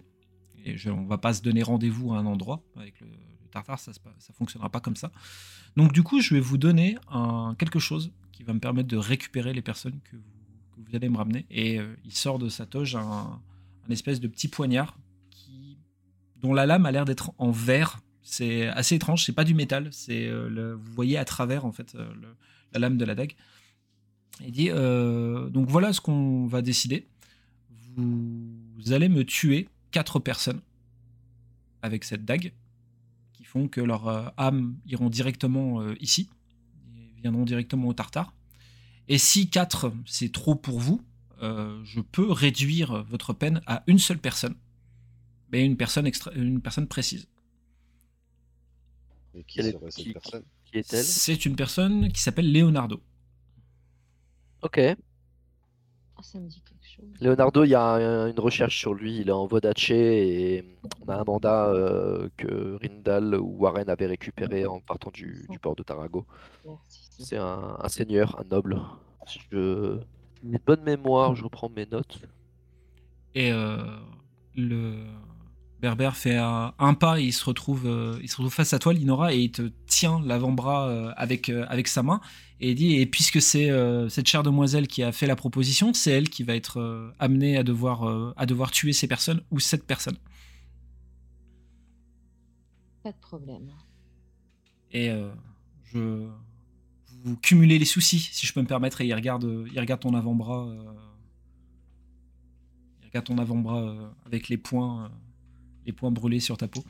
Et 0.65 0.77
je, 0.77 0.91
on 0.91 1.05
va 1.05 1.19
pas 1.19 1.35
se 1.35 1.43
donner 1.43 1.63
rendez-vous 1.63 2.13
à 2.15 2.19
un 2.19 2.27
endroit. 2.27 2.63
Avec 2.77 3.01
le, 3.01 3.07
tartare, 3.55 3.79
ça 3.79 3.93
ne 3.93 4.35
fonctionnera 4.35 4.69
pas 4.69 4.81
comme 4.81 4.97
ça. 4.97 5.13
Donc 5.77 5.93
du 5.93 6.03
coup, 6.03 6.21
je 6.21 6.35
vais 6.35 6.41
vous 6.41 6.59
donner 6.59 6.97
quelque 7.59 7.79
chose 7.79 8.13
qui 8.33 8.43
va 8.43 8.53
me 8.53 8.59
permettre 8.59 8.89
de 8.89 8.97
récupérer 8.97 9.53
les 9.53 9.63
personnes 9.63 10.01
que 10.11 10.17
vous, 10.17 10.97
allez 10.97 11.09
me 11.09 11.17
ramener. 11.17 11.47
Et 11.51 11.79
euh, 11.79 11.95
il 12.05 12.13
sort 12.13 12.39
de 12.39 12.49
sa 12.49 12.67
toge 12.67 12.97
un, 12.97 13.41
espèce 13.89 14.21
de 14.21 14.29
petit 14.29 14.49
poignard 14.49 14.99
dont 16.37 16.53
la 16.53 16.67
lame 16.67 16.85
a 16.85 16.93
l'air 16.93 17.05
d'être 17.05 17.33
en 17.39 17.51
verre. 17.51 18.01
C'est 18.23 18.67
assez 18.69 18.97
étrange, 18.97 19.25
c'est 19.25 19.33
pas 19.33 19.45
du 19.45 19.55
métal. 19.55 19.91
Euh, 20.09 20.77
vous 20.79 20.93
voyez 20.93 21.17
à 21.17 21.25
travers 21.25 21.65
en 21.65 21.73
fait 21.73 21.95
euh, 21.95 22.13
la 22.73 22.81
lame 22.81 22.99
de 22.99 23.05
la 23.05 23.15
dague. 23.15 23.35
Il 24.41 24.51
dit 24.51 24.69
donc 24.69 25.69
voilà 25.69 25.93
ce 25.93 26.01
qu'on 26.01 26.47
va 26.47 26.61
décider. 26.61 27.07
Vous 27.97 28.93
allez 28.93 29.09
me 29.09 29.25
tuer 29.25 29.69
quatre 29.95 30.19
personnes 30.19 30.61
avec 31.83 32.03
cette 32.05 32.25
dague 32.25 32.53
qui 33.33 33.45
font 33.45 33.69
que 33.69 33.81
leurs 33.81 34.09
euh, 34.09 34.29
âmes 34.37 34.77
iront 34.87 35.09
directement 35.09 35.81
euh, 35.81 35.95
ici, 36.01 36.29
Ils 36.97 37.21
viendront 37.23 37.45
directement 37.45 37.89
au 37.89 37.95
Tartare. 37.95 38.35
Et 39.09 39.19
si 39.19 39.49
4 39.49 39.93
c'est 40.07 40.33
trop 40.33 40.57
pour 40.57 40.81
vous, 40.81 41.01
euh, 41.43 41.81
je 41.85 42.01
peux 42.01 42.31
réduire 42.31 43.05
votre 43.05 43.33
peine 43.33 43.61
à 43.67 43.85
une 43.87 43.99
seule 44.01 44.19
personne, 44.19 44.57
mais 45.53 45.65
une 45.65 45.77
personne, 45.77 46.07
extra- 46.07 46.33
une 46.35 46.61
personne 46.61 46.89
précise. 46.89 47.29
Et 49.35 49.45
qui 49.45 49.61
est- 49.61 49.73
serait 49.73 49.91
cette 49.91 50.05
qui- 50.05 50.13
personne? 50.13 50.45
Qui 50.65 50.79
est-elle? 50.79 51.05
C'est 51.05 51.45
une 51.45 51.57
personne 51.57 52.11
qui 52.13 52.21
s'appelle 52.21 52.53
Leonardo. 52.53 53.01
Ok. 54.63 54.79
Ah, 56.17 56.23
ça 56.23 56.39
me 56.41 56.49
dit 56.49 56.63
chose. 56.69 56.74
Leonardo, 57.21 57.65
il 57.65 57.71
y 57.71 57.75
a 57.75 57.83
un- 57.83 58.29
une 58.29 58.39
recherche 58.41 58.79
sur 58.79 58.95
lui, 58.95 59.19
il 59.19 59.29
est 59.29 59.33
en 59.33 59.47
Vodache 59.47 59.91
et 59.91 60.65
on 61.05 61.09
a 61.09 61.21
un 61.21 61.25
mandat 61.25 61.69
euh, 61.69 62.29
que 62.37 62.79
Rindal 62.81 63.35
ou 63.37 63.57
Warren 63.59 63.89
avait 63.89 64.07
récupéré 64.07 64.67
en 64.67 64.81
partant 64.81 65.11
du, 65.13 65.47
port 65.61 65.77
de 65.77 65.83
Tarago. 65.83 66.25
C'est 67.19 67.37
un, 67.37 67.77
seigneur, 67.89 68.41
un 68.41 68.45
noble. 68.51 68.81
Je 69.51 69.99
une 70.45 70.59
bonne 70.67 70.83
mémoire, 70.83 71.35
je 71.35 71.45
reprends 71.45 71.71
mes 71.71 71.87
notes. 71.87 72.21
Et 73.35 73.51
euh, 73.51 73.79
le 74.55 75.05
berbère 75.81 76.17
fait 76.17 76.37
un, 76.37 76.73
un 76.79 76.95
pas 76.95 77.21
et 77.21 77.25
il 77.25 77.33
se, 77.33 77.45
retrouve, 77.45 77.87
euh, 77.87 78.19
il 78.23 78.29
se 78.29 78.37
retrouve 78.37 78.55
face 78.55 78.73
à 78.73 78.79
toi, 78.79 78.93
Linora, 78.93 79.35
et 79.35 79.39
il 79.39 79.51
te 79.51 79.71
tient 79.87 80.21
l'avant-bras 80.25 80.89
euh, 80.89 81.13
avec, 81.17 81.49
euh, 81.49 81.67
avec 81.69 81.89
sa 81.89 82.03
main. 82.03 82.21
Et 82.61 82.71
il 82.71 82.75
dit 82.75 82.97
Et 82.97 83.07
puisque 83.07 83.43
c'est 83.43 83.69
cette 84.09 84.27
chère 84.27 84.43
demoiselle 84.43 84.87
qui 84.87 85.03
a 85.03 85.13
fait 85.13 85.27
la 85.27 85.37
proposition, 85.37 85.93
c'est 85.93 86.13
elle 86.13 86.31
qui 86.31 86.45
va 86.45 86.55
être 86.55 87.13
amenée 87.19 87.59
à 87.59 87.63
devoir, 87.63 88.33
à 88.37 88.47
devoir 88.47 88.71
tuer 88.71 88.93
ces 88.93 89.09
personnes 89.09 89.43
ou 89.51 89.59
cette 89.61 89.85
personne. 89.85 90.17
Pas 93.03 93.13
de 93.13 93.19
problème. 93.21 93.71
Et 94.93 95.11
je. 95.93 96.29
Vous 97.25 97.37
cumulez 97.39 97.79
les 97.79 97.87
soucis, 97.87 98.21
si 98.21 98.47
je 98.47 98.53
peux 98.53 98.61
me 98.61 98.67
permettre, 98.67 99.01
et 99.01 99.07
il 99.07 99.15
regarde, 99.15 99.67
il 99.73 99.81
regarde 99.81 100.01
ton 100.01 100.15
avant-bras. 100.15 100.69
il 103.03 103.07
regarde 103.07 103.27
ton 103.27 103.39
avant-bras 103.39 104.13
avec 104.27 104.49
les 104.49 104.59
points, 104.59 105.11
les 105.87 105.93
points 105.93 106.11
brûlés 106.11 106.41
sur 106.41 106.57
ta 106.57 106.69
peau. 106.69 106.85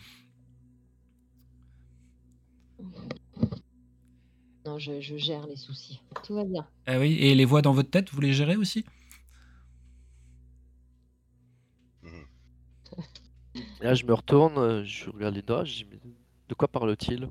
Non, 4.67 4.79
je, 4.79 5.01
je 5.01 5.17
gère 5.17 5.47
les 5.47 5.57
soucis. 5.57 6.01
Tout 6.23 6.35
va 6.35 6.45
bien. 6.45 6.67
Ah 6.87 6.99
oui, 6.99 7.15
et 7.15 7.35
les 7.35 7.45
voix 7.45 7.63
dans 7.63 7.73
votre 7.73 7.91
tête, 7.91 8.11
vous 8.11 8.21
les 8.21 8.33
gérez 8.33 8.57
aussi? 8.57 8.85
Là, 13.81 13.95
je 13.95 14.05
me 14.05 14.15
retourne, 14.15 14.59
euh, 14.59 14.85
je 14.85 15.11
regarde 15.11 15.35
Linda, 15.35 15.65
je 15.65 15.75
dis 15.75 15.87
mais 15.91 15.99
de 16.49 16.55
quoi 16.55 16.69
parle-t-il? 16.69 17.29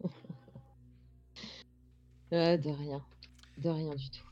Euh, 2.30 2.58
de 2.58 2.68
rien. 2.68 3.02
De 3.56 3.70
rien 3.70 3.94
du 3.94 4.10
tout. 4.10 4.24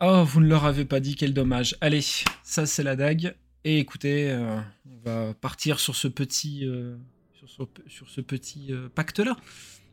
Oh, 0.00 0.24
vous 0.24 0.40
ne 0.40 0.48
leur 0.48 0.64
avez 0.64 0.86
pas 0.86 1.00
dit, 1.00 1.16
quel 1.16 1.34
dommage. 1.34 1.76
Allez, 1.82 2.00
ça 2.42 2.64
c'est 2.64 2.82
la 2.82 2.96
dague. 2.96 3.36
Et 3.64 3.78
écoutez, 3.78 4.30
euh, 4.30 4.58
on 4.86 4.98
va 5.08 5.34
partir 5.34 5.78
sur 5.78 5.94
ce 5.94 6.08
petit, 6.08 6.66
euh, 6.66 6.96
sur 7.32 7.48
ce, 7.48 7.62
sur 7.86 8.10
ce 8.10 8.20
petit 8.20 8.72
euh, 8.72 8.88
pacte-là, 8.88 9.36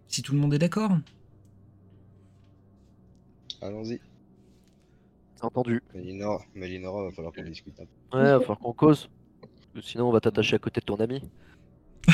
si 0.07 0.21
tout 0.23 0.33
le 0.33 0.39
monde 0.39 0.53
est 0.53 0.59
d'accord. 0.59 0.91
Allons-y. 3.61 3.99
T'as 5.39 5.47
entendu 5.47 5.81
Mélinora, 5.93 6.43
Mélinora, 6.55 7.03
va 7.03 7.11
falloir 7.11 7.33
qu'on 7.33 7.43
discute 7.43 7.79
un 7.79 7.85
peu. 7.85 8.17
Ouais, 8.17 8.23
va 8.23 8.39
falloir 8.39 8.59
qu'on 8.59 8.73
cause. 8.73 9.09
Sinon, 9.81 10.09
on 10.09 10.11
va 10.11 10.19
t'attacher 10.19 10.55
à 10.55 10.59
côté 10.59 10.81
de 10.81 10.85
ton 10.85 10.95
ami. 10.95 11.21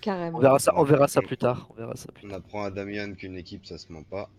Carrément. 0.00 0.38
On 0.38 0.40
verra 0.40 0.58
ça, 0.60 0.72
on 0.76 0.84
verra 0.84 1.08
ça 1.08 1.22
plus 1.22 1.36
tard. 1.36 1.66
On 1.70 1.74
verra 1.74 1.96
ça 1.96 2.12
plus 2.12 2.26
On 2.26 2.28
tard. 2.28 2.38
apprend 2.38 2.62
à 2.64 2.70
Damian 2.70 3.14
qu'une 3.14 3.36
équipe, 3.36 3.66
ça 3.66 3.78
se 3.78 3.92
ment 3.92 4.04
pas. 4.04 4.30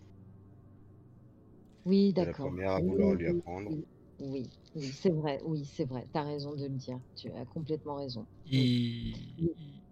Oui, 1.84 2.12
C'est 2.16 2.24
la 2.24 2.32
d'accord. 2.32 2.46
première 2.46 2.72
à 2.72 2.80
vouloir 2.80 3.10
oui, 3.10 3.18
lui 3.18 3.28
apprendre. 3.28 3.70
Oui, 3.70 3.76
oui, 3.76 3.84
oui, 4.20 4.48
c'est 4.76 5.10
vrai. 5.10 5.40
Oui, 5.44 5.64
c'est 5.74 5.84
vrai. 5.84 6.06
T'as 6.12 6.22
raison 6.22 6.54
de 6.54 6.62
le 6.62 6.68
dire. 6.70 6.98
Tu 7.16 7.28
as 7.30 7.44
complètement 7.46 7.96
raison. 7.96 8.26
Il, 8.50 9.14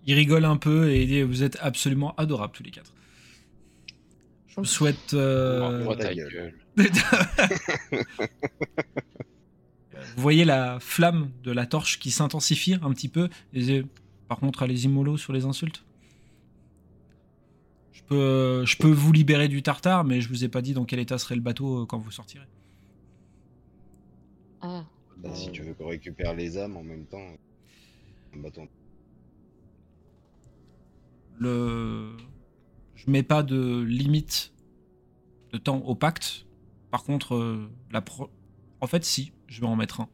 il 0.06 0.14
rigole 0.14 0.44
un 0.44 0.56
peu 0.56 0.90
et 0.90 1.02
il 1.02 1.08
dit 1.08 1.22
Vous 1.22 1.42
êtes 1.42 1.56
absolument 1.60 2.14
adorables 2.16 2.52
tous 2.52 2.62
les 2.62 2.70
quatre. 2.70 2.92
Je 4.46 4.56
vous 4.56 4.64
souhaite. 4.64 5.14
euh, 5.14 5.80
Envoie 5.80 5.96
ta 5.96 6.08
ta 6.08 6.14
gueule. 6.14 6.54
Vous 10.16 10.22
voyez 10.22 10.44
la 10.44 10.78
flamme 10.80 11.30
de 11.42 11.52
la 11.52 11.66
torche 11.66 11.98
qui 11.98 12.10
s'intensifie 12.10 12.74
un 12.82 12.92
petit 12.92 13.08
peu. 13.08 13.28
Et 13.52 13.82
par 14.28 14.38
contre, 14.38 14.62
allez-y 14.62 14.88
mollo 14.88 15.16
sur 15.16 15.32
les 15.32 15.44
insultes. 15.44 15.84
Je 17.92 18.02
peux, 18.02 18.64
je 18.64 18.76
peux 18.78 18.90
vous 18.90 19.12
libérer 19.12 19.48
du 19.48 19.62
tartare, 19.62 20.04
mais 20.04 20.20
je 20.20 20.28
vous 20.28 20.44
ai 20.44 20.48
pas 20.48 20.62
dit 20.62 20.72
dans 20.72 20.84
quel 20.84 20.98
état 21.00 21.18
serait 21.18 21.34
le 21.34 21.40
bateau 21.40 21.82
euh, 21.82 21.86
quand 21.86 21.98
vous 21.98 22.10
sortirez. 22.10 22.46
Ah, 24.61 24.84
Bah, 25.18 25.34
si 25.34 25.50
tu 25.50 25.62
veux 25.62 25.74
qu'on 25.74 25.88
récupère 25.88 26.34
les 26.34 26.59
âmes 26.59 26.76
en 26.76 26.82
même 26.82 27.06
temps, 27.06 27.36
un 28.34 28.38
bâton. 28.38 28.68
Le... 31.38 32.16
Je 32.94 33.11
mets 33.11 33.22
pas 33.22 33.42
de 33.42 33.80
limite 33.82 34.52
de 35.52 35.59
temps 35.59 35.78
au 35.78 35.94
pacte. 35.94 36.46
Par 36.90 37.04
contre, 37.04 37.34
euh, 37.36 37.70
la 37.92 38.00
pro- 38.00 38.30
en 38.80 38.86
fait, 38.86 39.04
si, 39.04 39.32
je 39.46 39.61
vais 39.61 39.66
en 39.66 39.76
mettre 39.76 40.00
un. 40.00 40.09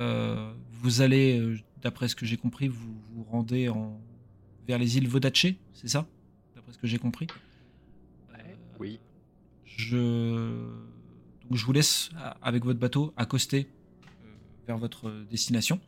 Euh, 0.00 0.52
vous 0.70 1.00
allez, 1.00 1.38
euh, 1.38 1.58
d'après 1.80 2.08
ce 2.08 2.14
que 2.16 2.24
j'ai 2.24 2.36
compris, 2.36 2.68
vous 2.68 2.94
vous 3.10 3.24
rendez 3.24 3.68
en... 3.68 4.00
vers 4.66 4.78
les 4.78 4.96
îles 4.96 5.08
Vodaché, 5.08 5.58
c'est 5.72 5.88
ça? 5.88 6.06
D'après 6.54 6.72
ce 6.72 6.78
que 6.78 6.86
j'ai 6.86 6.98
compris? 6.98 7.26
Euh, 8.34 8.38
Oui. 8.78 9.00
Je... 9.64 10.68
Donc 11.52 11.58
je 11.58 11.66
vous 11.66 11.72
laisse, 11.72 12.08
a- 12.16 12.34
avec 12.40 12.64
votre 12.64 12.80
bateau, 12.80 13.12
accoster 13.18 13.68
euh, 14.24 14.26
vers 14.66 14.78
votre 14.78 15.10
destination. 15.30 15.80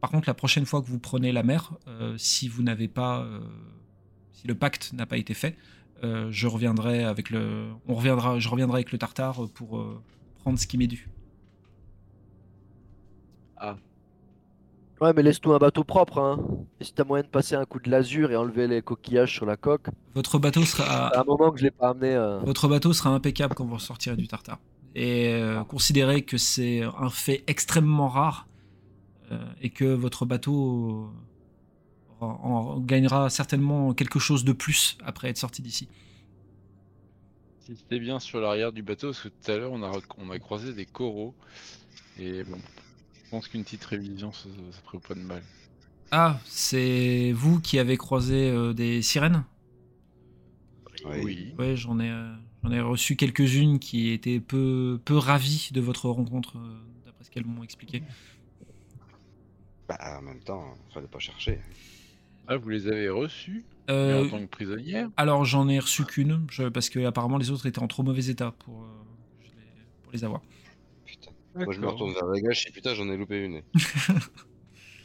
Par 0.00 0.10
contre, 0.10 0.28
la 0.28 0.34
prochaine 0.34 0.66
fois 0.66 0.82
que 0.82 0.88
vous 0.88 0.98
prenez 0.98 1.30
la 1.30 1.44
mer, 1.44 1.74
euh, 1.86 2.18
si 2.18 2.48
vous 2.48 2.64
n'avez 2.64 2.88
pas... 2.88 3.20
euh, 3.20 3.38
si 4.32 4.48
le 4.48 4.56
pacte 4.56 4.92
n'a 4.92 5.06
pas 5.06 5.16
été 5.16 5.32
fait, 5.32 5.56
euh, 6.02 6.26
je 6.32 6.48
reviendrai 6.48 7.04
avec 7.04 7.30
le... 7.30 7.68
On 7.86 7.94
reviendra, 7.94 8.40
je 8.40 8.48
reviendrai 8.48 8.78
avec 8.78 8.90
le 8.90 8.98
tartare 8.98 9.48
pour 9.54 9.78
euh, 9.78 10.02
prendre 10.40 10.58
ce 10.58 10.66
qui 10.66 10.76
m'est 10.76 10.88
dû. 10.88 11.08
Ouais, 15.00 15.12
mais 15.14 15.22
laisse-nous 15.22 15.52
un 15.52 15.58
bateau 15.58 15.84
propre, 15.84 16.18
hein. 16.18 16.44
Et 16.80 16.84
si 16.84 16.92
t'as 16.92 17.04
moyen 17.04 17.22
de 17.22 17.28
passer 17.28 17.54
un 17.54 17.64
coup 17.64 17.78
de 17.78 17.88
l'azur 17.90 18.32
et 18.32 18.36
enlever 18.36 18.66
les 18.66 18.82
coquillages 18.82 19.32
sur 19.32 19.46
la 19.46 19.56
coque, 19.56 19.86
Votre 20.14 20.38
bateau 20.40 20.62
sera... 20.64 21.06
à 21.08 21.20
un 21.20 21.24
moment 21.24 21.52
que 21.52 21.58
je 21.60 21.64
l'ai 21.64 21.70
pas 21.70 21.90
amené. 21.90 22.14
euh, 22.14 22.40
Votre 22.40 22.66
bateau 22.68 22.92
sera 22.92 23.10
impeccable 23.10 23.54
quand 23.54 23.64
vous 23.64 23.76
ressortirez 23.76 24.16
du 24.16 24.26
tartare. 24.28 24.58
Et 24.94 25.28
euh, 25.28 25.62
considérez 25.64 26.22
que 26.22 26.36
c'est 26.36 26.82
un 26.82 27.10
fait 27.10 27.44
extrêmement 27.46 28.08
rare 28.08 28.48
euh, 29.30 29.38
et 29.62 29.70
que 29.70 29.84
votre 29.84 30.26
bateau 30.26 31.10
euh, 32.20 32.24
en, 32.24 32.26
en 32.26 32.80
gagnera 32.80 33.30
certainement 33.30 33.94
quelque 33.94 34.18
chose 34.18 34.44
de 34.44 34.52
plus 34.52 34.98
après 35.04 35.28
être 35.28 35.38
sorti 35.38 35.62
d'ici. 35.62 35.88
Si 37.60 37.76
c'était 37.76 38.00
bien 38.00 38.18
sur 38.18 38.40
l'arrière 38.40 38.72
du 38.72 38.82
bateau, 38.82 39.08
parce 39.08 39.20
que 39.20 39.28
tout 39.28 39.50
à 39.52 39.56
l'heure 39.56 39.72
on 39.72 39.82
a, 39.82 39.92
on 40.18 40.30
a 40.30 40.38
croisé 40.38 40.74
des 40.74 40.86
coraux. 40.86 41.34
Et 42.18 42.42
bon, 42.42 42.58
je 43.24 43.30
pense 43.30 43.46
qu'une 43.46 43.62
petite 43.62 43.84
révision 43.84 44.32
ça, 44.32 44.48
ça 44.72 44.80
ferait 44.84 44.98
pas 44.98 45.14
de 45.14 45.20
mal. 45.20 45.42
Ah, 46.10 46.40
c'est 46.44 47.30
vous 47.32 47.60
qui 47.60 47.78
avez 47.78 47.96
croisé 47.96 48.50
euh, 48.50 48.72
des 48.72 49.02
sirènes? 49.02 49.44
Ouais. 51.04 51.22
Oui. 51.22 51.54
Ouais, 51.58 51.76
j'en 51.76 52.00
ai, 52.00 52.10
euh, 52.10 52.34
j'en 52.62 52.70
ai 52.72 52.80
reçu 52.80 53.16
quelques-unes 53.16 53.78
qui 53.78 54.10
étaient 54.10 54.40
peu, 54.40 55.00
peu 55.04 55.16
ravies 55.16 55.70
de 55.72 55.80
votre 55.80 56.08
rencontre, 56.08 56.58
euh, 56.58 56.78
d'après 57.04 57.24
ce 57.24 57.30
qu'elles 57.30 57.46
m'ont 57.46 57.62
expliqué. 57.62 58.02
Bah, 59.88 59.98
en 60.18 60.22
même 60.22 60.40
temps, 60.40 60.74
fallait 60.92 61.08
pas 61.08 61.18
chercher. 61.18 61.58
Ah, 62.46 62.56
vous 62.56 62.68
les 62.68 62.86
avez 62.88 63.08
reçus 63.08 63.64
mais 63.88 63.94
Euh, 63.94 64.24
en 64.24 64.28
tant 64.28 64.40
que 64.40 64.50
prisonnière? 64.50 65.08
Alors 65.16 65.44
j'en 65.44 65.68
ai 65.68 65.78
reçu 65.78 66.04
qu'une, 66.04 66.46
parce 66.72 66.88
que 66.90 67.04
apparemment 67.04 67.38
les 67.38 67.50
autres 67.50 67.66
étaient 67.66 67.80
en 67.80 67.88
trop 67.88 68.02
mauvais 68.02 68.26
état 68.26 68.52
pour, 68.52 68.82
euh, 68.82 68.86
pour 70.02 70.12
les 70.12 70.24
avoir. 70.24 70.42
Putain. 71.04 71.30
Moi, 71.56 71.72
je 71.72 71.80
me 71.80 71.88
retourne 71.88 72.12
vers 72.12 72.26
la 72.26 72.40
gauche 72.40 72.66
et 72.66 72.70
putain, 72.70 72.94
j'en 72.94 73.08
ai 73.08 73.16
loupé 73.16 73.44
une. 73.44 73.62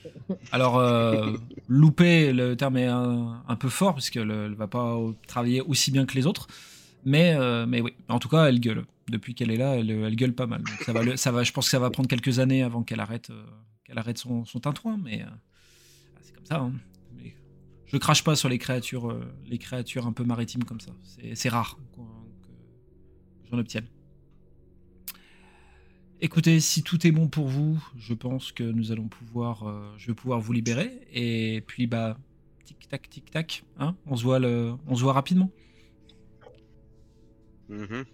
Alors 0.51 0.77
euh, 0.77 1.35
louper, 1.67 2.31
le 2.31 2.55
terme 2.55 2.77
est 2.77 2.85
un, 2.85 3.43
un 3.47 3.55
peu 3.55 3.69
fort, 3.69 3.93
parce 3.93 4.09
qu'elle 4.09 4.27
ne 4.27 4.55
va 4.55 4.67
pas 4.67 4.97
travailler 5.27 5.61
aussi 5.61 5.91
bien 5.91 6.05
que 6.05 6.13
les 6.13 6.27
autres, 6.27 6.47
mais, 7.05 7.33
euh, 7.35 7.65
mais 7.65 7.81
oui, 7.81 7.93
en 8.09 8.19
tout 8.19 8.29
cas 8.29 8.45
elle 8.47 8.59
gueule. 8.59 8.85
Depuis 9.09 9.35
qu'elle 9.35 9.51
est 9.51 9.57
là, 9.57 9.75
elle, 9.75 9.89
elle 9.91 10.15
gueule 10.15 10.33
pas 10.33 10.47
mal. 10.47 10.63
Ça 10.83 10.91
va, 10.91 11.03
le- 11.03 11.15
ça 11.15 11.31
va, 11.31 11.43
je 11.43 11.51
pense 11.51 11.65
que 11.65 11.71
ça 11.71 11.79
va 11.79 11.89
prendre 11.91 12.09
quelques 12.09 12.39
années 12.39 12.63
avant 12.63 12.81
qu'elle 12.83 12.99
arrête, 12.99 13.29
euh, 13.29 13.45
arrête 13.95 14.17
son, 14.17 14.45
son 14.45 14.59
tintouin, 14.59 14.97
mais 15.01 15.21
euh, 15.21 15.25
c'est 16.21 16.33
comme 16.35 16.45
ça. 16.45 16.59
hein. 16.59 16.73
Je 17.85 17.97
crache 17.97 18.23
pas 18.23 18.35
sur 18.35 18.49
les 18.49 18.57
créatures, 18.57 19.11
euh, 19.11 19.23
les 19.45 19.59
créatures 19.59 20.07
un 20.07 20.11
peu 20.11 20.23
maritimes 20.23 20.63
comme 20.63 20.79
ça. 20.79 20.91
C'est 21.35 21.49
rare 21.49 21.77
que 21.95 22.01
j'en 23.51 23.59
obtienne. 23.59 23.85
Écoutez, 26.21 26.59
si 26.59 26.81
tout 26.81 27.05
est 27.05 27.11
bon 27.11 27.27
pour 27.27 27.47
vous, 27.47 27.77
je 27.97 28.13
pense 28.13 28.51
que 28.51 28.63
nous 28.63 28.91
allons 28.91 29.07
pouvoir, 29.07 29.67
euh, 29.67 29.93
je 29.97 30.07
vais 30.07 30.13
pouvoir 30.15 30.39
vous 30.39 30.53
libérer. 30.53 30.99
Et 31.13 31.61
puis 31.67 31.87
bah, 31.87 32.17
tic 32.65 32.87
tac, 32.87 33.09
tic 33.09 33.29
tac, 33.29 33.63
hein, 33.77 33.95
on 34.07 34.15
voit 34.15 34.39
le, 34.39 34.73
on 34.87 34.95
se 34.95 35.01
voit 35.03 35.13
rapidement. 35.13 35.51
Mhm. 37.69 38.05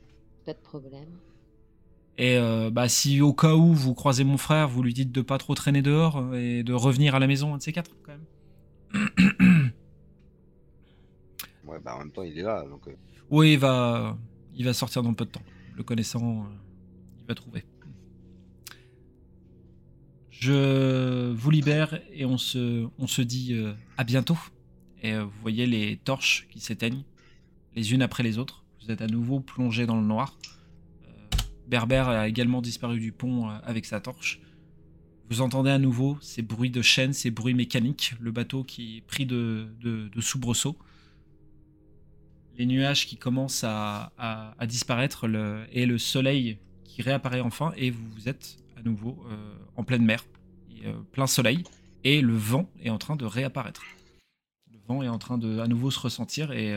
pas 0.46 0.54
de 0.54 0.60
problème. 0.60 1.10
Et 2.18 2.38
euh, 2.38 2.70
bah, 2.72 2.90
si 2.90 3.22
au 3.22 3.34
cas 3.34 3.56
où 3.56 3.74
vous 3.74 3.94
croisez 3.94 4.24
mon 4.24 4.38
frère, 4.38 4.68
vous 4.68 4.84
lui 4.84 4.94
dites 4.94 5.12
de 5.12 5.22
pas 5.22 5.38
trop 5.38 5.56
traîner 5.56 5.82
dehors 5.82 6.18
euh, 6.18 6.34
et 6.36 6.64
de 6.64 6.74
revenir 6.74 7.16
à 7.16 7.20
la 7.20 7.28
maison 7.28 7.54
un 7.54 7.58
de 7.58 7.62
ces 7.64 7.72
quatre 7.74 7.92
quand 8.04 8.14
même. 8.14 9.72
Ouais, 11.64 11.80
bah 11.80 11.96
en 11.96 12.00
même 12.00 12.12
temps, 12.12 12.24
il 12.24 12.38
est 12.38 12.42
là, 12.42 12.66
donc. 12.68 12.88
euh, 12.88 12.96
Oui, 13.30 13.54
il 13.54 13.60
va, 13.60 14.18
il 14.56 14.66
va 14.66 14.74
sortir 14.74 15.04
dans 15.04 15.14
peu 15.14 15.26
de 15.26 15.32
temps. 15.32 15.44
Le 15.76 15.84
connaissant, 15.84 16.44
euh, 16.46 16.50
il 17.22 17.28
va 17.28 17.36
trouver. 17.36 17.64
Je 20.30 21.32
vous 21.32 21.52
libère 21.52 22.02
et 22.12 22.26
on 22.26 22.38
se, 22.38 22.88
on 22.98 23.08
se 23.08 23.22
dit 23.22 23.56
à 23.98 24.04
bientôt. 24.04 24.38
Et 25.04 25.18
vous 25.18 25.32
voyez 25.42 25.66
les 25.68 25.98
torches 25.98 26.48
qui 26.50 26.60
s'éteignent, 26.60 27.04
les 27.76 27.94
unes 27.94 28.02
après 28.02 28.24
les 28.24 28.38
autres. 28.40 28.61
Vous 28.84 28.92
êtes 28.92 29.02
à 29.02 29.08
nouveau 29.08 29.40
plongé 29.40 29.86
dans 29.86 29.96
le 29.96 30.06
noir. 30.06 30.38
Euh, 31.04 31.38
Berbère 31.68 32.10
a 32.10 32.28
également 32.28 32.62
disparu 32.62 33.00
du 33.00 33.12
pont 33.12 33.50
euh, 33.50 33.54
avec 33.64 33.86
sa 33.86 34.00
torche. 34.00 34.40
Vous 35.30 35.42
entendez 35.42 35.70
à 35.70 35.78
nouveau 35.78 36.18
ces 36.20 36.42
bruits 36.42 36.72
de 36.72 36.82
chaînes, 36.82 37.14
ces 37.14 37.32
bruits 37.32 37.54
mécaniques, 37.54 38.14
le 38.20 38.32
bateau 38.32 38.64
qui 38.64 38.98
est 38.98 39.02
pris 39.02 39.26
de, 39.26 39.68
de, 39.82 40.22
soubresauts 40.22 40.78
les 42.58 42.66
nuages 42.66 43.08
qui 43.08 43.16
commencent 43.16 43.64
à, 43.64 44.12
disparaître 44.68 45.26
et 45.72 45.86
le 45.86 45.98
soleil 45.98 46.60
qui 46.84 47.02
réapparaît 47.02 47.40
enfin 47.40 47.72
et 47.78 47.92
vous, 47.92 48.28
êtes 48.28 48.58
à 48.78 48.84
nouveau 48.84 49.24
euh, 49.32 49.56
en 49.78 49.86
pleine 49.86 50.04
mer, 50.04 50.26
plein 51.14 51.28
soleil 51.28 51.64
et 52.04 52.20
le 52.20 52.36
vent 52.36 52.70
est 52.84 52.90
en 52.90 52.98
train 52.98 53.16
de 53.16 53.24
réapparaître. 53.24 53.84
Le 54.70 54.80
vent 54.86 55.02
est 55.02 55.08
en 55.08 55.18
train 55.18 55.38
de 55.38 55.60
à 55.60 55.68
nouveau 55.68 55.92
se 55.92 56.00
ressentir 56.00 56.52
et 56.52 56.76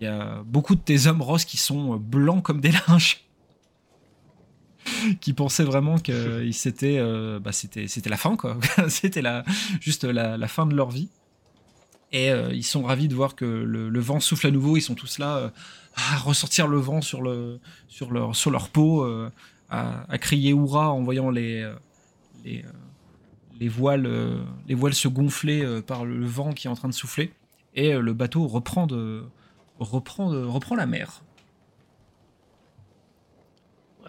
il 0.00 0.04
y 0.04 0.06
a 0.06 0.42
beaucoup 0.44 0.74
de 0.74 0.80
tes 0.80 1.06
hommes 1.06 1.22
roses 1.22 1.44
qui 1.44 1.56
sont 1.56 1.94
euh, 1.94 1.98
blancs 1.98 2.42
comme 2.42 2.60
des 2.60 2.72
linges. 2.88 3.24
qui 5.20 5.32
pensaient 5.32 5.64
vraiment 5.64 5.98
que 5.98 6.12
euh, 6.82 7.40
bah, 7.40 7.52
c'était 7.52 7.86
la 8.06 8.16
fin 8.16 8.36
quoi 8.36 8.58
c'était 8.88 9.22
la 9.22 9.44
juste 9.80 10.04
la, 10.04 10.36
la 10.36 10.48
fin 10.48 10.66
de 10.66 10.74
leur 10.74 10.90
vie 10.90 11.08
et 12.12 12.30
euh, 12.30 12.52
ils 12.52 12.64
sont 12.64 12.82
ravis 12.84 13.08
de 13.08 13.14
voir 13.14 13.34
que 13.34 13.44
le, 13.44 13.88
le 13.88 14.00
vent 14.00 14.20
souffle 14.20 14.46
à 14.46 14.52
nouveau. 14.52 14.76
Ils 14.76 14.82
sont 14.82 14.94
tous 14.94 15.18
là 15.18 15.36
euh, 15.36 15.48
à 15.96 16.16
ressortir 16.18 16.68
le 16.68 16.78
vent 16.78 17.00
sur, 17.00 17.22
le, 17.22 17.58
sur, 17.88 18.12
leur, 18.12 18.36
sur 18.36 18.52
leur 18.52 18.68
peau, 18.68 19.04
à, 19.68 20.04
à 20.08 20.18
crier 20.18 20.50
hurrah 20.52 20.92
en 20.92 21.02
voyant 21.02 21.30
les, 21.30 21.68
les, 22.44 22.64
les, 23.58 23.68
voiles, 23.68 24.08
les 24.68 24.76
voiles 24.76 24.94
se 24.94 25.08
gonfler 25.08 25.82
par 25.82 26.04
le 26.04 26.24
vent 26.24 26.52
qui 26.52 26.68
est 26.68 26.70
en 26.70 26.76
train 26.76 26.88
de 26.88 26.94
souffler. 26.94 27.32
Et 27.74 27.92
le 27.94 28.12
bateau 28.12 28.46
reprend, 28.46 28.86
de, 28.86 29.24
reprend, 29.84 30.30
de- 30.32 30.44
reprend 30.44 30.74
la 30.76 30.86
mer. 30.86 31.22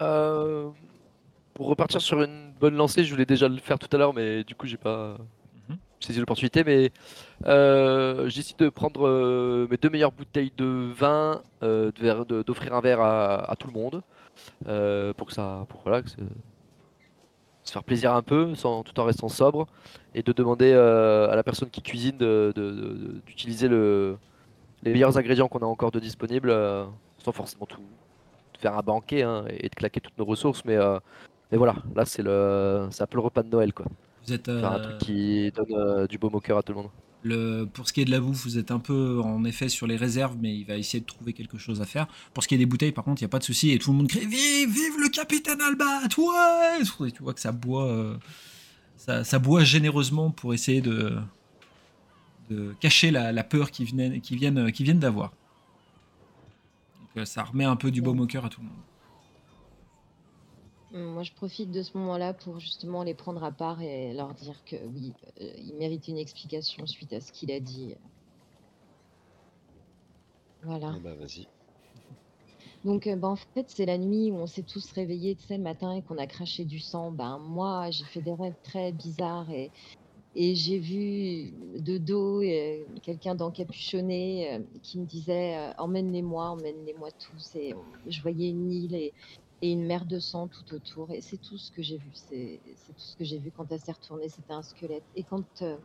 Euh, 0.00 0.68
pour 1.54 1.68
repartir 1.68 2.00
sur 2.00 2.22
une 2.22 2.52
bonne 2.60 2.74
lancée, 2.76 3.04
je 3.04 3.10
voulais 3.12 3.24
déjà 3.26 3.48
le 3.48 3.56
faire 3.58 3.78
tout 3.78 3.88
à 3.92 3.98
l'heure, 3.98 4.12
mais 4.14 4.44
du 4.44 4.54
coup, 4.54 4.66
j'ai 4.66 4.76
pas 4.76 5.16
Mhm. 5.68 5.78
saisi 6.00 6.18
l'opportunité. 6.20 6.64
Mais 6.64 6.90
euh, 7.46 8.28
j'ai 8.28 8.40
décidé 8.40 8.64
de 8.64 8.70
prendre 8.70 9.06
euh, 9.06 9.66
mes 9.70 9.76
deux 9.78 9.88
meilleures 9.90 10.12
bouteilles 10.12 10.52
de 10.56 10.92
vin, 10.94 11.42
euh, 11.62 11.90
de 11.92 12.00
verre- 12.02 12.26
de- 12.26 12.42
d'offrir 12.42 12.74
un 12.74 12.80
verre 12.80 13.00
à, 13.00 13.50
à 13.50 13.56
tout 13.56 13.68
le 13.68 13.72
monde, 13.72 14.02
euh, 14.68 15.12
pour 15.14 15.28
que 15.28 15.32
ça, 15.32 15.64
pour 15.68 15.80
voilà, 15.82 16.02
que 16.02 16.10
se 16.10 17.72
faire 17.72 17.82
plaisir 17.84 18.14
un 18.14 18.22
peu, 18.22 18.54
sans, 18.54 18.82
tout 18.82 18.98
en 19.00 19.04
restant 19.04 19.28
sobre, 19.28 19.66
et 20.14 20.22
de 20.22 20.32
demander 20.32 20.72
euh, 20.72 21.28
à 21.30 21.36
la 21.36 21.42
personne 21.42 21.68
qui 21.70 21.82
cuisine 21.82 22.16
de- 22.16 22.52
de- 22.54 22.70
de- 22.70 23.20
d'utiliser 23.26 23.66
le, 23.68 24.18
les 24.82 24.92
meilleurs 24.92 25.16
ingrédients 25.18 25.48
qu'on 25.48 25.60
a 25.60 25.66
encore 25.66 25.90
de 25.90 26.00
disponibles, 26.00 26.50
euh, 26.50 26.84
sans 27.18 27.32
forcément 27.32 27.66
tout 27.66 27.80
faire 28.58 28.76
un 28.76 28.82
banquet 28.82 29.22
hein, 29.22 29.44
et 29.50 29.68
de 29.68 29.74
claquer 29.74 30.00
toutes 30.00 30.16
nos 30.18 30.24
ressources, 30.24 30.64
mais, 30.64 30.76
euh, 30.76 30.98
mais 31.50 31.58
voilà, 31.58 31.76
là 31.94 32.04
c'est 32.04 32.22
le, 32.22 32.88
c'est 32.90 33.02
un 33.02 33.06
peu 33.06 33.16
le 33.16 33.22
repas 33.22 33.42
de 33.42 33.50
Noël 33.50 33.72
quoi. 33.72 33.86
Vous 34.26 34.32
êtes, 34.32 34.46
Faire 34.46 34.72
un 34.72 34.80
truc 34.80 34.98
qui 34.98 35.52
donne 35.52 35.66
euh, 35.72 36.06
du 36.06 36.18
baume 36.18 36.34
au 36.34 36.40
cœur 36.40 36.58
à 36.58 36.62
tout 36.62 36.72
le 36.72 36.78
monde. 36.78 36.90
Le, 37.22 37.64
pour 37.64 37.88
ce 37.88 37.92
qui 37.92 38.02
est 38.02 38.04
de 38.04 38.10
la 38.10 38.20
bouffe, 38.20 38.44
vous 38.44 38.58
êtes 38.58 38.70
un 38.70 38.78
peu 38.78 39.20
en 39.22 39.44
effet 39.44 39.68
sur 39.68 39.86
les 39.86 39.96
réserves, 39.96 40.36
mais 40.40 40.54
il 40.54 40.64
va 40.64 40.76
essayer 40.76 41.00
de 41.00 41.06
trouver 41.06 41.32
quelque 41.32 41.58
chose 41.58 41.80
à 41.80 41.84
faire. 41.84 42.06
Pour 42.34 42.42
ce 42.42 42.48
qui 42.48 42.54
est 42.54 42.58
des 42.58 42.66
bouteilles, 42.66 42.92
par 42.92 43.04
contre, 43.04 43.20
il 43.20 43.24
n'y 43.24 43.28
a 43.28 43.30
pas 43.30 43.38
de 43.38 43.44
souci 43.44 43.72
et 43.72 43.78
tout 43.78 43.90
le 43.90 43.96
monde 43.98 44.08
crie 44.08 44.26
Vive, 44.26 44.68
vive 44.68 45.00
le 45.00 45.08
capitaine 45.08 45.60
Albat, 45.60 46.08
ouais 46.18 47.08
Et 47.08 47.12
tu 47.12 47.22
vois 47.22 47.34
que 47.34 47.40
ça 47.40 47.52
boit, 47.52 47.86
euh, 47.86 48.16
ça, 48.96 49.24
ça 49.24 49.38
boit 49.38 49.64
généreusement 49.64 50.30
pour 50.30 50.54
essayer 50.54 50.80
de, 50.80 51.16
de 52.48 52.74
cacher 52.80 53.10
la, 53.10 53.32
la 53.32 53.44
peur 53.44 53.70
qu'ils 53.70 53.86
viennent, 53.86 54.20
qu'ils 54.20 54.38
viennent, 54.38 54.66
viennent 54.70 54.98
d'avoir. 54.98 55.30
Donc, 57.00 57.16
euh, 57.18 57.24
ça 57.24 57.44
remet 57.44 57.64
un 57.64 57.76
peu 57.76 57.90
du 57.90 58.02
baume 58.02 58.20
au 58.20 58.26
cœur 58.26 58.44
à 58.44 58.48
tout 58.48 58.60
le 58.60 58.66
monde. 58.66 58.76
Hum, 60.94 61.14
Moi, 61.14 61.22
je 61.22 61.32
profite 61.32 61.70
de 61.70 61.82
ce 61.82 61.96
moment-là 61.98 62.34
pour 62.34 62.60
justement 62.60 63.02
les 63.02 63.14
prendre 63.14 63.42
à 63.44 63.52
part 63.52 63.80
et 63.82 64.12
leur 64.14 64.34
dire 64.34 64.64
que 64.64 64.76
oui, 64.94 65.12
euh, 65.40 65.52
il 65.58 65.74
mérite 65.74 66.08
une 66.08 66.18
explication 66.18 66.86
suite 66.86 67.12
à 67.12 67.20
ce 67.20 67.32
qu'il 67.32 67.50
a 67.52 67.60
dit. 67.60 67.94
Voilà. 70.62 70.94
Eh 70.96 71.00
bah, 71.00 71.14
vas-y. 71.14 71.46
Donc, 72.84 73.06
euh, 73.06 73.16
bah, 73.16 73.28
en 73.28 73.36
fait, 73.36 73.68
c'est 73.68 73.86
la 73.86 73.98
nuit 73.98 74.30
où 74.30 74.36
on 74.36 74.46
s'est 74.46 74.62
tous 74.62 74.92
réveillés, 74.92 75.34
tu 75.34 75.46
sais, 75.46 75.56
le 75.56 75.62
matin 75.62 75.92
et 75.92 76.02
qu'on 76.02 76.18
a 76.18 76.26
craché 76.26 76.64
du 76.64 76.78
sang. 76.78 77.10
Ben, 77.10 77.38
moi, 77.38 77.90
j'ai 77.90 78.04
fait 78.04 78.22
des 78.22 78.32
rêves 78.32 78.54
très 78.62 78.92
bizarres 78.92 79.50
et, 79.50 79.70
et 80.38 80.54
j'ai 80.54 80.78
vu 80.78 81.50
de 81.80 81.96
dos 81.96 82.42
euh, 82.42 82.84
quelqu'un 83.02 83.34
d'encapuchonné 83.34 84.52
euh, 84.52 84.58
qui 84.82 84.98
me 84.98 85.06
disait 85.06 85.56
euh, 85.56 85.72
Emmène-les-moi, 85.78 86.50
emmène-les-moi 86.50 87.08
tous. 87.12 87.54
Et 87.54 87.74
je 88.06 88.20
voyais 88.20 88.50
une 88.50 88.70
île 88.70 88.94
et, 88.94 89.14
et 89.62 89.72
une 89.72 89.86
mer 89.86 90.04
de 90.04 90.18
sang 90.18 90.46
tout 90.46 90.74
autour. 90.74 91.10
Et 91.10 91.22
c'est 91.22 91.38
tout 91.38 91.56
ce 91.56 91.72
que 91.72 91.82
j'ai 91.82 91.96
vu. 91.96 92.10
C'est 92.12 92.60
tout 92.86 92.92
ce 92.98 93.16
que 93.16 93.24
j'ai 93.24 93.38
vu 93.38 93.50
quand 93.50 93.72
elle 93.72 93.80
s'est 93.80 93.92
retournée. 93.92 94.28
C'était 94.28 94.52
un 94.52 94.62
squelette. 94.62 95.04
Et 95.14 95.24
quand, 95.24 95.62
euh, 95.62 95.78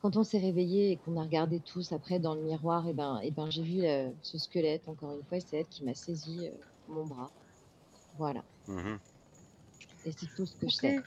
quand 0.00 0.16
on 0.16 0.22
s'est 0.22 0.38
réveillé 0.38 0.92
et 0.92 0.96
qu'on 0.96 1.16
a 1.16 1.22
regardé 1.22 1.58
tous 1.58 1.90
après 1.90 2.20
dans 2.20 2.36
le 2.36 2.42
miroir, 2.42 2.86
et 2.86 2.92
ben, 2.92 3.18
et 3.20 3.32
ben, 3.32 3.50
j'ai 3.50 3.62
vu 3.62 3.84
euh, 3.84 4.08
ce 4.22 4.38
squelette, 4.38 4.88
encore 4.88 5.12
une 5.12 5.24
fois, 5.24 5.38
et 5.38 5.40
c'est 5.40 5.56
elle 5.58 5.66
qui 5.66 5.82
m'a 5.82 5.94
saisi 5.94 6.46
euh, 6.46 6.50
mon 6.88 7.04
bras. 7.04 7.32
Voilà. 8.16 8.44
Mhm. 8.68 8.98
Et 10.04 10.12
c'est 10.12 10.32
tout 10.36 10.46
ce 10.46 10.54
que 10.54 10.68
je 10.68 10.74
sais. 10.76 10.98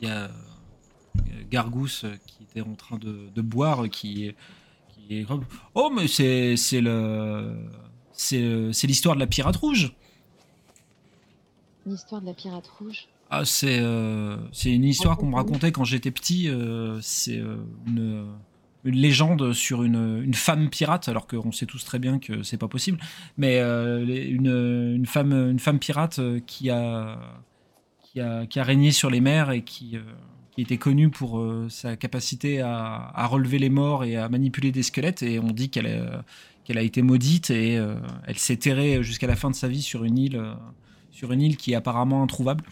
Il 0.00 0.08
y 0.08 0.10
a 0.10 0.30
Gargousse 1.50 2.04
euh, 2.04 2.14
qui 2.26 2.42
était 2.44 2.60
en 2.60 2.74
train 2.74 2.96
de, 2.98 3.28
de 3.34 3.42
boire, 3.42 3.88
qui, 3.90 4.26
est- 4.26 4.36
qui 4.88 5.26
Oh, 5.74 5.90
mais 5.94 6.06
c'est 6.08 6.56
c'est 6.56 6.80
le 6.80 7.56
c'est 8.12 8.72
c'est 8.72 8.86
l'histoire 8.86 9.14
de 9.16 9.20
la 9.20 9.26
pirate 9.26 9.56
rouge. 9.56 9.92
L'histoire 11.86 12.20
de 12.20 12.26
la 12.26 12.34
pirate 12.34 12.66
rouge. 12.78 13.08
Ah, 13.30 13.44
c'est 13.44 13.78
euh, 13.80 14.36
c'est 14.52 14.72
une 14.72 14.84
histoire 14.84 15.16
qu'on 15.16 15.26
me 15.26 15.36
racontait 15.36 15.72
quand 15.72 15.84
j'étais 15.84 16.10
petit. 16.10 16.48
euh, 16.48 16.98
c'est 17.00 17.38
euh, 17.38 17.56
une, 17.86 18.26
une 18.84 18.96
légende 18.96 19.52
sur 19.52 19.82
une, 19.84 20.20
une 20.22 20.34
femme 20.34 20.68
pirate, 20.68 21.08
alors 21.08 21.26
qu'on 21.26 21.52
sait 21.52 21.66
tous 21.66 21.84
très 21.84 21.98
bien 21.98 22.18
que 22.18 22.42
c'est 22.42 22.56
pas 22.58 22.68
possible. 22.68 22.98
Mais 23.36 23.58
une, 23.60 24.46
une 24.96 25.06
femme 25.06 25.32
une 25.32 25.58
femme 25.60 25.78
pirate 25.78 26.20
qui 26.46 26.70
a 26.70 27.18
qui 28.02 28.20
a 28.20 28.46
qui 28.46 28.58
a 28.58 28.64
régné 28.64 28.90
sur 28.90 29.10
les 29.10 29.20
mers 29.20 29.50
et 29.52 29.62
qui 29.62 29.96
euh, 30.60 30.66
qui 30.66 30.74
était 30.74 30.78
connue 30.78 31.10
pour 31.10 31.38
euh, 31.38 31.68
sa 31.70 31.96
capacité 31.96 32.60
à, 32.60 33.10
à 33.14 33.26
relever 33.26 33.58
les 33.58 33.70
morts 33.70 34.04
et 34.04 34.16
à 34.16 34.28
manipuler 34.28 34.72
des 34.72 34.82
squelettes. 34.82 35.22
Et 35.22 35.38
on 35.38 35.52
dit 35.52 35.70
qu'elle 35.70 35.86
est- 35.86 36.02
qu'elle 36.64 36.78
a 36.78 36.82
été 36.82 37.02
maudite 37.02 37.50
et 37.50 37.78
euh, 37.78 37.94
elle 38.26 38.38
s'est 38.38 38.56
terrée 38.56 39.02
jusqu'à 39.02 39.26
la 39.26 39.36
fin 39.36 39.50
de 39.50 39.54
sa 39.56 39.66
vie 39.68 39.82
sur 39.82 40.04
une 40.04 40.18
île 40.18 40.36
euh, 40.36 40.54
sur 41.10 41.32
une 41.32 41.42
île 41.42 41.56
qui 41.56 41.72
est 41.72 41.76
apparemment 41.76 42.22
introuvable. 42.22 42.64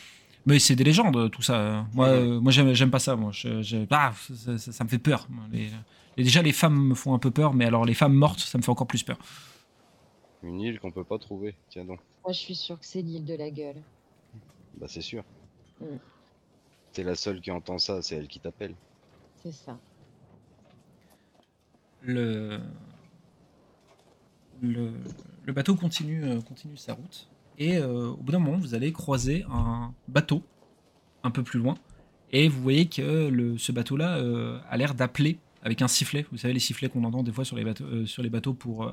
Mais 0.47 0.59
c'est 0.59 0.77
des 0.77 0.85
légendes, 0.85 1.31
tout 1.31 1.43
ça. 1.43 1.87
Moi, 1.95 2.07
euh, 2.09 2.41
moi 2.41 2.53
j'aime, 2.53 2.73
j'aime 2.75 2.91
pas 2.91 3.01
ça. 3.01 3.17
Moi, 3.17 3.33
je, 3.33 3.61
je- 3.63 3.87
ah, 3.91 4.13
ça, 4.35 4.57
ça- 4.59 4.73
ça 4.73 4.85
me 4.85 4.89
fait 4.89 4.99
peur. 4.99 5.27
Les- 5.53 5.71
les- 6.17 6.25
déjà, 6.25 6.43
les 6.43 6.53
femmes 6.53 6.79
me 6.89 6.95
font 6.95 7.13
un 7.15 7.19
peu 7.19 7.31
peur, 7.31 7.53
mais 7.55 7.65
alors 7.67 7.85
les 7.85 7.95
femmes 7.95 8.15
mortes, 8.15 8.41
ça 8.41 8.57
me 8.59 8.63
fait 8.63 8.71
encore 8.71 8.87
plus 8.87 9.03
peur. 9.03 9.19
Une 10.43 10.61
île 10.61 10.79
qu'on 10.81 10.93
peut 10.93 11.05
pas 11.05 11.19
trouver. 11.19 11.55
Tiens 11.69 11.85
donc. 11.85 12.01
Moi, 12.25 12.33
je 12.33 12.39
suis 12.39 12.55
sûre 12.55 12.79
que 12.79 12.87
c'est 12.87 13.03
l'île 13.03 13.25
de 13.25 13.35
la 13.35 13.51
gueule. 13.51 13.83
Bah 14.81 14.87
c'est 14.89 15.01
sûr. 15.03 15.25
Mm. 15.81 15.85
T'es 16.99 17.05
la 17.05 17.15
seule 17.15 17.41
qui 17.41 17.53
entend 17.53 17.79
ça, 17.79 18.03
c'est 18.03 18.17
elle 18.17 18.27
qui 18.27 18.41
t'appelle. 18.41 18.75
C'est 19.41 19.53
ça. 19.53 19.79
Le, 22.03 22.59
le, 24.61 24.91
le 25.45 25.53
bateau 25.53 25.77
continue, 25.77 26.25
euh, 26.25 26.41
continue 26.41 26.77
sa 26.77 26.95
route. 26.95 27.29
Et 27.57 27.77
euh, 27.77 28.09
au 28.09 28.17
bout 28.17 28.33
d'un 28.33 28.41
moment, 28.41 28.59
vous 28.59 28.75
allez 28.75 28.91
croiser 28.91 29.45
un 29.49 29.95
bateau 30.09 30.43
un 31.23 31.31
peu 31.31 31.45
plus 31.45 31.61
loin. 31.61 31.77
Et 32.33 32.49
vous 32.49 32.61
voyez 32.61 32.89
que 32.89 33.29
le, 33.29 33.59
ce 33.59 33.71
bateau-là 33.71 34.17
euh, 34.17 34.59
a 34.69 34.77
l'air 34.77 34.95
d'appeler 34.95 35.39
avec 35.63 35.83
un 35.83 35.89
sifflet. 35.89 36.27
Vous 36.33 36.39
savez, 36.39 36.53
les 36.53 36.59
sifflets 36.59 36.89
qu'on 36.89 37.05
entend 37.05 37.23
des 37.23 37.31
fois 37.31 37.45
sur 37.45 37.55
les 37.55 37.63
bateaux, 37.63 37.85
euh, 37.85 38.07
sur 38.07 38.25
les 38.25 38.29
bateaux 38.29 38.55
pour 38.55 38.87
euh, 38.87 38.93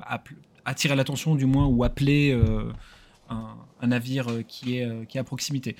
attirer 0.64 0.94
l'attention, 0.94 1.34
du 1.34 1.46
moins, 1.46 1.66
ou 1.66 1.82
appeler 1.82 2.30
euh, 2.30 2.72
un, 3.28 3.56
un 3.80 3.86
navire 3.88 4.28
euh, 4.28 4.42
qui 4.42 4.76
est, 4.76 4.84
euh, 4.84 5.04
qui 5.06 5.18
est 5.18 5.20
à 5.20 5.24
proximité. 5.24 5.74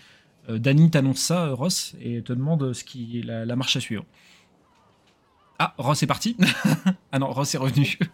Euh, 0.49 0.59
Danny 0.59 0.91
t'annonce 0.91 1.19
ça, 1.19 1.47
euh, 1.47 1.55
Ross, 1.55 1.95
et 2.01 2.23
te 2.23 2.33
demande 2.33 2.73
ce 2.73 2.85
qui 2.85 3.19
est 3.21 3.23
la, 3.23 3.45
la 3.45 3.57
marche 3.57 3.77
à 3.77 3.81
suivre. 3.81 4.05
Ah, 5.59 5.75
Ross 5.79 6.03
est 6.03 6.07
parti 6.07 6.37
Ah 7.13 7.19
non, 7.19 7.33
Ross 7.33 7.55
est 7.55 7.59
revenu. 7.59 7.99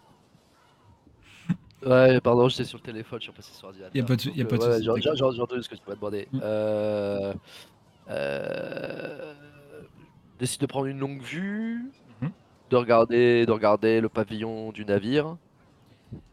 Ouais, 1.85 2.20
pardon, 2.20 2.49
j'étais 2.49 2.64
sur 2.64 2.78
le 2.78 2.83
téléphone, 2.85 3.18
je 3.18 3.24
suis 3.24 3.33
passé 3.33 3.53
sur 3.55 3.66
l'ordinateur. 3.66 3.97
Y 3.97 4.01
a 4.01 4.05
pas 4.05 4.14
de 4.16 4.30
y 4.30 4.43
a 4.43 4.45
pas 4.45 4.57
de 4.57 4.62
euh, 4.62 4.93
ouais, 4.93 5.01
souci, 5.01 5.18
J'ai 5.35 5.43
entendu 5.43 5.62
ce 5.64 5.68
que 5.68 5.74
tu 5.74 5.83
m'as 5.89 5.97
demandé. 5.97 6.28
Mm. 6.33 6.39
Euh, 6.41 7.35
euh, 8.11 9.35
décide 10.39 10.61
de 10.61 10.66
prendre 10.66 10.87
une 10.87 10.99
longue 10.99 11.22
vue, 11.22 11.91
Mhm. 12.20 12.30
de 12.70 12.76
regarder, 12.76 13.47
de 13.47 13.53
regarder 13.53 14.01
le 14.01 14.09
pavillon 14.09 14.70
du 14.70 14.85
navire. 14.85 15.37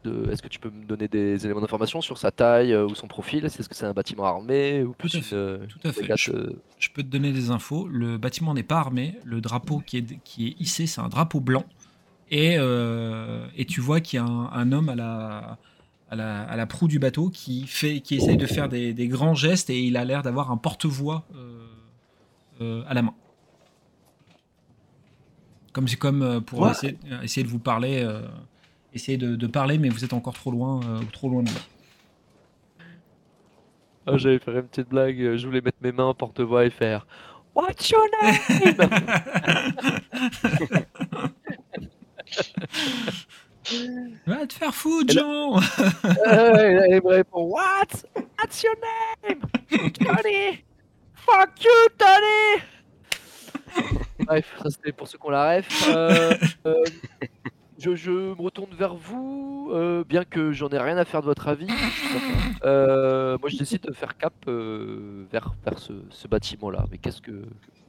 De, 0.04 0.30
Est-ce 0.32 0.42
que 0.42 0.48
tu 0.48 0.60
peux 0.60 0.70
me 0.70 0.86
donner 0.86 1.08
des 1.10 1.44
éléments 1.46 1.60
d'information 1.60 2.00
sur 2.02 2.18
sa 2.18 2.32
taille 2.32 2.72
euh, 2.74 2.86
ou 2.86 2.96
son 2.96 3.08
profil? 3.08 3.44
Est-ce 3.46 3.68
que 3.68 3.76
c'est 3.76 3.86
un 3.86 3.94
bâtiment 3.94 4.24
armé 4.26 4.82
ou 4.84 4.94
plus 4.94 5.14
à 5.14 5.18
une, 5.18 5.24
fait, 5.24 5.36
euh, 5.36 5.58
tout 5.68 5.80
à 5.84 5.92
fait. 5.92 6.08
Je- 6.16 6.54
Je 6.78 6.90
peux 6.94 7.04
te 7.04 7.08
donner 7.10 7.34
des 7.34 7.52
infos. 7.52 7.86
Le 7.88 8.18
bâtiment 8.18 8.54
n'est 8.54 8.64
pas 8.64 8.78
armé. 8.80 9.16
Le 9.26 9.42
drapeau 9.42 9.80
qui 9.86 9.98
est, 9.98 10.20
qui 10.24 10.48
est 10.48 10.56
hissé, 10.60 10.88
c'est 10.88 11.02
un 11.02 11.10
drapeau 11.10 11.42
blanc. 11.42 11.66
Et, 12.32 12.56
euh, 12.58 13.46
et 13.58 13.66
tu 13.66 13.82
vois 13.82 14.00
qu'il 14.00 14.18
y 14.18 14.20
a 14.22 14.26
un, 14.26 14.52
un 14.52 14.72
homme 14.72 14.88
à 14.88 14.96
la, 14.96 15.58
à, 16.10 16.16
la, 16.16 16.44
à 16.44 16.56
la 16.56 16.66
proue 16.66 16.88
du 16.88 17.00
bateau 17.00 17.30
qui, 17.30 17.68
fait, 17.68 18.00
qui 18.00 18.16
essaye 18.16 18.38
de 18.38 18.46
faire 18.46 18.70
des, 18.70 18.94
des 18.94 19.08
grands 19.10 19.34
gestes 19.34 19.70
et 19.70 19.82
il 19.82 19.98
a 19.98 20.06
l'air 20.06 20.22
d'avoir 20.22 20.50
un 20.52 20.58
porte-voix 20.58 21.26
euh, 21.36 21.68
euh, 22.62 22.84
à 22.88 22.94
la 22.94 23.02
main. 23.02 23.14
Comme, 25.74 25.88
c'est 25.88 25.98
comme 25.98 26.42
pour 26.46 26.60
Ouais. 26.60 26.72
essayer, 26.72 26.98
essayer 27.24 27.44
de 27.44 27.50
vous 27.50 27.60
parler. 27.60 28.08
Essayer 28.94 29.18
de, 29.18 29.36
de 29.36 29.48
parler, 29.48 29.78
mais 29.78 29.90
vous 29.90 30.04
êtes 30.04 30.14
encore 30.14 30.34
trop 30.34 30.52
loin, 30.52 30.80
euh, 30.84 31.00
trop 31.12 31.30
loin 31.30 31.44
de 31.44 31.50
lui. 31.50 31.58
Ah, 34.08 34.18
J'allais 34.18 34.40
faire 34.40 34.56
une 34.58 34.68
petite 34.68 34.90
blague, 34.90 35.20
euh, 35.22 35.38
je 35.38 35.46
voulais 35.46 35.62
mettre 35.62 35.78
mes 35.82 35.92
mains 35.92 36.06
en 36.06 36.14
porte-voix 36.14 36.66
et 36.66 36.70
faire 36.70 37.06
What's 37.56 37.90
your 37.90 38.06
name? 38.22 38.90
Va 44.26 44.48
te 44.48 44.54
faire 44.54 44.74
foutre, 44.74 45.14
Jean. 45.14 45.60
Euh, 46.28 46.82
Elle 46.90 47.02
me 47.04 47.08
répond 47.08 47.44
What? 47.44 47.88
What's 48.40 48.64
your 48.64 48.74
name? 49.28 49.40
Tony? 49.94 50.64
Fuck 51.14 51.64
you, 51.64 51.90
Tony 51.98 52.64
Bref, 54.26 54.46
ça 54.64 54.70
c'était 54.70 54.92
pour 54.92 55.08
ceux 55.08 55.18
qui 55.18 55.26
ont 55.26 55.30
la 55.30 55.58
ref. 55.58 55.88
Euh, 55.90 56.34
euh, 56.66 56.84
je, 57.80 57.96
je 57.96 58.12
me 58.12 58.42
retourne 58.42 58.74
vers 58.76 58.96
vous, 58.96 59.70
euh, 59.74 60.04
bien 60.04 60.26
que 60.26 60.52
j'en 60.52 60.70
ai 60.70 60.78
rien 60.78 60.98
à 60.98 61.06
faire 61.06 61.22
de 61.22 61.26
votre 61.28 61.48
avis. 61.48 61.68
Euh, 62.66 63.38
moi 63.40 63.50
je 63.50 63.58
décide 63.58 63.84
de 63.84 63.94
faire 63.94 64.18
cap 64.18 64.34
euh, 64.50 65.26
vers, 65.32 65.56
vers 65.64 65.80
ce, 65.80 65.94
ce 66.10 66.28
bâtiment-là. 66.28 66.86
Mais 66.92 66.98
qu'est-ce 66.98 67.22
que. 67.22 67.46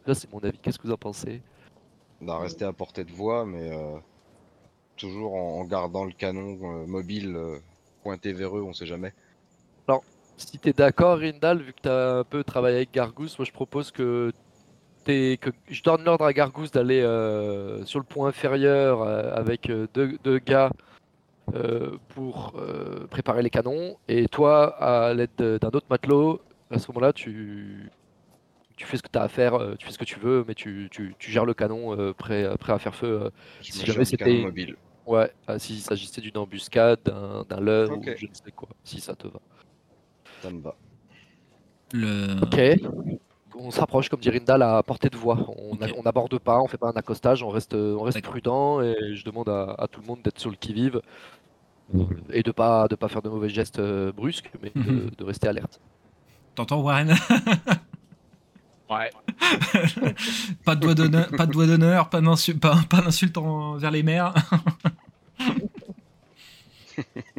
Là 0.06 0.14
c'est 0.14 0.32
mon 0.32 0.38
avis, 0.38 0.58
qu'est-ce 0.58 0.78
que 0.78 0.86
vous 0.86 0.92
en 0.92 0.96
pensez? 0.96 1.42
On 2.20 2.28
a 2.28 2.38
resté 2.38 2.64
à 2.64 2.72
portée 2.72 3.02
de 3.02 3.10
voix, 3.10 3.44
mais 3.44 3.72
euh, 3.72 3.98
toujours 4.96 5.34
en, 5.34 5.60
en 5.60 5.64
gardant 5.64 6.04
le 6.04 6.12
canon 6.12 6.56
euh, 6.62 6.86
mobile 6.86 7.34
euh, 7.34 7.58
pointé 8.04 8.32
vers 8.32 8.56
eux, 8.56 8.62
on 8.62 8.72
sait 8.72 8.86
jamais. 8.86 9.12
Si 10.36 10.58
t'es 10.58 10.72
d'accord, 10.72 11.18
Rindal, 11.18 11.60
vu 11.60 11.74
que 11.74 11.80
t'as 11.82 12.20
un 12.20 12.24
peu 12.24 12.42
travaillé 12.42 12.76
avec 12.76 12.92
Gargousse, 12.94 13.38
moi 13.38 13.44
je 13.44 13.52
propose 13.52 13.90
que, 13.90 14.32
que 15.04 15.50
je 15.68 15.82
donne 15.82 16.04
l'ordre 16.04 16.24
à 16.24 16.32
Gargousse 16.32 16.70
d'aller 16.70 17.00
euh, 17.00 17.84
sur 17.84 17.98
le 17.98 18.04
point 18.04 18.28
inférieur 18.28 19.02
euh, 19.02 19.34
avec 19.34 19.68
euh, 19.70 19.86
deux, 19.94 20.18
deux 20.24 20.38
gars 20.38 20.70
euh, 21.54 21.96
pour 22.08 22.52
euh, 22.58 23.06
préparer 23.08 23.42
les 23.42 23.50
canons, 23.50 23.96
et 24.08 24.28
toi, 24.28 24.76
à 24.82 25.12
l'aide 25.14 25.30
de- 25.38 25.58
d'un 25.60 25.68
autre 25.68 25.86
matelot, 25.90 26.40
à 26.70 26.78
ce 26.78 26.90
moment-là, 26.92 27.12
tu, 27.12 27.90
tu 28.76 28.86
fais 28.86 28.96
ce 28.96 29.02
que 29.02 29.08
t'as 29.08 29.22
à 29.22 29.28
faire, 29.28 29.54
euh, 29.54 29.74
tu 29.76 29.84
fais 29.86 29.92
ce 29.92 29.98
que 29.98 30.04
tu 30.04 30.20
veux, 30.20 30.44
mais 30.46 30.54
tu, 30.54 30.88
tu- 30.92 31.14
tu 31.18 31.30
gères 31.32 31.44
le 31.44 31.54
canon 31.54 31.98
euh, 31.98 32.12
prêt, 32.12 32.46
prêt 32.58 32.72
à 32.72 32.78
faire 32.78 32.94
feu. 32.94 33.22
euh, 33.24 33.30
Si 33.60 33.84
jamais 33.84 34.04
c'était- 34.04 34.24
canon 34.24 34.42
mobile. 34.42 34.76
ouais, 35.06 35.32
ah, 35.48 35.58
s'il 35.58 35.80
s'agissait 35.80 36.20
d'une 36.20 36.38
embuscade, 36.38 37.00
d'un 37.04 37.44
d'un 37.48 37.60
leurre 37.60 37.90
ou 37.98 38.04
je 38.16 38.26
ne 38.26 38.34
sais 38.34 38.52
quoi, 38.54 38.68
si 38.84 39.00
ça 39.00 39.16
te 39.16 39.26
va. 39.26 39.40
Ça 40.42 40.50
me 40.50 40.60
va. 40.60 40.76
Le... 41.92 42.44
Ok. 42.44 42.80
On 43.58 43.70
se 43.70 43.80
rapproche, 43.80 44.08
comme 44.08 44.20
dit 44.20 44.30
Rindal, 44.30 44.62
à 44.62 44.82
portée 44.82 45.08
de 45.10 45.16
voix. 45.16 45.38
On 45.58 46.02
n'aborde 46.02 46.38
pas, 46.38 46.60
on 46.60 46.68
fait 46.68 46.78
pas 46.78 46.88
un 46.88 46.92
accostage, 46.96 47.42
on 47.42 47.48
reste, 47.48 47.74
on 47.74 48.02
reste 48.02 48.22
prudent 48.22 48.80
et 48.80 49.14
je 49.14 49.24
demande 49.24 49.48
à, 49.48 49.74
à 49.78 49.86
tout 49.88 50.00
le 50.00 50.06
monde 50.06 50.20
d'être 50.22 50.38
sur 50.38 50.50
le 50.50 50.56
qui-vive 50.56 51.00
euh, 51.94 52.04
et 52.32 52.42
de 52.42 52.50
pas 52.52 52.86
de 52.88 52.94
pas 52.94 53.08
faire 53.08 53.22
de 53.22 53.28
mauvais 53.28 53.48
gestes 53.48 53.78
euh, 53.80 54.12
brusques, 54.12 54.50
mais 54.62 54.70
de, 54.74 54.80
Mhm. 54.90 55.10
de 55.18 55.24
rester 55.24 55.48
alerte. 55.48 55.80
T'entends 56.54 56.80
Warren? 56.80 57.14
Ouais. 58.90 59.08
pas 60.64 60.74
de 60.74 60.80
doigt 60.80 60.94
d'honneur, 60.94 61.28
pas 61.36 61.46
de 61.46 61.52
doigt 61.52 61.68
d'honneur, 61.68 62.10
pas 62.10 62.20
d'insulte 62.20 63.38
envers 63.38 63.92
les 63.92 64.02
mères. 64.02 64.34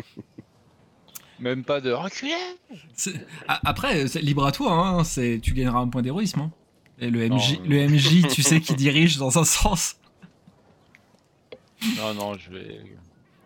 Même 1.42 1.64
pas 1.64 1.82
de 1.82 1.92
reculer. 1.92 2.32
Après, 3.48 4.06
libre 4.22 4.46
à 4.46 4.52
toi, 4.52 4.74
hein, 4.74 5.04
c'est 5.04 5.40
tu 5.42 5.54
gagneras 5.54 5.80
un 5.80 5.88
point 5.88 6.02
d'héroïsme. 6.02 6.40
hein. 6.42 6.52
Et 7.00 7.10
le 7.10 7.28
MJ, 7.28 7.58
Non, 7.58 7.66
le 7.68 7.88
MJ, 7.88 8.28
tu 8.30 8.44
sais, 8.44 8.62
qui 8.62 8.76
dirige 8.76 9.18
dans 9.18 9.38
un 9.40 9.44
sens. 9.44 9.96
Non, 11.98 12.14
non, 12.14 12.38
je 12.38 12.52
vais. 12.52 12.82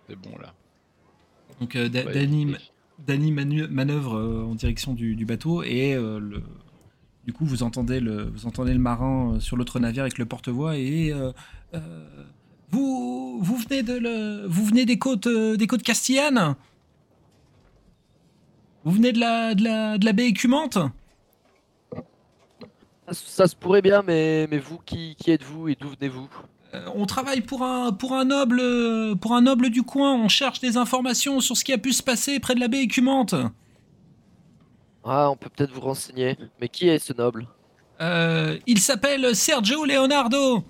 C'est 0.09 0.17
bon 0.17 0.37
là. 0.41 0.53
Donc 1.61 1.75
euh, 1.77 1.87
Da- 1.87 2.03
Ouais, 2.03 2.13
Danny, 2.13 2.51
et- 2.51 2.55
Danny 3.07 3.31
manu- 3.31 3.67
manœuvre 3.69 4.17
euh, 4.17 4.43
en 4.43 4.55
direction 4.55 4.93
du, 4.93 5.15
du 5.15 5.25
bateau 5.25 5.63
et 5.63 5.93
euh, 5.95 6.19
le, 6.19 6.43
du 7.25 7.31
coup 7.31 7.45
vous 7.45 7.63
entendez 7.63 8.01
le, 8.01 8.25
vous 8.29 8.45
entendez 8.45 8.73
le 8.73 8.79
marin 8.79 9.35
euh, 9.35 9.39
sur 9.39 9.55
l'autre 9.55 9.79
navire 9.79 10.03
avec 10.03 10.17
le 10.17 10.25
porte-voix 10.25 10.77
et 10.77 11.13
vous, 12.71 13.39
vous 13.41 13.55
venez 13.57 13.83
de 13.83 13.93
le, 13.93 14.45
vous 14.47 14.65
venez 14.65 14.85
des 14.85 14.97
côtes 14.99 15.27
des 15.29 15.67
côtes 15.67 15.83
castillanes? 15.83 16.55
Vous 18.85 18.91
venez 18.91 19.11
de 19.11 19.19
la, 19.19 19.55
de 19.55 19.63
la, 19.63 19.97
de 19.97 20.05
la 20.05 20.13
baie 20.13 20.27
écumante? 20.27 20.77
Ça, 23.07 23.13
ça 23.13 23.47
se 23.47 23.55
pourrait 23.55 23.81
bien, 23.81 24.03
mais, 24.03 24.47
mais 24.49 24.59
vous, 24.59 24.77
qui, 24.77 25.15
qui 25.15 25.31
êtes-vous 25.31 25.69
et 25.69 25.75
d'où 25.79 25.89
venez-vous? 25.89 26.29
Euh, 26.73 26.85
On 26.95 27.05
travaille 27.05 27.41
pour 27.41 27.63
un, 27.63 27.91
pour 27.91 28.13
un 28.13 28.25
noble 28.25 28.59
euh, 28.59 29.15
pour 29.15 29.33
un 29.33 29.41
noble 29.41 29.69
du 29.69 29.83
coin. 29.83 30.13
On 30.13 30.27
cherche 30.27 30.59
des 30.59 30.77
informations 30.77 31.39
sur 31.39 31.57
ce 31.57 31.63
qui 31.63 31.73
a 31.73 31.77
pu 31.77 31.93
se 31.93 32.03
passer 32.03 32.39
près 32.39 32.53
de 32.55 32.59
la 32.59 32.67
baie 32.67 32.81
écumante. 32.81 33.33
Ah, 35.03 35.29
on 35.29 35.35
peut 35.35 35.49
peut-être 35.49 35.71
vous 35.71 35.81
renseigner. 35.81 36.37
Mais 36.61 36.67
qui 36.69 36.87
est 36.87 36.99
ce 36.99 37.13
noble? 37.13 37.47
Euh, 38.01 38.57
il 38.67 38.79
s'appelle 38.79 39.35
Sergio 39.35 39.85
Leonardo. 39.85 40.63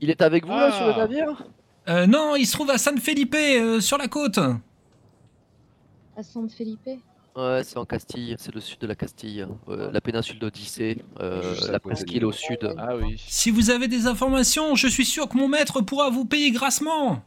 Il 0.00 0.10
est 0.10 0.20
avec 0.20 0.44
vous 0.44 0.52
là 0.52 0.70
sur 0.72 0.86
le 0.86 0.92
Ah. 0.94 0.98
navire? 0.98 1.44
Euh, 1.88 2.06
non, 2.06 2.34
il 2.36 2.46
se 2.46 2.52
trouve 2.52 2.70
à 2.70 2.78
San 2.78 2.98
Felipe, 2.98 3.34
euh, 3.34 3.80
sur 3.80 3.98
la 3.98 4.08
côte. 4.08 4.38
À 6.16 6.22
San 6.22 6.48
Felipe 6.48 6.88
Ouais, 7.36 7.62
c'est 7.64 7.76
en 7.78 7.84
Castille, 7.84 8.36
c'est 8.38 8.54
le 8.54 8.60
sud 8.60 8.78
de 8.78 8.86
la 8.86 8.94
Castille, 8.94 9.44
euh, 9.68 9.90
la 9.90 10.00
péninsule 10.00 10.38
d'Odyssée, 10.38 11.02
euh, 11.18 11.56
la 11.68 11.80
presqu'île 11.80 12.24
au 12.24 12.30
sud. 12.30 12.72
Ah 12.78 12.94
oui. 12.96 13.20
Si 13.26 13.50
vous 13.50 13.70
avez 13.70 13.88
des 13.88 14.06
informations, 14.06 14.76
je 14.76 14.86
suis 14.86 15.04
sûr 15.04 15.28
que 15.28 15.36
mon 15.36 15.48
maître 15.48 15.80
pourra 15.80 16.10
vous 16.10 16.24
payer 16.24 16.52
grassement. 16.52 17.22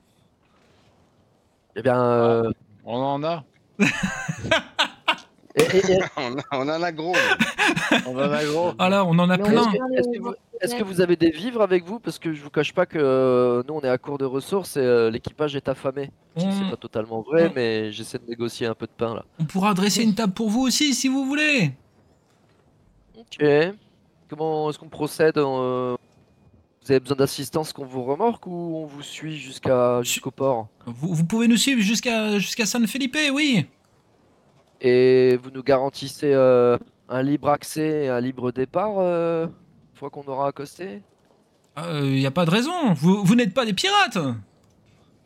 Eh 1.76 1.82
bien, 1.82 2.02
euh, 2.02 2.50
On 2.86 2.96
en 2.96 3.22
a. 3.26 3.44
et- 3.80 5.62
et- 5.62 5.92
et- 5.92 6.00
on, 6.16 6.38
a, 6.40 6.44
on 6.54 6.70
en 6.70 6.82
a 6.84 6.92
gros. 6.94 7.14
là. 7.14 7.38
On 8.08 8.16
en 8.16 8.32
a 8.32 8.44
gros. 8.46 8.72
Ah 8.80 8.90
là, 8.90 9.06
on 9.06 9.18
en 9.20 9.30
a 9.30 9.38
Mais 9.38 9.44
plein. 9.44 9.72
est-ce 9.96 10.08
que, 10.10 10.20
vous, 10.22 10.34
est-ce 10.62 10.76
que 10.76 10.84
vous 10.84 11.02
avez 11.02 11.16
des 11.16 11.30
vivres 11.32 11.62
avec 11.62 11.84
vous? 11.86 12.00
Parce 12.00 12.20
que 12.20 12.34
je 12.34 12.42
vous 12.42 12.50
cache 12.50 12.74
pas 12.74 12.86
que 12.86 12.98
euh, 13.00 13.64
nous 13.68 13.74
on 13.76 13.82
est 13.82 13.90
à 13.90 13.98
court 13.98 14.18
de 14.18 14.26
ressources 14.26 14.78
et 14.78 14.82
euh, 14.82 15.10
l'équipage 15.10 15.56
est 15.56 15.68
affamé. 15.68 16.12
C'est 16.38 16.70
pas 16.70 16.78
totalement 16.78 17.22
vrai, 17.22 17.48
on- 17.50 17.54
mais 17.56 17.92
j'essaie 17.92 18.20
de 18.20 18.28
négocier 18.30 18.68
un 18.68 18.76
peu 18.76 18.86
de 18.86 18.92
pain 18.92 19.16
là. 19.16 19.26
on 19.40 19.46
pourra 19.46 19.74
dresser 19.74 20.04
une 20.04 20.14
table 20.16 20.34
pour 20.34 20.50
vous 20.50 20.62
aussi, 20.62 20.94
si 20.94 21.08
vous 21.08 21.26
voulez. 21.26 21.72
Ok. 23.18 23.46
Comment 24.30 24.70
est-ce 24.70 24.78
qu'on 24.78 24.90
procède 24.90 25.38
euh, 25.38 25.96
Vous 26.84 26.92
avez 26.92 27.00
besoin 27.00 27.18
d'assistance 27.18 27.72
qu'on 27.74 27.86
vous 27.86 28.04
remorque 28.04 28.46
ou 28.46 28.78
on 28.78 28.86
vous 28.86 29.02
suit 29.02 29.38
jusqu'à 29.38 30.02
jusqu'au 30.04 30.32
port? 30.32 30.68
Vous, 30.86 31.14
vous 31.14 31.26
pouvez 31.26 31.48
nous 31.48 31.58
suivre 31.58 31.82
jusqu'à 31.82 32.38
jusqu'à 32.38 32.66
San 32.66 32.86
Felipe, 32.88 33.18
oui. 33.34 33.66
Et 34.82 35.40
vous 35.42 35.50
nous 35.50 35.64
garantissez 35.64 36.32
euh, 36.34 36.78
un 37.10 37.24
libre 37.24 37.50
accès 37.50 38.06
et 38.06 38.10
un 38.10 38.20
libre 38.20 38.52
départ 38.52 38.96
euh, 39.00 39.46
une 39.46 39.98
fois 40.00 40.10
qu'on 40.10 40.24
aura 40.24 40.48
accosté? 40.50 41.02
Il 41.78 42.14
n'y 42.16 42.26
a 42.26 42.32
pas 42.32 42.46
de 42.46 42.50
raison. 42.50 42.94
Vous, 42.94 43.24
vous 43.24 43.36
n'êtes 43.36 43.54
pas 43.54 43.64
des 43.66 43.74
pirates. 43.74 44.18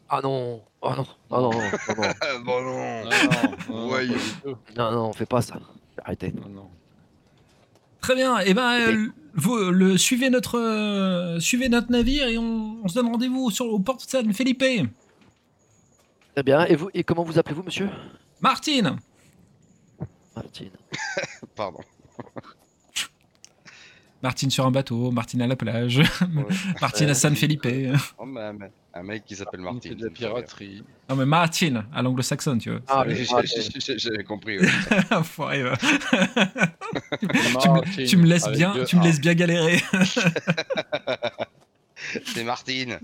Ah 0.09 0.19
non 0.21 0.61
Oh 0.81 0.91
non 0.97 1.05
Oh 1.29 1.39
non, 1.39 1.51
non, 1.51 1.51
non, 1.51 1.61
Ah, 2.21 2.37
bon 2.43 2.61
non. 2.61 3.03
Non, 3.05 3.09
non, 3.09 3.55
non, 3.69 3.89
Ouais, 3.89 4.07
non, 4.75 4.91
non, 4.91 5.05
on 5.07 5.13
fait 5.13 5.25
pas 5.25 5.41
ça. 5.41 5.55
Arrêtez. 6.03 6.33
Non. 6.33 6.67
Très 8.01 8.15
bien. 8.15 8.39
Et 8.39 8.53
ben, 8.53 8.71
euh, 8.81 9.07
vous 9.35 9.55
le 9.71 9.97
suivez 9.97 10.29
notre 10.29 10.59
euh, 10.59 11.39
suivez 11.39 11.69
notre 11.69 11.89
navire 11.91 12.27
et 12.27 12.37
on, 12.37 12.79
on 12.83 12.87
se 12.89 12.95
donne 12.95 13.07
rendez-vous 13.07 13.49
sur 13.51 13.67
au 13.67 13.79
port 13.79 13.95
de 13.97 14.01
San 14.01 14.33
Felipe. 14.33 14.63
Très 16.33 16.43
bien. 16.43 16.65
Et 16.65 16.75
vous 16.75 16.89
Et 16.93 17.03
comment 17.05 17.23
vous 17.23 17.39
appelez-vous, 17.39 17.63
monsieur? 17.63 17.89
Martine. 18.41 18.97
Martine. 20.35 20.71
Pardon. 21.55 21.79
Martine 24.23 24.51
sur 24.51 24.65
un 24.67 24.71
bateau, 24.71 25.09
Martine 25.09 25.41
à 25.41 25.47
la 25.47 25.55
plage, 25.55 25.99
Martine 26.81 27.09
à 27.09 27.15
San 27.15 27.35
Felipe. 27.35 27.65
Oh, 28.19 28.25
mais 28.25 28.41
un, 28.41 28.53
mec- 28.53 28.71
un 28.93 29.01
mec 29.01 29.25
qui 29.25 29.35
s'appelle 29.35 29.61
C'est 29.61 29.73
Martin. 29.73 29.93
de 29.95 30.03
la 30.05 30.11
piraterie. 30.11 30.83
Non 31.09 31.15
mais 31.15 31.25
Martine 31.25 31.85
à 31.91 32.03
l'anglo-saxonne, 32.03 32.59
tu 32.59 32.69
vois. 32.69 32.81
Ah, 32.87 33.03
mais- 33.07 33.15
ah, 33.33 33.41
j'ai- 33.43 33.97
J'avais 33.97 34.23
compris. 34.23 34.59
ouais. 34.59 34.67
Enfoiré, 35.11 35.63
tu, 37.19 37.25
me, 37.27 37.53
Martine, 37.53 38.05
tu 38.05 38.17
me 38.17 38.25
laisses 38.27 38.45
avec 38.45 38.57
bien, 38.59 38.73
deux 38.75 38.85
tu 38.85 38.95
me 38.97 39.03
laisses 39.03 39.19
bien 39.19 39.33
galérer. 39.33 39.81
C'est 42.25 42.43
Martine. 42.43 42.99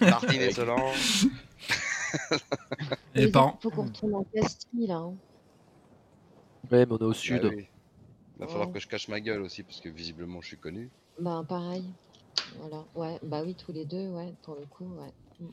Martine 0.00 0.40
et 0.40 0.52
Solange. 0.52 1.26
Et 3.14 3.24
Il 3.24 3.32
faut 3.32 3.70
qu'on 3.70 3.82
retourne 3.82 4.14
en 4.14 4.24
Castille, 4.34 4.86
là. 4.86 4.96
hein. 4.96 5.12
Ouais, 6.70 6.86
mais 6.86 6.92
on 6.92 6.98
est 6.98 7.02
au 7.02 7.12
sud. 7.12 7.40
Ah 7.44 7.48
oui. 7.54 7.66
Il 8.38 8.40
va 8.40 8.46
falloir 8.48 8.68
Ouais. 8.68 8.74
que 8.74 8.80
je 8.80 8.86
cache 8.88 9.08
ma 9.08 9.20
gueule 9.20 9.40
aussi 9.42 9.62
parce 9.62 9.80
que 9.80 9.88
visiblement 9.88 10.40
je 10.40 10.48
suis 10.48 10.56
connu. 10.58 10.90
Bah, 11.18 11.42
pareil. 11.48 11.84
Voilà. 12.60 12.84
Ouais, 12.94 13.18
bah 13.22 13.42
oui, 13.44 13.54
tous 13.54 13.72
les 13.72 13.84
deux, 13.84 14.08
ouais, 14.08 14.34
pour 14.42 14.54
le 14.56 14.66
coup, 14.66 14.84
ouais. 14.84 15.46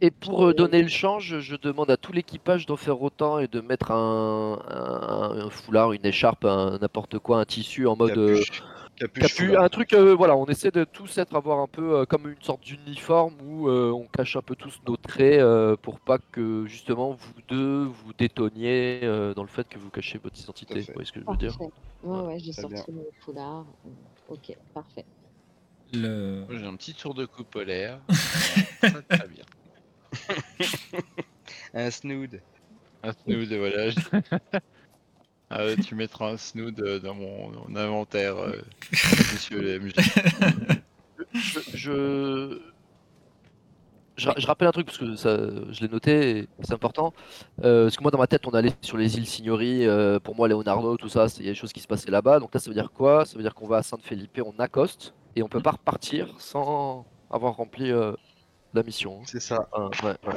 Et 0.00 0.10
pour 0.10 0.46
euh, 0.46 0.54
donner 0.54 0.82
le 0.82 0.88
change, 0.88 1.38
je 1.40 1.56
demande 1.56 1.90
à 1.90 1.96
tout 1.96 2.12
l'équipage 2.12 2.66
d'en 2.66 2.76
faire 2.76 3.00
autant 3.02 3.38
et 3.38 3.46
de 3.48 3.60
mettre 3.60 3.90
un, 3.92 4.60
un- 4.68 5.46
un 5.46 5.50
foulard, 5.50 5.92
une 5.92 6.04
écharpe, 6.06 6.44
un- 6.44 6.78
n'importe 6.78 7.18
quoi, 7.18 7.38
un 7.40 7.44
tissu 7.44 7.86
en 7.86 7.96
mode 7.96 8.16
euh, 8.18 8.40
Capuche. 8.98 9.36
Capuche. 9.36 9.56
un 9.56 9.68
truc. 9.68 9.92
euh, 9.92 10.14
voilà, 10.14 10.36
on 10.36 10.46
essaie 10.46 10.70
de 10.70 10.84
tous 10.84 11.18
être 11.18 11.34
avoir 11.36 11.58
un 11.60 11.66
peu 11.66 11.98
euh, 11.98 12.04
comme 12.04 12.28
une 12.28 12.42
sorte 12.42 12.62
d'uniforme 12.62 13.34
où 13.44 13.68
euh, 13.68 13.90
on 13.90 14.06
cache 14.06 14.36
un 14.36 14.42
peu 14.42 14.56
tous 14.56 14.80
nos 14.86 14.96
traits 14.96 15.40
euh, 15.40 15.76
pour 15.76 16.00
pas 16.00 16.18
que 16.18 16.66
justement 16.66 17.12
vous 17.12 17.32
deux 17.48 17.84
vous 17.84 18.12
détonniez 18.18 19.00
euh, 19.04 19.34
dans 19.34 19.42
le 19.42 19.48
fait 19.48 19.68
que 19.68 19.78
vous 19.78 19.90
cachez 19.90 20.18
votre 20.18 20.40
identité. 20.40 20.80
Vous 20.80 20.92
voyez 20.94 21.06
ce 21.06 21.12
que 21.12 21.20
je 21.20 21.26
veux 21.30 21.36
dire. 21.36 21.56
Ouais, 22.02 22.20
ouais, 22.20 22.38
j'ai 22.38 22.52
sorti 22.52 22.74
bien. 22.74 22.84
mon 22.88 23.06
foulard. 23.20 23.64
Ok, 24.28 24.56
parfait. 24.74 25.04
le... 25.92 26.44
J'ai 26.50 26.66
un 26.66 26.76
petit 26.76 26.94
tour 26.94 27.14
de 27.14 27.24
cou 27.26 27.44
polaire. 27.44 28.00
très, 28.80 28.90
très 29.08 29.28
bien. 29.28 29.44
Un 31.74 31.90
snood. 31.90 32.40
Un 33.02 33.12
snood, 33.12 33.52
voilà. 33.52 33.90
Ah, 35.50 35.64
ouais, 35.64 35.76
tu 35.78 35.94
mettras 35.94 36.32
un 36.32 36.36
snood 36.36 36.78
euh, 36.80 37.00
dans 37.00 37.14
mon, 37.14 37.50
mon 37.50 37.76
inventaire, 37.76 38.36
euh, 38.36 38.52
monsieur 39.32 39.60
le 39.60 39.76
MJ. 39.76 39.94
je, 41.34 41.60
je... 41.74 42.60
je- 44.16 44.30
je 44.36 44.46
rappelle 44.46 44.68
un 44.68 44.72
truc 44.72 44.86
parce 44.86 44.98
que 44.98 45.14
ça, 45.16 45.36
je 45.70 45.80
l'ai 45.80 45.88
noté, 45.88 46.38
et 46.40 46.48
c'est 46.62 46.72
important. 46.72 47.12
Euh, 47.64 47.84
parce 47.84 47.96
que 47.96 48.02
moi, 48.02 48.10
dans 48.10 48.18
ma 48.18 48.26
tête, 48.26 48.46
on 48.46 48.50
allait 48.50 48.72
sur 48.82 48.96
les 48.96 49.16
îles 49.16 49.26
Signori. 49.26 49.86
euh, 49.86 50.18
pour 50.18 50.34
moi, 50.34 50.48
Leonardo, 50.48 50.96
tout 50.96 51.08
ça, 51.08 51.28
c'est- 51.28 51.40
il 51.40 51.46
y 51.46 51.48
a 51.48 51.52
des 51.52 51.58
choses 51.58 51.72
qui 51.72 51.80
se 51.80 51.86
passaient 51.86 52.10
là-bas. 52.10 52.40
Donc 52.40 52.52
là, 52.52 52.60
ça 52.60 52.68
veut 52.68 52.74
dire 52.74 52.90
quoi? 52.92 53.24
Ça 53.24 53.36
veut 53.36 53.42
dire 53.42 53.54
qu'on 53.54 53.66
va 53.68 53.78
à 53.78 53.82
San 53.82 54.00
Felipe, 54.00 54.40
on 54.44 54.58
accoste 54.58 55.14
et 55.36 55.42
on 55.42 55.48
peut 55.48 55.60
pas 55.62 55.72
repartir 55.72 56.28
sans 56.38 57.06
avoir 57.30 57.54
rempli 57.56 57.90
euh, 57.92 58.12
la 58.74 58.82
mission. 58.82 59.20
C'est 59.26 59.40
ça. 59.40 59.68
Ouais, 60.02 60.16
ouais. 60.26 60.34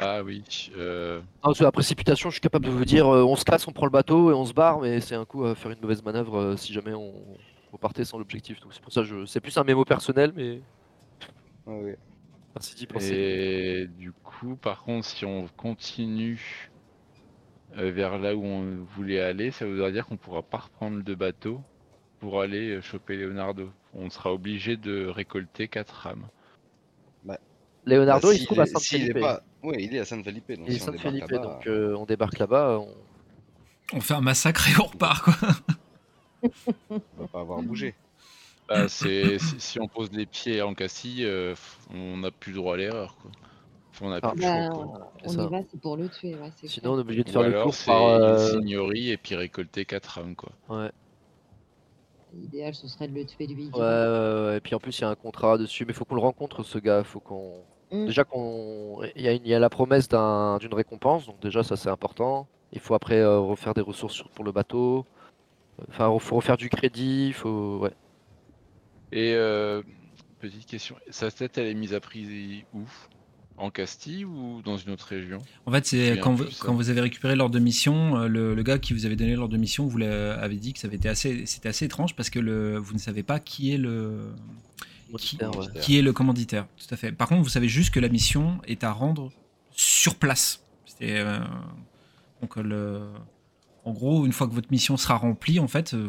Ah 0.00 0.22
oui. 0.22 0.42
euh, 0.76 1.20
Non, 1.44 1.54
sur 1.54 1.64
la 1.64 1.72
précipitation, 1.72 2.30
je 2.30 2.34
suis 2.34 2.40
capable 2.40 2.64
de 2.66 2.70
vous 2.70 2.84
dire, 2.84 3.06
euh, 3.08 3.22
on 3.24 3.36
se 3.36 3.44
casse, 3.44 3.66
on 3.68 3.72
prend 3.72 3.86
le 3.86 3.90
bateau 3.92 4.30
et 4.30 4.34
on 4.34 4.44
se 4.44 4.52
barre, 4.54 4.80
mais 4.80 5.00
c'est 5.00 5.14
un 5.14 5.24
coup 5.24 5.44
à 5.44 5.54
faire 5.54 5.70
une 5.70 5.80
mauvaise 5.80 6.02
manœuvre 6.02 6.38
euh, 6.38 6.56
si 6.56 6.72
jamais 6.72 6.94
on, 6.94 7.12
on 7.72 7.76
partait 7.78 8.04
sans 8.04 8.18
l'objectif. 8.18 8.60
Donc 8.60 8.72
c'est 8.74 8.82
pour 8.82 8.92
ça, 8.92 9.02
que 9.02 9.06
je... 9.06 9.24
c'est 9.26 9.40
plus 9.40 9.56
un 9.58 9.64
mémo 9.64 9.84
personnel, 9.84 10.32
mais 10.34 10.60
Ouais, 11.66 11.80
ouais. 11.82 11.98
merci 12.54 12.74
d'y 12.74 12.86
penser. 12.86 13.14
Et 13.14 13.86
du 13.86 14.12
coup, 14.12 14.56
par 14.56 14.82
contre, 14.84 15.06
si 15.06 15.24
on 15.24 15.46
continue 15.56 16.70
euh, 17.78 17.90
vers 17.92 18.18
là 18.18 18.34
où 18.36 18.44
on 18.44 18.84
voulait 18.96 19.20
aller, 19.20 19.50
ça 19.50 19.66
voudra 19.66 19.90
dire 19.90 20.06
qu'on 20.06 20.16
pourra 20.16 20.42
pas 20.42 20.58
reprendre 20.58 21.02
de 21.02 21.14
bateau 21.14 21.62
pour 22.20 22.40
aller 22.40 22.80
choper 22.82 23.16
Leonardo. 23.16 23.70
On 23.94 24.10
sera 24.10 24.32
obligé 24.32 24.76
de 24.76 25.06
récolter 25.06 25.68
quatre 25.68 25.92
rames. 25.94 26.28
Leonardo, 27.84 28.28
Bah, 28.28 28.34
il 28.34 28.38
se 28.40 28.44
trouve 28.46 28.60
à 28.60 28.62
est- 28.64 28.66
San 28.66 28.80
Felipe. 28.80 29.20
pas- 29.20 29.42
Ouais, 29.62 29.82
il 29.82 29.94
est 29.94 29.98
à 30.00 30.04
San 30.04 30.22
Felipe. 30.22 30.52
Donc 30.52 30.66
Il 30.68 30.74
est 30.74 30.76
si 30.78 30.82
on 30.82 30.86
San 30.86 30.92
débarque 30.96 31.08
Felipe, 31.14 31.30
là-bas, 31.30 31.44
donc 31.44 31.66
euh, 31.66 31.96
on 31.96 32.04
débarque 32.06 32.38
là-bas. 32.38 32.78
on- 32.80 32.94
On 33.96 34.00
fait 34.00 34.14
un 34.14 34.20
massacre 34.20 34.68
et 34.70 34.72
on 34.80 34.84
repart, 34.84 35.22
quoi. 35.24 35.34
on 36.90 37.00
va 37.18 37.26
pas 37.28 37.40
avoir 37.40 37.62
bougé. 37.62 37.94
Bah, 38.68 38.88
c'est 38.88 39.38
si, 39.38 39.60
si 39.60 39.80
on 39.80 39.88
pose 39.88 40.10
les 40.12 40.24
pieds 40.26 40.62
en 40.62 40.72
Castille, 40.74 41.24
euh, 41.24 41.54
on 41.92 42.18
n'a 42.18 42.30
plus 42.30 42.52
droit 42.52 42.74
à 42.74 42.76
l'erreur. 42.78 43.16
Quoi. 43.20 43.30
Enfin, 43.90 44.06
on 44.06 44.10
n'a 44.10 44.20
Ah. 44.22 44.30
plus 44.30 44.40
le 44.40 44.46
Bah, 44.46 44.66
choix. 44.72 45.10
on 45.24 45.28
ça. 45.28 45.42
y 45.42 45.48
va, 45.48 45.58
c'est 45.70 45.80
pour 45.80 45.96
le 45.96 46.08
tuer, 46.08 46.34
ouais, 46.36 46.50
c'est 46.56 46.68
Sinon, 46.68 46.92
on 46.94 46.96
est 46.98 47.00
obligé 47.00 47.22
de 47.24 47.28
Ou 47.28 47.32
faire 47.32 47.42
le 47.42 47.48
alors 47.48 47.62
tour 47.64 47.74
c'est 47.74 47.90
euh, 47.90 48.50
signorie 48.52 49.10
et 49.10 49.16
puis 49.18 49.34
récolter 49.34 49.84
quatre 49.84 50.06
rames. 50.06 50.34
Quoi. 50.36 50.52
ouais. 50.70 50.90
l'idéal 52.34 52.74
ce 52.74 52.88
serait 52.88 53.08
de 53.08 53.14
le 53.14 53.26
tuer 53.26 53.46
lui. 53.46 53.66
Ouais, 53.74 53.78
ouais, 53.78 54.46
ouais, 54.46 54.56
et 54.56 54.60
puis 54.60 54.74
en 54.74 54.78
plus 54.78 54.96
il 54.98 55.02
y 55.02 55.04
a 55.04 55.10
un 55.10 55.14
contrat 55.14 55.58
dessus, 55.58 55.84
mais 55.84 55.92
faut 55.92 56.06
qu'on 56.06 56.14
le 56.14 56.22
rencontre 56.22 56.62
ce 56.62 56.78
gars, 56.78 57.04
faut 57.04 57.20
qu'on... 57.20 57.62
Mm. 57.92 58.06
Déjà 58.06 58.24
qu'on... 58.24 59.00
Il 59.16 59.22
y, 59.22 59.28
a 59.28 59.32
une- 59.32 59.42
il 59.44 59.48
y 59.50 59.54
a 59.54 59.58
la 59.58 59.70
promesse 59.70 60.08
d'un- 60.08 60.58
d'une 60.58 60.74
récompense, 60.74 61.26
donc 61.26 61.40
déjà 61.40 61.62
ça 61.62 61.76
c'est 61.76 61.90
important. 61.90 62.46
Il 62.72 62.80
faut 62.80 62.94
après 62.94 63.18
euh, 63.20 63.38
refaire 63.38 63.74
des 63.74 63.80
ressources 63.82 64.22
pour 64.34 64.44
le 64.44 64.52
bateau. 64.52 65.04
Enfin, 65.88 66.10
il 66.12 66.20
faut 66.20 66.36
refaire 66.36 66.56
du 66.56 66.68
crédit, 66.68 67.26
il 67.28 67.32
faut... 67.34 67.78
Ouais. 67.80 67.92
Et 69.12 69.34
euh, 69.34 69.82
petite 70.40 70.66
question, 70.66 70.96
sa 71.10 71.30
tête 71.30 71.58
elle 71.58 71.66
est 71.66 71.74
mise 71.74 71.92
à 71.94 72.00
prix 72.00 72.64
où? 72.74 72.80
En 73.58 73.70
Castille 73.70 74.24
ou 74.24 74.62
dans 74.64 74.78
une 74.78 74.90
autre 74.92 75.06
région? 75.06 75.38
En 75.66 75.70
fait, 75.72 75.84
c'est 75.86 76.18
quand, 76.18 76.34
plus, 76.34 76.44
vous- 76.46 76.50
ça. 76.50 76.64
quand 76.64 76.74
vous 76.74 76.88
avez 76.88 77.02
récupéré 77.02 77.36
l'ordre 77.36 77.54
de 77.54 77.58
mission, 77.60 78.16
euh, 78.16 78.26
le, 78.26 78.54
le 78.54 78.62
gars 78.62 78.78
qui 78.78 78.94
vous 78.94 79.04
avait 79.04 79.14
donné 79.14 79.36
l'ordre 79.36 79.52
de 79.52 79.58
mission 79.58 79.86
vous 79.86 79.98
l'a- 79.98 80.34
avait 80.40 80.56
dit 80.56 80.72
que 80.72 80.78
ça 80.78 80.88
avait 80.88 80.96
été 80.96 81.08
assez, 81.10 81.44
c'était 81.44 81.68
assez 81.68 81.84
étrange 81.84 82.16
parce 82.16 82.30
que 82.30 82.38
le, 82.40 82.78
vous 82.78 82.94
ne 82.94 82.98
savez 82.98 83.22
pas 83.22 83.38
qui 83.38 83.72
est 83.74 83.76
le, 83.76 84.32
qui, 85.18 85.36
Commanditaire, 85.36 85.74
ouais. 85.74 85.80
qui 85.80 85.98
est 85.98 86.02
le 86.02 86.12
commanditaire. 86.12 86.66
Tout 86.76 86.92
à 86.94 86.96
fait. 86.96 87.12
Par 87.12 87.28
contre, 87.28 87.42
vous 87.42 87.48
savez 87.48 87.68
juste 87.68 87.92
que 87.92 88.00
la 88.00 88.08
mission 88.08 88.58
est 88.66 88.84
à 88.84 88.92
rendre 88.92 89.30
sur 89.70 90.14
place. 90.16 90.64
Euh, 91.02 91.40
donc 92.40 92.56
le, 92.56 93.02
en 93.84 93.92
gros, 93.92 94.24
une 94.26 94.32
fois 94.32 94.46
que 94.46 94.52
votre 94.52 94.70
mission 94.70 94.96
sera 94.96 95.16
remplie, 95.16 95.58
en 95.58 95.68
fait, 95.68 95.94
euh, 95.94 96.08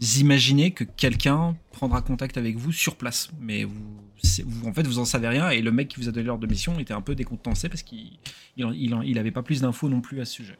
vous 0.00 0.18
imaginez 0.18 0.70
que 0.70 0.84
quelqu'un 0.84 1.56
prendra 1.72 2.00
contact 2.02 2.36
avec 2.38 2.56
vous 2.56 2.72
sur 2.72 2.96
place, 2.96 3.30
mais 3.40 3.64
vous, 3.64 4.68
en 4.68 4.72
fait, 4.72 4.86
vous 4.86 4.98
en 4.98 5.04
savez 5.04 5.28
rien 5.28 5.50
et 5.50 5.60
le 5.62 5.72
mec 5.72 5.88
qui 5.88 6.00
vous 6.00 6.08
a 6.08 6.12
donné 6.12 6.26
l'ordre 6.26 6.42
de 6.46 6.50
mission 6.50 6.78
était 6.78 6.94
un 6.94 7.00
peu 7.00 7.14
décontenancé 7.14 7.68
parce 7.68 7.82
qu'il 7.82 8.18
il, 8.56 8.64
en- 8.64 8.72
il 8.72 8.94
en- 8.94 9.02
il 9.02 9.18
avait 9.18 9.30
pas 9.30 9.42
plus 9.42 9.60
d'infos 9.62 9.88
non 9.88 10.00
plus 10.00 10.20
à 10.20 10.24
ce 10.24 10.32
sujet. 10.34 10.56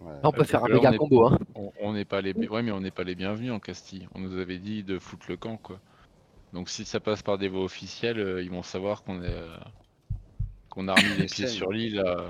Ouais. 0.00 0.12
On 0.22 0.30
peut 0.30 0.40
Ouais, 0.42 0.46
faire 0.46 0.64
un 0.64 0.68
méga 0.68 0.92
combo, 0.96 1.26
hein. 1.26 1.38
On 1.56 1.72
on 1.82 1.92
n'est 1.92 2.04
pas 2.04 2.20
les 2.20 2.32
ouais 2.32 2.62
mais 2.62 2.70
on 2.70 2.80
n'est 2.80 2.90
pas 2.92 3.02
les 3.04 3.14
bienvenus 3.16 3.50
en 3.52 3.58
Castille. 3.58 4.06
On 4.14 4.20
nous 4.20 4.38
avait 4.38 4.58
dit 4.58 4.82
de 4.84 4.98
foutre 4.98 5.26
le 5.28 5.36
camp 5.36 5.56
quoi. 5.56 5.80
Donc 6.52 6.68
si 6.68 6.84
ça 6.84 7.00
passe 7.00 7.22
par 7.22 7.38
des 7.38 7.48
voies 7.48 7.62
officielles, 7.64 8.18
euh, 8.18 8.42
ils 8.42 8.50
vont 8.50 8.62
savoir 8.62 9.02
qu'on 9.02 9.22
est 9.22 9.26
euh, 9.28 9.56
qu'on 10.70 10.88
a 10.88 10.94
remis 10.94 11.16
les 11.18 11.26
pieds 11.26 11.46
sur 11.46 11.70
l'île. 11.72 12.02
euh. 12.04 12.28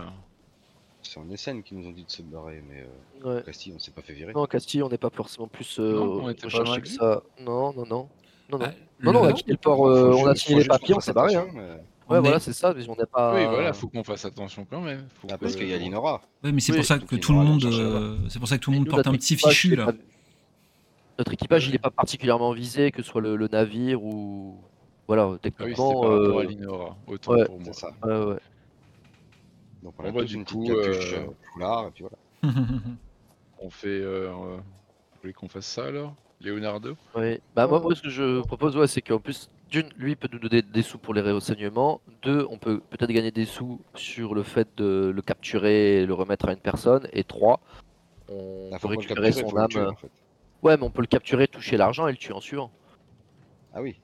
C'est 1.02 1.20
en 1.20 1.30
Essen 1.30 1.62
qui 1.62 1.74
nous 1.74 1.86
ont 1.88 1.92
dit 1.92 2.04
de 2.04 2.10
se 2.10 2.22
barrer, 2.22 2.62
mais 2.68 2.84
euh, 3.24 3.36
Ouais. 3.36 3.42
Castille, 3.44 3.72
on 3.74 3.78
s'est 3.78 3.92
pas 3.92 4.02
fait 4.02 4.12
virer. 4.12 4.32
Non, 4.32 4.44
Castille, 4.46 4.82
on 4.82 4.88
n'est 4.88 4.98
pas 4.98 5.10
forcément 5.10 5.46
plus 5.46 5.78
euh, 5.78 5.92
Non, 5.94 6.24
on 6.24 6.28
était 6.30 6.48
pas 6.48 6.58
recherché 6.58 6.80
que 6.82 6.88
ça. 6.88 7.22
Non, 7.40 7.72
non, 7.72 7.86
non. 7.86 8.08
Non, 8.50 8.58
non. 8.58 8.66
Ah, 8.66 8.72
non, 9.02 9.12
non, 9.12 9.20
on 9.20 9.24
a 9.28 9.32
quitté 9.32 9.52
le 9.52 9.58
port, 9.58 9.86
euh, 9.88 10.12
on 10.14 10.26
a 10.26 10.34
signé 10.34 10.62
les 10.62 10.68
papiers, 10.68 10.94
on 10.94 11.00
s'est 11.00 11.12
barré. 11.12 11.36
Hein. 11.36 11.46
Ouais, 11.54 12.16
on 12.16 12.20
voilà, 12.22 12.36
est- 12.38 12.40
c'est 12.40 12.52
ça, 12.54 12.72
mais 12.74 12.88
on 12.88 12.96
n'est 12.96 13.04
pas. 13.06 13.34
Oui 13.34 13.44
voilà, 13.46 13.72
faut 13.74 13.86
qu'on 13.88 14.02
fasse 14.02 14.24
attention 14.24 14.66
quand 14.68 14.80
même. 14.80 15.06
Faut 15.20 15.28
Ah, 15.30 15.34
que- 15.34 15.40
parce 15.40 15.54
qu'il 15.56 15.68
y 15.68 15.74
a 15.74 15.78
Linora. 15.78 16.22
Ouais, 16.42 16.50
mais 16.52 16.60
c'est 16.60 16.72
Oui, 16.72 16.78
pour 16.78 16.86
ça 16.86 16.94
surtout 16.94 17.06
que 17.06 17.10
qu'il 17.16 17.20
tout 17.20 17.32
le 17.32 17.38
aura 17.38 17.46
monde, 17.46 17.62
la 17.64 17.68
euh, 17.70 18.16
c'est 18.30 18.38
pour 18.38 18.48
ça 18.48 18.56
que 18.58 18.62
tout 18.64 18.70
le 18.70 18.78
monde 18.78 18.88
porte 18.88 19.06
un 19.06 19.12
petit 19.12 19.36
fichu 19.36 19.76
là. 19.76 19.92
Notre 21.18 21.32
équipage, 21.32 21.66
il 21.66 21.72
n'est 21.72 21.78
pas 21.78 21.90
particulièrement 21.90 22.52
visé, 22.52 22.92
que 22.92 23.02
ce 23.02 23.08
soit 23.08 23.20
le, 23.20 23.34
le 23.36 23.48
navire 23.48 24.02
ou. 24.02 24.56
Voilà, 25.08 25.22
Ah 25.24 25.30
oui, 25.30 25.38
techniquement. 25.40 26.02
à 26.02 26.06
euh, 26.06 26.44
Linora, 26.44 26.96
autant 27.06 27.32
ouais, 27.32 27.44
pour 27.46 27.58
moi. 27.60 27.72
Ça. 27.72 27.90
ouais, 28.04 28.24
ouais. 28.24 28.36
Donc 29.82 29.94
on 29.98 30.04
a 30.04 30.10
Bon, 30.10 30.18
bah, 30.18 30.24
du 30.24 30.44
coup, 30.44 30.70
euh, 30.70 30.94
euh, 30.94 31.26
foulard, 31.52 31.86
et 31.86 31.90
puis 31.90 32.04
voilà. 32.04 32.54
On 33.60 33.70
fait 33.70 33.88
euh, 33.88 34.30
vous 34.32 34.62
voulez 35.22 35.32
qu'on 35.32 35.48
fasse 35.48 35.66
ça 35.66 35.86
alors? 35.86 36.14
Leonardo? 36.40 36.96
Oui. 37.16 37.40
Bah, 37.56 37.66
moi, 37.66 37.80
moi, 37.80 37.94
ce 37.96 38.02
que 38.02 38.10
je 38.10 38.40
propose, 38.42 38.76
ouais, 38.76 38.86
c'est 38.86 39.02
qu'en 39.02 39.18
plus, 39.18 39.50
d'une, 39.70 39.88
lui 39.96 40.14
peut 40.14 40.28
nous 40.32 40.38
donner 40.38 40.62
des 40.62 40.82
sous 40.82 40.98
pour 40.98 41.14
les 41.14 41.22
renseignements. 41.22 42.00
Deux, 42.22 42.46
on 42.50 42.58
peut 42.58 42.80
peut-être 42.90 43.10
gagner 43.10 43.32
des 43.32 43.44
sous 43.44 43.80
sur 43.96 44.36
le 44.36 44.44
fait 44.44 44.68
de 44.76 45.10
le 45.12 45.22
capturer 45.22 46.02
et 46.02 46.06
le 46.06 46.14
remettre 46.14 46.48
à 46.48 46.52
une 46.52 46.60
personne. 46.60 47.08
Et 47.12 47.24
trois, 47.24 47.58
on 48.28 48.70
peut 48.80 48.88
le 48.88 48.96
récupérer 48.98 49.30
capturer, 49.32 49.50
son 49.50 49.56
âme. 49.56 49.68
tuer, 49.68 49.80
en 49.80 49.94
fait. 49.96 50.10
Ouais, 50.62 50.76
mais 50.76 50.82
on 50.84 50.90
peut 50.90 51.00
le 51.02 51.06
capturer, 51.06 51.46
toucher 51.48 51.76
l'argent 51.76 52.08
et 52.08 52.10
le 52.12 52.16
tuer 52.18 52.32
en 52.32 52.40
suivant. 52.40 52.70
Ah 53.74 53.80
oui. 53.82 53.98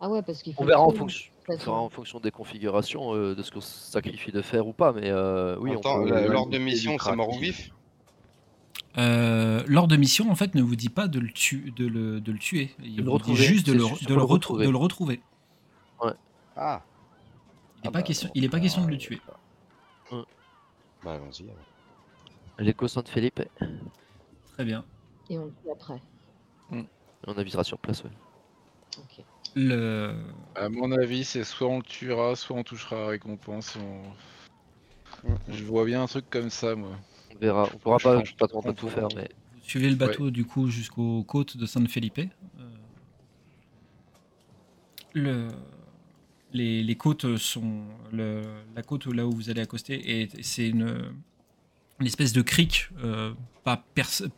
Ah 0.00 0.08
ouais, 0.08 0.22
parce 0.22 0.42
qu'il 0.42 0.54
faut. 0.54 0.62
On 0.62 0.66
verra 0.66 0.80
en 0.82 0.90
tuer, 0.90 0.98
fonction. 0.98 1.32
On 1.66 1.70
en 1.72 1.88
fonction 1.88 2.20
des 2.20 2.30
configurations 2.30 3.12
euh, 3.14 3.34
de 3.34 3.42
ce 3.42 3.50
qu'on 3.50 3.60
se 3.60 3.90
sacrifie 3.90 4.30
de 4.30 4.40
faire 4.40 4.66
ou 4.68 4.72
pas, 4.72 4.92
mais 4.92 5.10
euh, 5.10 5.56
oui, 5.58 5.72
Attends, 5.72 6.00
on 6.02 6.04
peut. 6.04 6.12
euh, 6.12 6.28
l'ordre 6.28 6.52
de 6.52 6.58
mission, 6.58 6.96
c'est 6.98 7.16
mort 7.16 7.28
ou 7.34 7.38
vif 7.38 7.70
Euh, 8.98 9.62
L'ordre 9.66 9.88
de 9.88 9.96
mission, 9.96 10.30
en 10.30 10.34
fait, 10.36 10.54
ne 10.54 10.62
vous 10.62 10.76
dit 10.76 10.88
pas 10.90 11.08
de 11.08 11.18
le, 11.18 11.28
tu- 11.30 11.72
de 11.72 11.86
le, 11.86 12.20
de 12.20 12.32
le 12.32 12.38
tuer. 12.38 12.70
Il 12.82 12.96
De 12.96 13.02
le 13.02 13.10
vous 13.10 13.18
dit 13.18 13.34
juste 13.36 13.66
de 13.66 13.72
le, 13.72 13.80
juste 13.84 14.02
de 14.02 14.06
pour 14.08 14.16
le 14.16 14.20
le 14.20 14.22
retrou- 14.24 14.32
retrouver. 14.32 14.66
de 14.66 14.70
le 14.70 14.76
retrouver. 14.76 15.20
Ah 16.56 16.82
Il 17.82 17.82
n'est 17.82 17.88
Ah 17.88 17.90
pas, 17.90 17.90
bah, 17.90 18.02
question, 18.02 18.28
bon, 18.28 18.32
il 18.36 18.44
est 18.44 18.48
pas 18.48 18.56
bah, 18.58 18.62
question 18.62 18.84
de 18.84 18.90
le 18.90 18.98
tuer. 18.98 19.20
Bah 21.02 21.12
allons-y. 21.14 21.46
L'écho 22.58 22.86
San 22.88 23.04
Felipe. 23.06 23.40
Très 24.52 24.64
bien. 24.64 24.84
Et 25.30 25.38
on 25.38 25.46
le 25.46 25.52
tue 25.62 25.70
après. 25.70 26.02
On 27.26 27.32
avisera 27.38 27.64
sur 27.64 27.78
place, 27.78 28.02
ouais. 28.04 28.10
Ok. 28.98 29.24
Le... 29.54 30.14
À 30.54 30.68
mon 30.68 30.90
avis, 30.92 31.24
c'est 31.24 31.44
soit 31.44 31.68
on 31.68 31.78
le 31.78 31.82
tuera, 31.82 32.34
soit 32.36 32.56
on 32.56 32.62
touchera 32.62 32.96
la 32.96 33.06
récompense. 33.08 33.76
on- 33.76 35.30
Je 35.48 35.64
vois 35.64 35.84
bien 35.84 36.02
un 36.02 36.06
truc 36.06 36.28
comme 36.30 36.50
ça, 36.50 36.74
moi. 36.74 36.96
On 37.34 37.38
verra. 37.38 37.68
On 37.74 37.78
pourra 37.78 37.98
Je 37.98 38.04
pas, 38.04 38.24
je 38.24 38.34
pas, 38.34 38.48
pense 38.48 38.74
tout 38.74 38.88
faire, 38.88 39.08
mais. 39.14 39.28
Vous 39.54 39.60
suivez 39.62 39.90
le 39.90 39.96
bateau 39.96 40.30
du 40.30 40.44
coup 40.44 40.68
jusqu'aux 40.68 41.22
côtes 41.22 41.56
de 41.56 41.66
San 41.66 41.86
Felipe. 41.86 42.18
Euh, 42.18 42.28
le... 45.12 45.48
les, 46.52 46.82
les 46.82 46.94
côtes 46.96 47.36
sont 47.36 47.84
le... 48.10 48.42
la 48.74 48.82
côte 48.82 49.06
là 49.06 49.26
où 49.26 49.30
vous 49.32 49.48
allez 49.50 49.60
accoster 49.60 50.22
et 50.22 50.28
c'est 50.42 50.68
une... 50.68 51.12
une 52.00 52.06
espèce 52.06 52.32
de 52.32 52.42
crique 52.42 52.88
euh, 53.04 53.32
pas, 53.62 53.84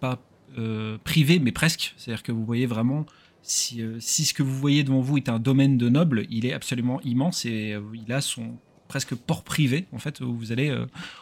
pas 0.00 0.18
euh, 0.58 0.98
privée 1.04 1.38
mais 1.38 1.52
presque. 1.52 1.94
C'est-à-dire 1.96 2.22
que 2.22 2.32
vous 2.32 2.44
voyez 2.44 2.66
vraiment 2.66 3.06
si, 3.42 3.82
euh, 3.82 3.96
si 4.00 4.24
ce 4.24 4.34
que 4.34 4.42
vous 4.42 4.56
voyez 4.56 4.84
devant 4.84 5.00
vous 5.00 5.16
est 5.16 5.28
un 5.28 5.38
domaine 5.38 5.78
de 5.78 5.88
nobles, 5.88 6.26
il 6.30 6.46
est 6.46 6.52
absolument 6.52 7.00
immense 7.02 7.44
et 7.44 7.72
euh, 7.72 7.80
il 7.94 8.12
a 8.12 8.20
son 8.20 8.58
presque 8.88 9.14
port 9.14 9.42
privé 9.42 9.86
en 9.92 9.98
fait 9.98 10.20
vous 10.20 10.52
allez 10.52 10.70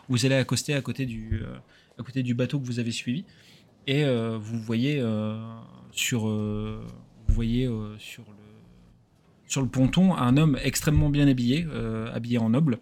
vous 0.08 0.26
allez 0.26 0.34
accoster 0.34 0.74
à 0.74 0.80
côté 0.80 1.06
du 1.06 1.40
à 1.96 2.02
côté 2.02 2.24
du 2.24 2.34
bateau 2.34 2.58
que 2.58 2.66
vous 2.66 2.80
avez 2.80 2.90
suivi 2.90 3.24
et 3.86 4.04
vous 4.40 4.58
voyez 4.58 5.00
sur 5.92 6.26
vous 6.26 6.64
voyez 7.28 7.70
sur 9.46 9.62
le 9.62 9.68
ponton 9.68 10.16
un 10.16 10.36
homme 10.36 10.58
extrêmement 10.64 11.10
bien 11.10 11.28
habillé 11.28 11.64
habillé 12.12 12.38
en 12.38 12.50
noble 12.50 12.80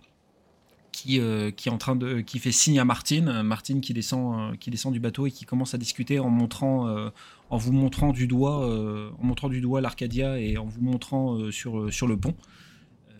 qui 0.92 1.20
euh, 1.20 1.50
qui 1.50 1.68
est 1.68 1.72
en 1.72 1.78
train 1.78 1.96
de 1.96 2.20
qui 2.20 2.38
fait 2.38 2.52
signe 2.52 2.78
à 2.78 2.84
Martine 2.84 3.28
euh, 3.28 3.42
Martine 3.42 3.80
qui 3.80 3.94
descend 3.94 4.52
euh, 4.52 4.56
qui 4.56 4.70
descend 4.70 4.92
du 4.92 5.00
bateau 5.00 5.26
et 5.26 5.30
qui 5.30 5.44
commence 5.44 5.74
à 5.74 5.78
discuter 5.78 6.18
en 6.18 6.28
montrant 6.30 6.88
euh, 6.88 7.10
en 7.50 7.56
vous 7.56 7.72
montrant 7.72 8.12
du 8.12 8.26
doigt 8.26 8.68
euh, 8.68 9.10
en 9.20 9.24
montrant 9.24 9.48
du 9.48 9.60
doigt 9.60 9.80
l'Arcadia 9.80 10.38
et 10.40 10.56
en 10.58 10.64
vous 10.64 10.80
montrant 10.82 11.34
euh, 11.34 11.50
sur 11.50 11.92
sur 11.92 12.06
le 12.06 12.16
pont 12.16 12.34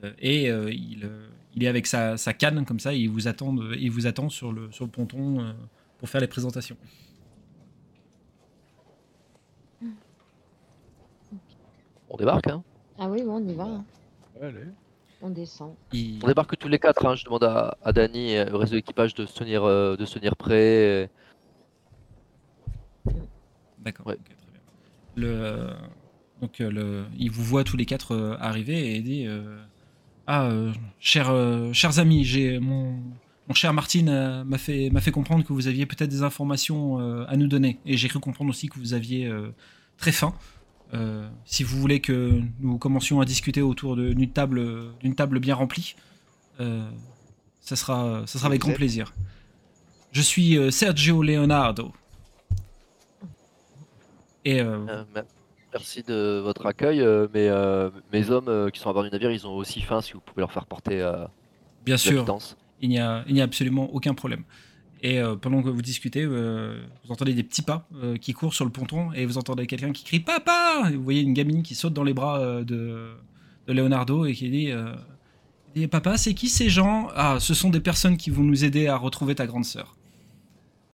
Euh, 0.05 0.13
et 0.21 0.49
euh, 0.49 0.71
il 0.73 1.05
euh, 1.05 1.29
il 1.55 1.65
est 1.65 1.69
avec 1.69 1.87
sa, 1.89 2.17
sa 2.17 2.33
canne 2.33 2.65
comme 2.65 2.79
ça 2.79 2.95
et 2.95 2.99
il 2.99 3.11
vous 3.11 3.27
attend 3.27 3.55
il 3.73 3.91
vous 3.91 4.07
attend 4.07 4.29
sur 4.29 4.53
le 4.53 4.71
sur 4.71 4.85
le 4.85 4.91
ponton 4.91 5.41
euh, 5.41 5.53
pour 5.99 6.09
faire 6.09 6.21
les 6.21 6.29
présentations 6.29 6.77
On 12.11 12.17
débarque, 12.17 12.49
hein? 12.49 12.63
Ah 12.99 13.09
oui, 13.11 13.23
bon, 13.23 13.37
on 13.37 13.49
y 13.49 13.55
va. 13.55 13.65
hein. 13.65 13.85
Allez. 14.41 14.65
On 15.21 15.31
descend. 15.31 15.75
Il- 15.93 16.21
On 16.23 16.29
débarque 16.29 16.57
tous 16.59 16.69
les 16.69 16.79
quatre, 16.79 17.05
hein. 17.07 17.15
Je 17.17 17.25
demande 17.25 17.45
à, 17.45 17.77
à 17.83 17.93
Dany 17.93 18.33
et 18.35 18.51
au 18.53 18.59
reste 18.59 18.73
de 18.73 18.77
l'équipage 18.77 19.15
de 19.15 19.27
se 19.27 19.35
tenir, 19.35 19.65
euh, 19.65 19.97
de 19.97 20.05
se 20.05 20.19
tenir 20.19 20.37
prêt. 20.37 21.05
et- 21.05 21.09
D'accord. 23.81 24.07
Ouais. 24.07 24.15
ok, 24.15 24.25
très 24.25 24.51
bien. 24.53 24.61
Le, 25.17 25.71
donc, 26.41 26.61
euh, 26.61 26.71
le, 26.71 27.05
il 27.19 27.31
vous 27.31 27.43
voit 27.45 27.65
tous 27.65 27.77
les 27.77 27.87
quatre 27.87 28.13
euh, 28.15 28.37
arriver 28.39 28.95
et 28.95 29.01
dit 29.01 29.27
euh, 29.27 29.59
Ah, 30.27 30.47
euh, 30.47 30.73
chers, 31.01 31.31
euh, 31.31 31.73
chers 31.73 31.99
amis, 31.99 32.25
j'ai 32.25 32.59
mon, 32.59 32.93
mon 33.49 33.55
cher 33.55 33.73
Martine 33.73 34.45
m'a 34.45 34.59
fait, 34.59 34.91
m'a 34.91 35.01
fait 35.01 35.11
comprendre 35.11 35.45
que 35.45 35.53
vous 35.53 35.67
aviez 35.69 35.87
peut-être 35.87 36.11
des 36.11 36.23
informations 36.23 37.01
euh, 37.01 37.25
à 37.29 37.37
nous 37.37 37.47
donner. 37.49 37.79
Et 37.87 37.97
j'ai 37.97 38.09
cru 38.09 38.21
comprendre 38.21 38.51
aussi 38.51 38.69
que 38.69 38.79
vous 38.79 38.95
aviez 38.95 39.27
euh, 39.27 39.53
très 39.97 40.13
faim. 40.13 40.35
Euh, 40.95 41.29
si 41.45 41.65
vous 41.65 41.79
voulez 41.79 42.01
que 42.01 42.41
nous 42.61 42.79
commencions 42.79 43.21
à 43.21 43.25
discuter 43.25 43.61
autour 43.63 43.97
d'une 43.97 44.31
table, 44.31 44.95
d'une 45.01 45.15
table 45.15 45.39
bien 45.39 45.55
remplie, 45.55 45.97
euh, 46.61 46.89
ça, 47.61 47.77
sera, 47.77 48.23
ça 48.27 48.39
sera 48.39 48.49
avec 48.49 48.61
grand 48.63 48.71
êtes 48.71 48.77
plaisir. 48.79 49.13
Je 50.13 50.23
suis 50.23 50.57
euh, 50.57 50.71
Sergio 50.71 51.23
Leonardo. 51.23 51.93
Et 54.45 54.61
euh, 54.61 54.79
Euh, 54.89 55.05
me- 55.15 55.23
merci 55.73 56.03
de 56.03 56.41
votre 56.43 56.65
accueil, 56.67 57.01
euh, 57.01 57.27
mais 57.35 57.49
euh, 57.49 57.91
mes 58.13 58.31
hommes 58.31 58.49
euh, 58.49 58.71
qui 58.71 58.81
sont 58.81 58.89
à 58.89 58.93
bord 58.93 59.05
du 59.05 59.11
navire, 59.11 59.31
ils 59.31 59.47
ont 59.47 59.55
aussi 59.57 59.81
faim. 59.83 60.01
Si 60.01 60.13
vous 60.13 60.21
pouvez 60.21 60.41
leur 60.41 60.53
faire 60.53 60.67
porter 60.67 61.01
euh, 61.03 61.27
bien 61.85 61.97
sûr, 61.97 62.25
il 62.81 62.89
n'y 62.89 62.99
a, 62.99 63.25
il 63.27 63.35
n'y 63.35 63.41
a 63.41 63.45
absolument 63.45 63.93
aucun 63.93 64.15
problème. 64.15 64.45
Et 65.01 65.21
euh, 65.21 65.37
pendant 65.37 65.63
que 65.63 65.69
vous 65.69 65.83
discutez, 65.83 66.25
euh, 66.25 66.81
vous 67.05 67.13
entendez 67.13 67.33
des 67.33 67.45
petits 67.45 67.63
pas 67.63 67.87
euh, 68.03 68.17
qui 68.17 68.33
courent 68.33 68.55
sur 68.55 68.65
le 68.65 68.71
ponton 68.71 69.13
et 69.13 69.27
vous 69.27 69.39
entendez 69.39 69.67
quelqu'un 69.67 69.93
qui 69.93 70.05
crie 70.05 70.21
Papa 70.21 70.91
Vous 70.93 71.03
voyez 71.03 71.21
une 71.21 71.35
gamine 71.35 71.63
qui 71.63 71.75
saute 71.75 71.93
dans 71.93 72.03
les 72.03 72.15
bras 72.15 72.41
euh, 72.41 72.65
de, 72.65 73.11
de 73.67 73.73
Leonardo 73.73 74.25
et 74.25 74.35
qui 74.35 74.51
dit, 74.51 74.73
dit, 75.75 75.87
Papa, 75.87 76.17
c'est 76.17 76.35
qui 76.35 76.49
ces 76.49 76.69
gens? 76.69 77.09
Ah, 77.15 77.37
ce 77.39 77.55
sont 77.55 77.71
des 77.71 77.81
personnes 77.81 78.17
qui 78.17 78.31
vont 78.31 78.43
nous 78.43 78.65
aider 78.65 78.89
à 78.89 78.97
retrouver 78.97 79.35
ta 79.35 79.47
grande 79.47 79.65
sœur. 79.65 79.98